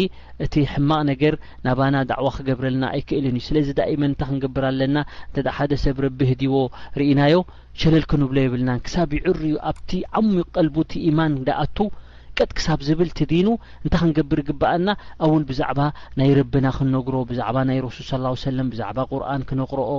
እቲ 0.47 0.53
ሕማቅ 0.73 0.99
ነገር 1.11 1.35
ናባና 1.67 1.95
ዳዕዋ 2.11 2.27
ክገብረልና 2.39 2.85
ኣይክእልን 2.95 3.37
እዩ 3.39 3.45
ስለዚ 3.49 3.69
ዳ 3.79 3.87
እ 3.93 3.95
መንንታ 4.03 4.21
ክንግብር 4.31 4.65
ኣለና 4.71 4.97
እን 5.39 5.49
ሓደ 5.59 5.71
ሰብ 5.85 5.97
ረቢ 6.07 6.19
ህድዎ 6.33 6.55
ርኢናዮ 7.01 7.37
ሸለልክንብሎ 7.81 8.37
የብልናን 8.43 8.79
ክሳብ 8.85 9.09
ይዕር 9.17 9.37
እዩ 9.47 9.53
ኣብቲ 9.71 9.89
ዓሙ 10.19 10.31
ቀልቡቲ 10.55 10.91
ኢማን 11.07 11.33
ደ 11.47 11.57
ኣቱ 11.63 11.77
ቀጥ 12.39 12.49
ክሳብ 12.57 12.79
ዝብል 12.87 13.09
ት 13.17 13.25
ዲኑ 13.31 13.47
እንታይ 13.83 13.95
ክንገብር 14.01 14.39
ግብኣና 14.47 14.87
ኣውን 15.25 15.43
ብዛዕባ 15.49 15.79
ናይ 16.19 16.29
ረብና 16.37 16.65
ክንነግሮ 16.75 17.15
ብዛዕባ 17.29 17.57
ናይ 17.69 17.79
ረሱል 17.85 18.05
ስ 18.39 18.41
ሰለም 18.45 18.67
ብዛዕባ 18.73 18.97
ቁርኣን 19.11 19.41
ክነቕርኦ 19.49 19.89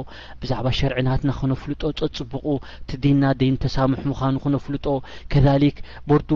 ብዛዕባ 0.43 0.67
ሸርዕናትና 0.79 1.31
ክነፍልጦ 1.39 1.83
ፀጽብቁ 2.01 2.47
ቲዲንና 2.91 3.25
ደይን 3.41 3.57
ተሳምሕ 3.65 4.01
ምዃኑ 4.11 4.35
ክነፍልጦ 4.45 4.87
ከሊክ 5.35 5.79
በርዱ 6.11 6.31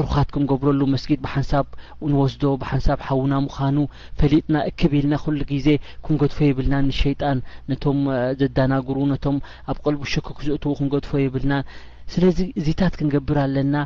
ዕሩኻት 0.00 0.28
ክንገብረሉ 0.36 0.80
መስጊድ 0.94 1.20
ብሓንሳብ 1.26 1.66
ንወስዶ 2.14 2.44
ብሓንሳብ 2.64 3.00
ሓውና 3.06 3.32
ምዃኑ 3.46 3.78
ፈሊጥና 4.22 4.54
እክብ 4.70 4.92
ኢልና 4.98 5.14
ኩሉ 5.24 5.38
ግዜ 5.52 5.68
ክንገድፎ 6.06 6.38
ይብልና 6.50 6.74
ንሸይጣን 6.88 7.38
ነቶም 7.70 8.00
ዘዳናግሩ 8.42 8.96
ነቶም 9.14 9.38
ኣብ 9.72 9.78
ቀልቡ 9.86 10.02
ሸክክ 10.16 10.38
ዘእትዉ 10.48 10.74
ክንገድፎ 10.80 11.10
ይብልና 11.26 11.52
ስለዚ 12.16 12.38
እዚታት 12.60 12.94
ክንገብር 13.00 13.36
ኣለና 13.44 13.76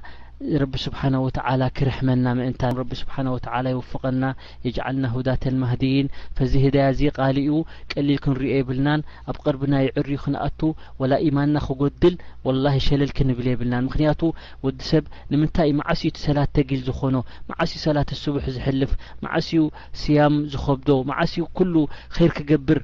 ረቢ 0.61 0.74
ስብሓነ 0.84 1.14
ወተዓላ 1.24 1.62
ክርሕመና 1.76 2.26
ምእንታ 2.36 2.62
ረቢ 2.78 2.91
ስብሓ 3.01 3.14
ወተላ 3.34 3.64
የወፍቀና 3.72 4.24
የጃዓልና 4.66 5.05
ሁዳተን 5.14 5.57
ማህዲይን 5.62 6.07
ፈዚ 6.36 6.53
ህዳያ 6.62 6.84
እዚ 6.93 7.01
ቃልኡ 7.16 7.57
ቀሊል 7.93 8.18
ክንሪዮ 8.24 8.53
የብልናን 8.61 9.05
ኣብ 9.30 9.36
ቅርቢና 9.45 9.74
ይዕር 9.86 10.09
ክንኣቱ 10.22 10.61
ወላ 11.01 11.12
ኢማንና 11.26 11.59
ክጎድል 11.66 12.14
ወላሂ 12.47 12.76
ሸለል 12.86 13.12
ክንብል 13.18 13.49
የብልናን 13.53 13.86
ምክንያቱ 13.88 14.22
ወዲ 14.66 14.80
ሰብ 14.91 15.05
ንምንታይእ 15.32 15.76
ማዓስዩቲ 15.80 16.16
ሰላት 16.28 16.53
ተጊል 16.59 16.82
ዝኾኖ 16.88 17.18
ማዓስኡ 17.51 17.78
ሰላት 17.86 18.12
ስቡሕ 18.22 18.47
ዝሕልፍ 18.57 18.93
ማዓስኡ 19.26 19.62
ስያም 20.05 20.36
ዝከብዶ 20.55 20.88
ማዓስኡ 21.12 21.45
ኩሉ 21.61 21.74
ኸይር 22.16 22.32
ክገብር 22.38 22.80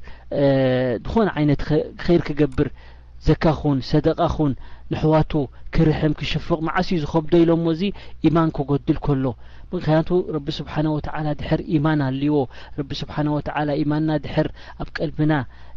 ዝኾነ 1.09 1.29
ዓይነት 1.41 1.63
ኸይር 2.07 2.23
ክገብር 2.29 2.71
ዘካ 3.29 3.45
ኹን 3.61 3.79
ሰደቃ 3.93 4.19
ኹን 4.37 4.53
ንሕዋቱ 4.93 5.33
ክርሕም 5.75 6.13
ክሽፍቕ 6.19 6.59
መዓስ 6.67 6.89
ዝከብዶ 7.03 7.33
ኢሎ 7.43 7.51
ሞ 7.63 7.73
እዚ 7.75 7.83
ኢማን 8.29 8.49
ከጎዱል 8.57 8.99
ከሎ 9.07 9.25
ምክንያቱ 9.73 10.09
ረቢ 10.35 10.47
ስብሓነ 10.59 10.87
ወተ 10.97 11.07
ድሕር 11.41 11.61
ኢማን 11.77 12.01
ኣልይዎ 12.09 12.37
ረቢ 12.79 12.91
ስብሓነ 13.01 13.27
ወተ 13.37 13.49
ኢማንና 13.83 14.11
ድሕር 14.25 14.49
ኣብ 14.83 14.89
ቀልቢና 14.99 15.33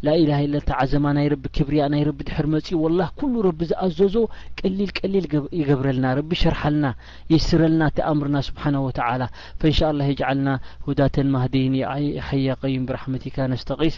ላኢላ 0.08 0.34
ኢለ 0.48 0.54
ታ 0.68 0.72
ዓዘማ 0.84 1.06
ናይ 1.18 1.28
ረቢ 1.34 1.44
ክብርያ 1.58 1.82
ናይ 1.94 2.04
ረቢ 2.10 2.20
ድሕር 2.30 2.46
መጺኡ 2.54 2.78
ወላ 2.86 3.02
ኩሉ 3.22 3.34
ረቢ 3.48 3.60
ዝኣዘዞ 3.72 4.16
ቀሊል 4.62 4.92
ቀሊል 5.00 5.26
ይገብረልና 5.60 6.06
ረቢ 6.22 6.32
ሸርሓልና 6.44 6.86
ይስረልና 7.36 7.82
ቲኣምርና 8.00 8.36
ስብሓን 8.50 8.78
ወተላ 8.88 9.22
ፈኢንሻ 9.64 9.82
ላ 10.00 10.04
የዓልና 10.12 10.50
ሁዳተን 10.90 11.32
ማህደይን 11.36 11.76
ሓያቀይን 12.30 12.88
ብራሕመቲካ 12.92 13.38
ነስተቒስ 13.56 13.98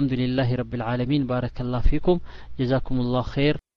الحمد 0.01 0.19
لله 0.19 0.55
رب 0.55 0.73
العالمين 0.73 1.27
بارك 1.27 1.61
الله 1.61 1.79
فيكم 1.79 2.19
جزاكم 2.59 2.99
الله 2.99 3.21
خير 3.21 3.70